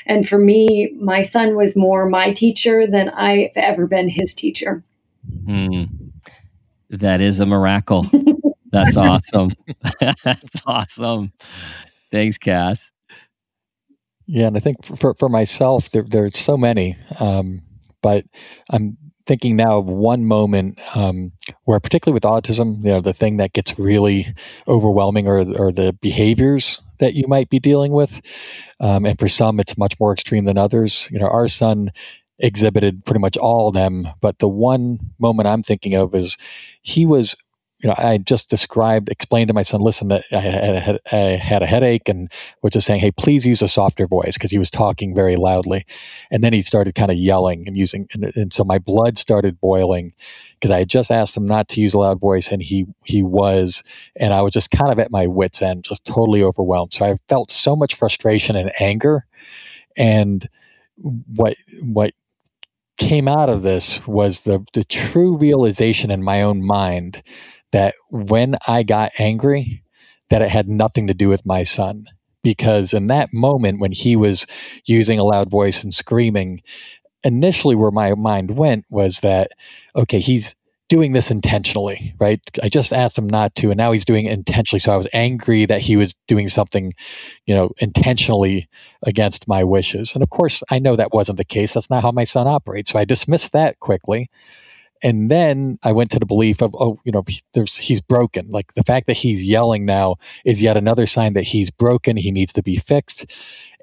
And 0.06 0.28
for 0.28 0.38
me, 0.38 0.92
my 1.00 1.22
son 1.22 1.56
was 1.56 1.76
more 1.76 2.08
my 2.08 2.32
teacher 2.32 2.86
than 2.86 3.10
I've 3.10 3.50
ever 3.54 3.86
been 3.86 4.08
his 4.08 4.34
teacher. 4.34 4.82
Mm. 5.44 6.10
That 6.90 7.20
is 7.20 7.38
a 7.38 7.46
miracle. 7.46 8.06
That's 8.72 8.96
awesome. 8.98 9.52
That's 10.24 10.62
awesome. 10.66 11.32
Thanks, 12.10 12.38
Cass. 12.38 12.90
Yeah, 14.26 14.46
and 14.48 14.56
I 14.56 14.60
think 14.60 14.84
for 14.84 15.14
for 15.14 15.28
myself, 15.28 15.90
there 15.90 16.04
there's 16.06 16.38
so 16.38 16.56
many, 16.56 16.96
um, 17.18 17.62
but 18.02 18.24
I'm 18.70 18.96
thinking 19.26 19.56
now 19.56 19.78
of 19.78 19.86
one 19.86 20.24
moment 20.24 20.78
um, 20.96 21.32
where 21.64 21.80
particularly 21.80 22.14
with 22.14 22.24
autism, 22.24 22.78
you 22.84 22.90
know, 22.92 23.00
the 23.00 23.12
thing 23.14 23.38
that 23.38 23.52
gets 23.52 23.78
really 23.78 24.34
overwhelming 24.66 25.28
are, 25.28 25.40
are 25.40 25.72
the 25.72 25.96
behaviors 26.00 26.80
that 26.98 27.14
you 27.14 27.26
might 27.28 27.50
be 27.50 27.60
dealing 27.60 27.92
with. 27.92 28.20
Um, 28.80 29.04
and 29.06 29.18
for 29.18 29.28
some, 29.28 29.60
it's 29.60 29.78
much 29.78 30.00
more 30.00 30.12
extreme 30.14 30.46
than 30.46 30.58
others. 30.58 31.08
You 31.12 31.20
know, 31.20 31.28
our 31.28 31.48
son 31.48 31.92
exhibited 32.38 33.04
pretty 33.04 33.20
much 33.20 33.36
all 33.36 33.68
of 33.68 33.74
them, 33.74 34.08
but 34.20 34.38
the 34.38 34.48
one 34.48 34.98
moment 35.18 35.46
I'm 35.48 35.62
thinking 35.62 35.94
of 35.94 36.14
is 36.14 36.36
he 36.82 37.06
was 37.06 37.36
you 37.80 37.88
know, 37.88 37.94
I 37.96 38.18
just 38.18 38.50
described, 38.50 39.08
explained 39.08 39.48
to 39.48 39.54
my 39.54 39.62
son, 39.62 39.80
listen, 39.80 40.08
that 40.08 40.24
I 40.32 40.40
had, 40.40 41.00
had 41.38 41.62
a 41.62 41.66
headache 41.66 42.08
and 42.08 42.30
was 42.60 42.72
just 42.72 42.86
saying, 42.86 43.00
hey, 43.00 43.12
please 43.12 43.46
use 43.46 43.62
a 43.62 43.68
softer 43.68 44.08
voice 44.08 44.34
because 44.34 44.50
he 44.50 44.58
was 44.58 44.70
talking 44.70 45.14
very 45.14 45.36
loudly. 45.36 45.86
And 46.30 46.42
then 46.42 46.52
he 46.52 46.62
started 46.62 46.96
kind 46.96 47.12
of 47.12 47.16
yelling 47.16 47.68
and 47.68 47.76
using, 47.76 48.08
and, 48.12 48.24
and 48.34 48.52
so 48.52 48.64
my 48.64 48.78
blood 48.78 49.16
started 49.16 49.60
boiling 49.60 50.12
because 50.54 50.72
I 50.72 50.80
had 50.80 50.88
just 50.88 51.12
asked 51.12 51.36
him 51.36 51.46
not 51.46 51.68
to 51.68 51.80
use 51.80 51.94
a 51.94 52.00
loud 52.00 52.18
voice 52.18 52.48
and 52.50 52.60
he, 52.60 52.86
he 53.04 53.22
was, 53.22 53.84
and 54.16 54.34
I 54.34 54.42
was 54.42 54.52
just 54.52 54.72
kind 54.72 54.90
of 54.90 54.98
at 54.98 55.12
my 55.12 55.28
wits 55.28 55.62
end, 55.62 55.84
just 55.84 56.04
totally 56.04 56.42
overwhelmed. 56.42 56.94
So 56.94 57.06
I 57.06 57.18
felt 57.28 57.52
so 57.52 57.76
much 57.76 57.94
frustration 57.94 58.56
and 58.56 58.72
anger. 58.80 59.24
And 59.96 60.48
what, 60.96 61.56
what 61.80 62.12
came 62.96 63.28
out 63.28 63.48
of 63.48 63.62
this 63.62 64.04
was 64.06 64.40
the, 64.40 64.64
the 64.74 64.82
true 64.82 65.36
realization 65.36 66.10
in 66.10 66.24
my 66.24 66.42
own 66.42 66.66
mind 66.66 67.22
that 67.72 67.94
when 68.10 68.56
I 68.66 68.82
got 68.82 69.12
angry, 69.18 69.82
that 70.30 70.42
it 70.42 70.48
had 70.50 70.68
nothing 70.68 71.06
to 71.08 71.14
do 71.14 71.28
with 71.28 71.46
my 71.46 71.64
son. 71.64 72.06
Because 72.42 72.94
in 72.94 73.08
that 73.08 73.32
moment 73.32 73.80
when 73.80 73.92
he 73.92 74.16
was 74.16 74.46
using 74.84 75.18
a 75.18 75.24
loud 75.24 75.50
voice 75.50 75.82
and 75.82 75.92
screaming, 75.92 76.62
initially 77.24 77.74
where 77.74 77.90
my 77.90 78.14
mind 78.14 78.56
went 78.56 78.84
was 78.88 79.20
that, 79.20 79.50
okay, 79.96 80.20
he's 80.20 80.54
doing 80.88 81.12
this 81.12 81.30
intentionally, 81.30 82.14
right? 82.18 82.40
I 82.62 82.68
just 82.68 82.92
asked 82.92 83.18
him 83.18 83.28
not 83.28 83.54
to, 83.56 83.70
and 83.70 83.76
now 83.76 83.92
he's 83.92 84.06
doing 84.06 84.24
it 84.24 84.32
intentionally. 84.32 84.80
So 84.80 84.92
I 84.92 84.96
was 84.96 85.08
angry 85.12 85.66
that 85.66 85.82
he 85.82 85.96
was 85.96 86.14
doing 86.26 86.48
something, 86.48 86.94
you 87.44 87.54
know, 87.54 87.70
intentionally 87.78 88.68
against 89.02 89.46
my 89.48 89.64
wishes. 89.64 90.14
And 90.14 90.22
of 90.22 90.30
course, 90.30 90.62
I 90.70 90.78
know 90.78 90.96
that 90.96 91.12
wasn't 91.12 91.38
the 91.38 91.44
case. 91.44 91.74
That's 91.74 91.90
not 91.90 92.02
how 92.02 92.12
my 92.12 92.24
son 92.24 92.46
operates. 92.46 92.90
So 92.90 92.98
I 92.98 93.04
dismissed 93.04 93.52
that 93.52 93.78
quickly 93.80 94.30
and 95.02 95.30
then 95.30 95.78
I 95.82 95.92
went 95.92 96.10
to 96.12 96.18
the 96.18 96.26
belief 96.26 96.62
of, 96.62 96.74
oh, 96.74 96.98
you 97.04 97.12
know, 97.12 97.24
there's 97.54 97.76
he's 97.76 98.00
broken. 98.00 98.50
Like 98.50 98.72
the 98.74 98.82
fact 98.82 99.06
that 99.06 99.16
he's 99.16 99.44
yelling 99.44 99.84
now 99.84 100.16
is 100.44 100.62
yet 100.62 100.76
another 100.76 101.06
sign 101.06 101.34
that 101.34 101.44
he's 101.44 101.70
broken. 101.70 102.16
He 102.16 102.30
needs 102.30 102.54
to 102.54 102.62
be 102.62 102.76
fixed. 102.76 103.26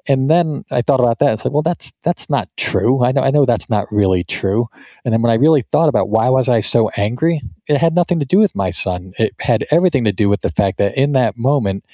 And 0.08 0.30
then 0.30 0.64
I 0.70 0.82
thought 0.82 1.00
about 1.00 1.18
that 1.18 1.30
and 1.30 1.40
said, 1.40 1.52
well, 1.52 1.62
that's 1.62 1.92
that's 2.02 2.30
not 2.30 2.48
true. 2.56 3.04
I 3.04 3.12
know 3.12 3.22
I 3.22 3.30
know 3.30 3.44
that's 3.44 3.68
not 3.68 3.90
really 3.90 4.24
true. 4.24 4.68
And 5.04 5.12
then 5.12 5.22
when 5.22 5.32
I 5.32 5.36
really 5.36 5.62
thought 5.62 5.88
about 5.88 6.08
why 6.08 6.28
was 6.30 6.48
I 6.48 6.60
so 6.60 6.90
angry, 6.90 7.42
it 7.66 7.78
had 7.78 7.94
nothing 7.94 8.20
to 8.20 8.26
do 8.26 8.38
with 8.38 8.54
my 8.54 8.70
son. 8.70 9.12
It 9.18 9.34
had 9.40 9.66
everything 9.70 10.04
to 10.04 10.12
do 10.12 10.28
with 10.28 10.42
the 10.42 10.52
fact 10.52 10.78
that 10.78 10.96
in 10.96 11.12
that 11.12 11.36
moment, 11.36 11.84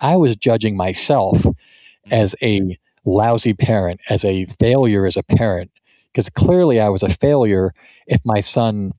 I 0.00 0.16
was 0.16 0.36
judging 0.36 0.76
myself 0.76 1.44
as 2.10 2.34
a 2.42 2.78
lousy 3.04 3.54
parent, 3.54 4.00
as 4.08 4.24
a 4.24 4.46
failure 4.58 5.06
as 5.06 5.16
a 5.16 5.22
parent, 5.22 5.70
because 6.12 6.28
clearly 6.30 6.80
I 6.80 6.88
was 6.88 7.02
a 7.02 7.08
failure 7.08 7.72
if 8.06 8.20
my 8.24 8.40
son 8.40 8.92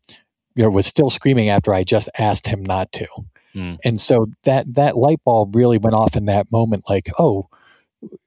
you 0.56 0.64
know 0.64 0.70
was 0.70 0.86
still 0.86 1.10
screaming 1.10 1.50
after 1.50 1.74
I 1.74 1.84
just 1.84 2.10
asked 2.18 2.48
him 2.48 2.64
not 2.64 2.92
to. 2.94 3.08
Mm. 3.56 3.80
And 3.84 4.00
so 4.00 4.28
that 4.44 4.74
that 4.76 4.98
light 4.98 5.20
bulb 5.26 5.56
really 5.56 5.78
went 5.78 5.96
off 5.96 6.16
in 6.16 6.26
that 6.26 6.52
moment 6.52 6.86
like, 6.88 7.10
oh, 7.20 7.50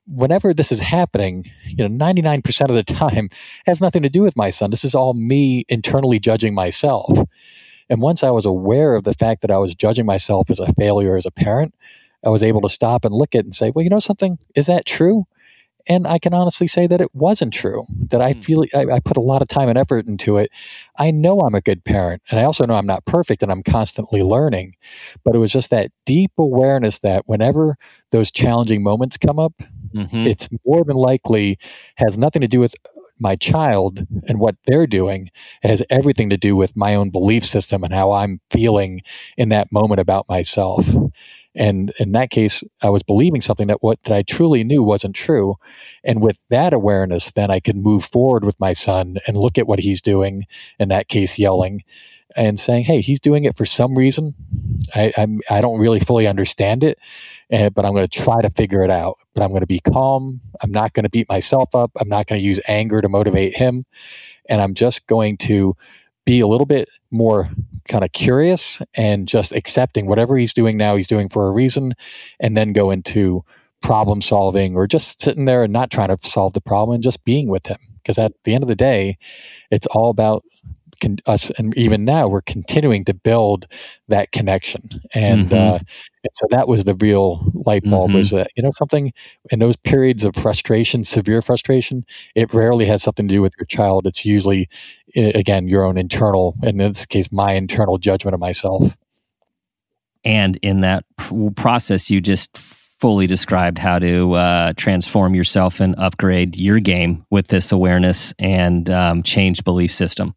whenever 0.07 0.53
this 0.53 0.73
is 0.73 0.81
happening, 0.81 1.51
you 1.67 1.89
know, 1.89 2.05
99% 2.05 2.69
of 2.69 2.75
the 2.75 2.83
time 2.95 3.31
has 3.67 3.81
nothing 3.81 4.03
to 4.03 4.11
do 4.11 4.23
with 4.23 4.37
my 4.37 4.51
son. 4.51 4.71
This 4.71 4.85
is 4.85 4.95
all 4.95 5.15
me 5.15 5.65
internally 5.69 6.19
judging 6.19 6.55
myself. 6.55 7.11
And 7.89 8.01
once 8.01 8.23
I 8.23 8.31
was 8.31 8.47
aware 8.47 8.95
of 8.95 9.05
the 9.05 9.15
fact 9.15 9.43
that 9.43 9.51
I 9.51 9.59
was 9.59 9.75
judging 9.75 10.07
myself 10.07 10.51
as 10.51 10.61
a 10.61 10.73
failure 10.75 11.17
as 11.17 11.27
a 11.27 11.31
parent, 11.31 11.75
I 12.25 12.31
was 12.31 12.43
able 12.43 12.63
to 12.63 12.69
stop 12.69 13.05
and 13.05 13.15
look 13.15 13.35
at 13.35 13.41
it 13.41 13.45
and 13.45 13.55
say, 13.55 13.71
well, 13.71 13.83
you 13.83 13.91
know 13.91 13.99
something? 13.99 14.39
Is 14.55 14.67
that 14.67 14.87
true? 14.87 15.27
And 15.87 16.07
I 16.07 16.19
can 16.19 16.35
honestly 16.35 16.67
say 16.67 16.87
that 16.87 17.01
it 17.01 17.15
wasn't 17.15 17.53
true. 17.53 17.87
That 18.11 18.21
I 18.21 18.33
hmm. 18.33 18.41
feel 18.41 18.65
I, 18.75 18.87
I, 18.95 19.01
put 19.01 19.17
a 19.17 19.21
lot 19.21 19.43
of 19.43 19.49
time 19.49 19.69
and 19.69 19.79
effort 19.79 20.07
into 20.07 20.39
it. 20.39 20.51
I 20.99 21.11
know 21.11 21.41
I'm 21.41 21.55
a 21.55 21.61
good 21.61 21.85
parent, 21.85 22.23
and 22.31 22.41
I 22.41 22.45
also 22.45 22.65
know 22.65 22.75
I'm 22.75 22.87
not 22.87 23.05
perfect, 23.05 23.43
and 23.43 23.53
I'm 23.53 23.63
constantly 23.63 24.23
learning. 24.23 24.77
But 25.25 25.35
it 25.35 25.39
was 25.39 25.53
just 25.53 25.71
that 25.71 25.91
deep 26.07 26.33
awareness 26.39 26.99
that 27.01 27.27
whenever 27.27 27.77
those 28.11 28.31
challenging 28.31 28.83
moments 28.83 29.17
come 29.17 29.39
up, 29.39 29.55
mm-hmm. 29.95 30.27
it's 30.27 30.49
more 30.65 30.85
than 30.85 30.97
likely 30.97 31.59
has 31.97 32.17
nothing 32.17 32.43
to 32.43 32.49
do 32.49 32.61
with 32.61 32.75
my 33.19 33.37
child 33.37 34.07
and 34.27 34.41
what 34.41 34.57
they're 34.67 34.87
doing. 34.87 35.31
It 35.63 35.69
has 35.69 35.83
everything 35.91 36.31
to 36.31 36.37
do 36.37 36.57
with 36.57 36.77
my 36.77 36.95
own 36.95 37.11
belief 37.11 37.45
system 37.45 37.85
and 37.85 37.93
how 37.93 38.13
I'm 38.13 38.41
feeling 38.51 39.03
in 39.37 39.51
that 39.51 39.71
moment 39.71 40.01
about 40.01 40.29
myself. 40.29 40.87
And 41.55 41.93
in 41.99 42.13
that 42.13 42.31
case, 42.31 42.65
I 42.83 42.91
was 42.91 43.03
believing 43.03 43.41
something 43.41 43.69
that 43.69 43.83
what 43.83 44.03
that 44.05 44.13
I 44.15 44.23
truly 44.23 44.65
knew 44.65 44.83
wasn't 44.83 45.17
true. 45.17 45.57
And 46.05 46.21
with 46.23 46.39
that 46.51 46.73
awareness, 46.73 47.31
then 47.33 47.51
I 47.51 47.61
could 47.61 47.77
move 47.77 48.05
forward 48.05 48.45
with 48.45 48.59
my 48.61 48.73
son 48.73 49.19
and 49.27 49.37
look 49.37 49.59
at 49.59 49.67
what 49.67 49.79
he's 49.81 50.03
doing. 50.03 50.47
In 50.79 50.89
that 50.89 51.09
case, 51.09 51.39
yelling 51.39 51.83
and 52.37 52.59
saying, 52.59 52.85
"Hey, 52.85 53.01
he's 53.01 53.21
doing 53.21 53.45
it 53.45 53.57
for 53.57 53.67
some 53.67 53.95
reason. 53.97 54.35
I 54.95 55.13
I'm, 55.17 55.41
I 55.51 55.61
don't 55.61 55.79
really 55.81 56.01
fully 56.01 56.27
understand 56.27 56.85
it, 56.85 56.99
and, 57.51 57.75
but 57.75 57.85
I'm 57.85 57.93
going 57.95 58.07
to 58.09 58.23
try 58.23 58.43
to 58.43 58.51
figure 58.51 58.83
it 58.85 58.91
out. 58.91 59.19
But 59.35 59.43
I'm 59.43 59.51
going 59.51 59.61
to 59.63 59.67
be 59.67 59.81
calm. 59.81 60.41
I'm 60.63 60.73
not 60.73 60.93
going 60.93 61.05
to 61.05 61.11
beat 61.11 61.29
myself 61.29 61.75
up. 61.75 61.93
I'm 62.01 62.09
not 62.09 62.27
going 62.27 62.41
to 62.41 62.47
use 62.47 62.61
anger 62.67 63.01
to 63.01 63.09
motivate 63.09 63.57
him, 63.57 63.85
and 64.49 64.61
I'm 64.61 64.75
just 64.75 65.07
going 65.07 65.39
to 65.39 65.77
be 66.25 66.41
a 66.41 66.47
little 66.47 66.67
bit 66.67 66.89
more 67.11 67.51
kind 67.89 68.05
of 68.05 68.13
curious 68.13 68.81
and 68.95 69.29
just 69.29 69.53
accepting 69.53 70.07
whatever 70.07 70.37
he's 70.37 70.53
doing 70.53 70.77
now, 70.77 70.97
he's 70.97 71.07
doing 71.07 71.29
for 71.29 71.47
a 71.49 71.51
reason, 71.51 71.95
and 72.41 72.57
then 72.57 72.73
go 72.73 72.91
into 72.91 73.45
problem 73.83 74.23
solving 74.23 74.77
or 74.77 74.87
just 74.87 75.21
sitting 75.21 75.45
there 75.45 75.65
and 75.65 75.73
not 75.73 75.91
trying 75.91 76.09
to 76.09 76.29
solve 76.29 76.55
the 76.55 76.61
problem 76.61 76.95
and 76.95 77.05
just 77.05 77.25
being 77.25 77.49
with 77.49 77.67
him. 77.67 77.79
Because 78.03 78.19
at 78.19 78.33
the 78.45 78.55
end 78.55 78.65
of 78.65 78.69
the 78.69 78.75
day, 78.75 79.19
it's 79.71 79.87
all 79.87 80.11
about 80.11 80.45
con- 81.01 81.19
us, 81.27 81.51
and 81.51 81.77
even 81.77 82.05
now 82.05 82.29
we're 82.29 82.43
continuing 82.43 83.05
to 83.05 83.15
build 83.15 83.67
that 84.09 84.33
connection. 84.33 84.89
And, 85.13 85.49
mm-hmm. 85.49 85.55
uh, 85.55 85.79
and 85.79 86.31
so 86.35 86.47
that 86.51 86.69
was 86.69 86.85
the 86.85 86.95
real 86.95 87.51
light 87.55 87.85
bulb 87.85 88.11
mm-hmm. 88.11 88.19
was 88.19 88.31
that 88.31 88.51
you 88.57 88.63
know 88.63 88.73
something 88.73 89.13
in 89.51 89.59
those 89.59 89.77
periods 89.77 90.25
of 90.25 90.35
frustration, 90.35 91.05
severe 91.05 91.43
frustration, 91.43 92.05
it 92.35 92.53
rarely 92.55 92.87
has 92.87 93.03
something 93.03 93.29
to 93.29 93.35
do 93.35 93.43
with 93.43 93.55
your 93.59 93.67
child. 93.67 94.07
It's 94.07 94.25
usually 94.25 94.69
again 95.15 95.69
your 95.69 95.85
own 95.85 95.99
internal, 95.99 96.55
and 96.63 96.81
in 96.81 96.93
this 96.93 97.07
case, 97.07 97.31
my 97.31 97.53
internal 97.53 97.99
judgment 97.99 98.35
of 98.35 98.41
myself. 98.41 98.97
And 100.25 100.57
in 100.63 100.81
that 100.81 101.05
process, 101.55 102.09
you 102.09 102.23
just 102.23 102.57
fully 103.05 103.27
described 103.27 103.79
how 103.79 103.99
to 103.99 104.33
uh, 104.33 104.73
transform 104.77 105.35
yourself 105.35 105.81
and 105.81 105.95
upgrade 105.97 106.57
your 106.57 106.81
game 106.81 107.23
with 107.29 107.49
this 107.49 107.71
awareness 107.71 108.33
and 108.39 108.89
um, 108.89 109.23
change 109.23 109.63
belief 109.63 109.93
system. 109.93 110.35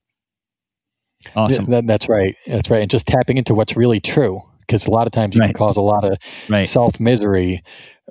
Awesome. 1.35 1.65
That, 1.65 1.87
that's 1.87 2.09
right. 2.09 2.35
That's 2.45 2.69
right. 2.69 2.81
And 2.81 2.91
just 2.91 3.07
tapping 3.07 3.37
into 3.37 3.53
what's 3.53 3.75
really 3.75 3.99
true, 3.99 4.41
because 4.61 4.87
a 4.87 4.91
lot 4.91 5.07
of 5.07 5.13
times 5.13 5.35
you 5.35 5.41
right. 5.41 5.47
can 5.47 5.55
cause 5.55 5.77
a 5.77 5.81
lot 5.81 6.03
of 6.03 6.17
right. 6.49 6.67
self 6.67 6.99
misery 6.99 7.63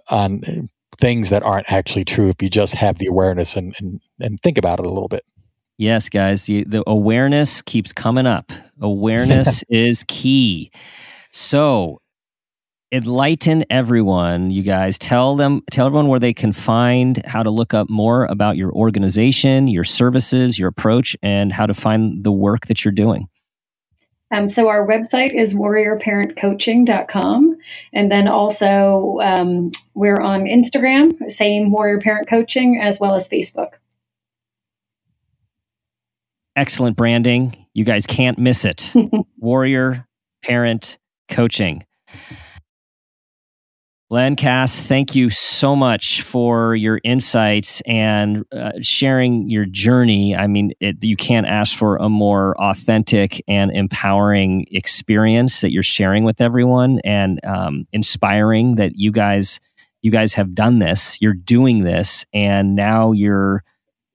on 0.08 0.68
things 0.98 1.30
that 1.30 1.42
aren't 1.42 1.70
actually 1.70 2.04
true 2.04 2.28
if 2.28 2.42
you 2.42 2.48
just 2.48 2.74
have 2.74 2.98
the 2.98 3.06
awareness 3.06 3.56
and, 3.56 3.74
and, 3.78 4.00
and 4.20 4.40
think 4.42 4.58
about 4.58 4.80
it 4.80 4.86
a 4.86 4.88
little 4.88 5.08
bit. 5.08 5.24
Yes, 5.78 6.08
guys, 6.08 6.44
the, 6.44 6.64
the 6.64 6.82
awareness 6.86 7.60
keeps 7.62 7.92
coming 7.92 8.26
up. 8.26 8.50
Awareness 8.80 9.62
is 9.70 10.04
key. 10.06 10.70
So, 11.32 12.00
enlighten 12.92 13.64
everyone, 13.70 14.50
you 14.50 14.62
guys. 14.62 14.98
Tell 14.98 15.36
them, 15.36 15.62
tell 15.70 15.86
everyone 15.86 16.08
where 16.08 16.20
they 16.20 16.34
can 16.34 16.52
find 16.52 17.24
how 17.26 17.42
to 17.42 17.50
look 17.50 17.74
up 17.74 17.90
more 17.90 18.24
about 18.26 18.56
your 18.56 18.72
organization, 18.72 19.66
your 19.68 19.84
services, 19.84 20.58
your 20.58 20.68
approach, 20.68 21.16
and 21.22 21.52
how 21.52 21.66
to 21.66 21.74
find 21.74 22.24
the 22.24 22.32
work 22.32 22.66
that 22.66 22.84
you're 22.84 22.92
doing. 22.92 23.28
Um, 24.32 24.48
so 24.48 24.68
our 24.68 24.86
website 24.86 25.34
is 25.34 25.54
warriorparentcoaching.com. 25.54 27.56
And 27.92 28.10
then 28.10 28.26
also 28.26 29.18
um, 29.22 29.70
we're 29.94 30.20
on 30.20 30.44
Instagram, 30.44 31.30
same 31.30 31.70
Warrior 31.70 32.00
Parent 32.00 32.28
Coaching, 32.28 32.80
as 32.82 32.98
well 32.98 33.14
as 33.14 33.28
Facebook 33.28 33.74
excellent 36.56 36.96
branding. 36.96 37.66
You 37.74 37.84
guys 37.84 38.06
can't 38.06 38.38
miss 38.38 38.64
it. 38.64 38.92
Warrior 39.38 40.06
Parent 40.42 40.98
Coaching. 41.28 41.84
Len 44.08 44.36
Cass, 44.36 44.80
thank 44.80 45.16
you 45.16 45.30
so 45.30 45.74
much 45.74 46.22
for 46.22 46.76
your 46.76 47.00
insights 47.02 47.80
and 47.86 48.44
uh, 48.52 48.70
sharing 48.80 49.50
your 49.50 49.64
journey. 49.64 50.36
I 50.36 50.46
mean, 50.46 50.70
it, 50.78 51.02
you 51.02 51.16
can't 51.16 51.46
ask 51.46 51.74
for 51.74 51.96
a 51.96 52.08
more 52.08 52.54
authentic 52.60 53.42
and 53.48 53.72
empowering 53.74 54.66
experience 54.70 55.60
that 55.60 55.72
you're 55.72 55.82
sharing 55.82 56.22
with 56.22 56.40
everyone, 56.40 57.00
and 57.02 57.44
um, 57.44 57.88
inspiring 57.92 58.76
that 58.76 58.92
you 58.94 59.10
guys 59.10 59.58
you 60.02 60.12
guys 60.12 60.32
have 60.34 60.54
done 60.54 60.78
this. 60.78 61.20
You're 61.20 61.34
doing 61.34 61.82
this, 61.82 62.24
and 62.32 62.76
now 62.76 63.10
you're 63.10 63.64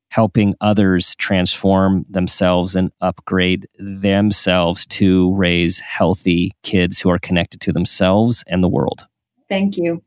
helping 0.08 0.56
others 0.62 1.16
transform 1.16 2.06
themselves 2.10 2.78
and 2.78 2.92
upgrade 3.02 3.68
themselves 3.78 4.86
to 4.86 5.36
raise 5.36 5.80
healthy 5.80 6.52
kids 6.64 7.02
who 7.02 7.10
are 7.10 7.20
connected 7.20 7.60
to 7.60 7.74
themselves 7.74 8.42
and 8.48 8.64
the 8.64 8.70
world. 8.70 9.06
Thank 9.52 9.76
you. 9.76 10.02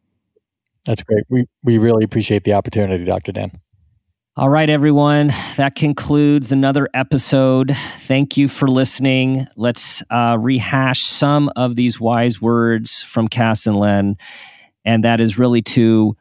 That's 0.87 1.03
great. 1.03 1.25
We 1.29 1.47
we 1.63 1.77
really 1.77 2.03
appreciate 2.03 2.45
the 2.45 2.55
opportunity, 2.55 3.05
Dr. 3.05 3.31
Dan. 3.31 3.53
All 4.37 4.49
right, 4.49 4.71
everyone. 4.71 5.33
That 5.59 5.75
concludes 5.75 6.51
another 6.51 6.89
episode. 6.95 7.77
Thank 7.99 8.39
you 8.39 8.49
for 8.49 8.69
listening. 8.69 9.47
Let's 9.55 10.03
uh, 10.11 10.39
rehash 10.41 11.03
some 11.03 11.51
of 11.57 11.77
these 11.77 12.01
wise 12.01 12.41
words 12.41 13.03
from 13.03 13.29
Cass 13.29 13.67
and 13.67 13.79
Len. 13.79 14.17
And 14.87 15.05
that 15.05 15.21
is 15.21 15.39
really 15.39 15.61
to 15.63 16.17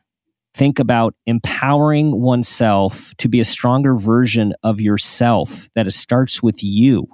think 0.53 0.79
about 0.79 1.15
empowering 1.25 2.19
oneself 2.19 3.15
to 3.19 3.29
be 3.29 3.39
a 3.39 3.45
stronger 3.45 3.95
version 3.95 4.53
of 4.63 4.81
yourself, 4.81 5.69
that 5.75 5.87
it 5.87 5.91
starts 5.91 6.43
with 6.43 6.61
you. 6.61 7.07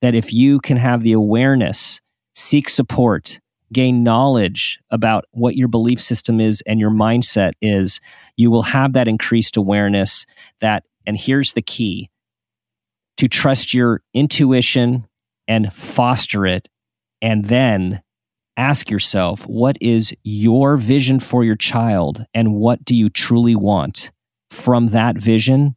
That 0.00 0.14
if 0.14 0.32
you 0.32 0.60
can 0.60 0.76
have 0.76 1.02
the 1.02 1.12
awareness, 1.12 2.00
seek 2.36 2.68
support, 2.68 3.40
gain 3.72 4.02
knowledge 4.02 4.80
about 4.90 5.24
what 5.30 5.56
your 5.56 5.68
belief 5.68 6.02
system 6.02 6.40
is 6.40 6.62
and 6.66 6.80
your 6.80 6.90
mindset 6.90 7.52
is, 7.62 8.00
you 8.36 8.50
will 8.50 8.62
have 8.62 8.92
that 8.94 9.08
increased 9.08 9.56
awareness 9.56 10.26
that, 10.60 10.84
and 11.06 11.18
here's 11.18 11.52
the 11.52 11.62
key 11.62 12.10
to 13.16 13.28
trust 13.28 13.74
your 13.74 14.02
intuition 14.14 15.06
and 15.46 15.72
foster 15.72 16.46
it, 16.46 16.68
and 17.22 17.46
then 17.46 18.00
ask 18.56 18.90
yourself 18.90 19.46
what 19.46 19.76
is 19.80 20.12
your 20.22 20.76
vision 20.76 21.20
for 21.20 21.44
your 21.44 21.56
child 21.56 22.24
and 22.34 22.54
what 22.54 22.84
do 22.84 22.94
you 22.94 23.08
truly 23.08 23.54
want? 23.54 24.10
From 24.50 24.88
that 24.88 25.16
vision, 25.16 25.76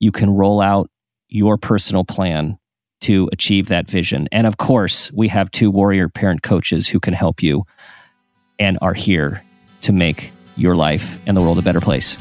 you 0.00 0.12
can 0.12 0.30
roll 0.30 0.60
out 0.60 0.90
your 1.28 1.56
personal 1.56 2.04
plan 2.04 2.57
to 3.00 3.28
achieve 3.32 3.68
that 3.68 3.88
vision. 3.88 4.28
And 4.32 4.46
of 4.46 4.56
course, 4.56 5.12
we 5.12 5.28
have 5.28 5.50
two 5.50 5.70
warrior 5.70 6.08
parent 6.08 6.42
coaches 6.42 6.88
who 6.88 7.00
can 7.00 7.14
help 7.14 7.42
you 7.42 7.64
and 8.58 8.78
are 8.82 8.94
here 8.94 9.42
to 9.82 9.92
make 9.92 10.32
your 10.56 10.74
life 10.74 11.18
and 11.26 11.36
the 11.36 11.40
world 11.40 11.58
a 11.58 11.62
better 11.62 11.80
place. 11.80 12.18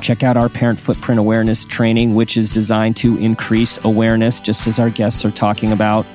Check 0.00 0.22
out 0.22 0.36
our 0.36 0.48
parent 0.48 0.80
footprint 0.80 1.18
awareness 1.18 1.64
training, 1.64 2.14
which 2.14 2.36
is 2.36 2.48
designed 2.48 2.96
to 2.98 3.18
increase 3.18 3.84
awareness, 3.84 4.38
just 4.40 4.66
as 4.66 4.78
our 4.78 4.90
guests 4.90 5.24
are 5.24 5.32
talking 5.32 5.72
about. 5.72 6.06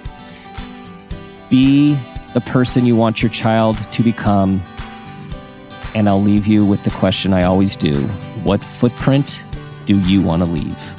Be 1.49 1.97
the 2.33 2.41
person 2.41 2.86
you 2.86 2.95
want 2.95 3.21
your 3.21 3.29
child 3.29 3.77
to 3.91 4.01
become 4.01 4.63
and 5.96 6.10
I'll 6.10 6.22
leave 6.22 6.46
you 6.46 6.66
with 6.66 6.84
the 6.84 6.91
question 6.91 7.34
I 7.34 7.43
always 7.43 7.76
do 7.76 8.02
What 8.43 8.62
footprint 8.62 9.43
do 9.88 10.00
you 10.02 10.22
want 10.22 10.41
to 10.41 10.46
leave? 10.46 10.95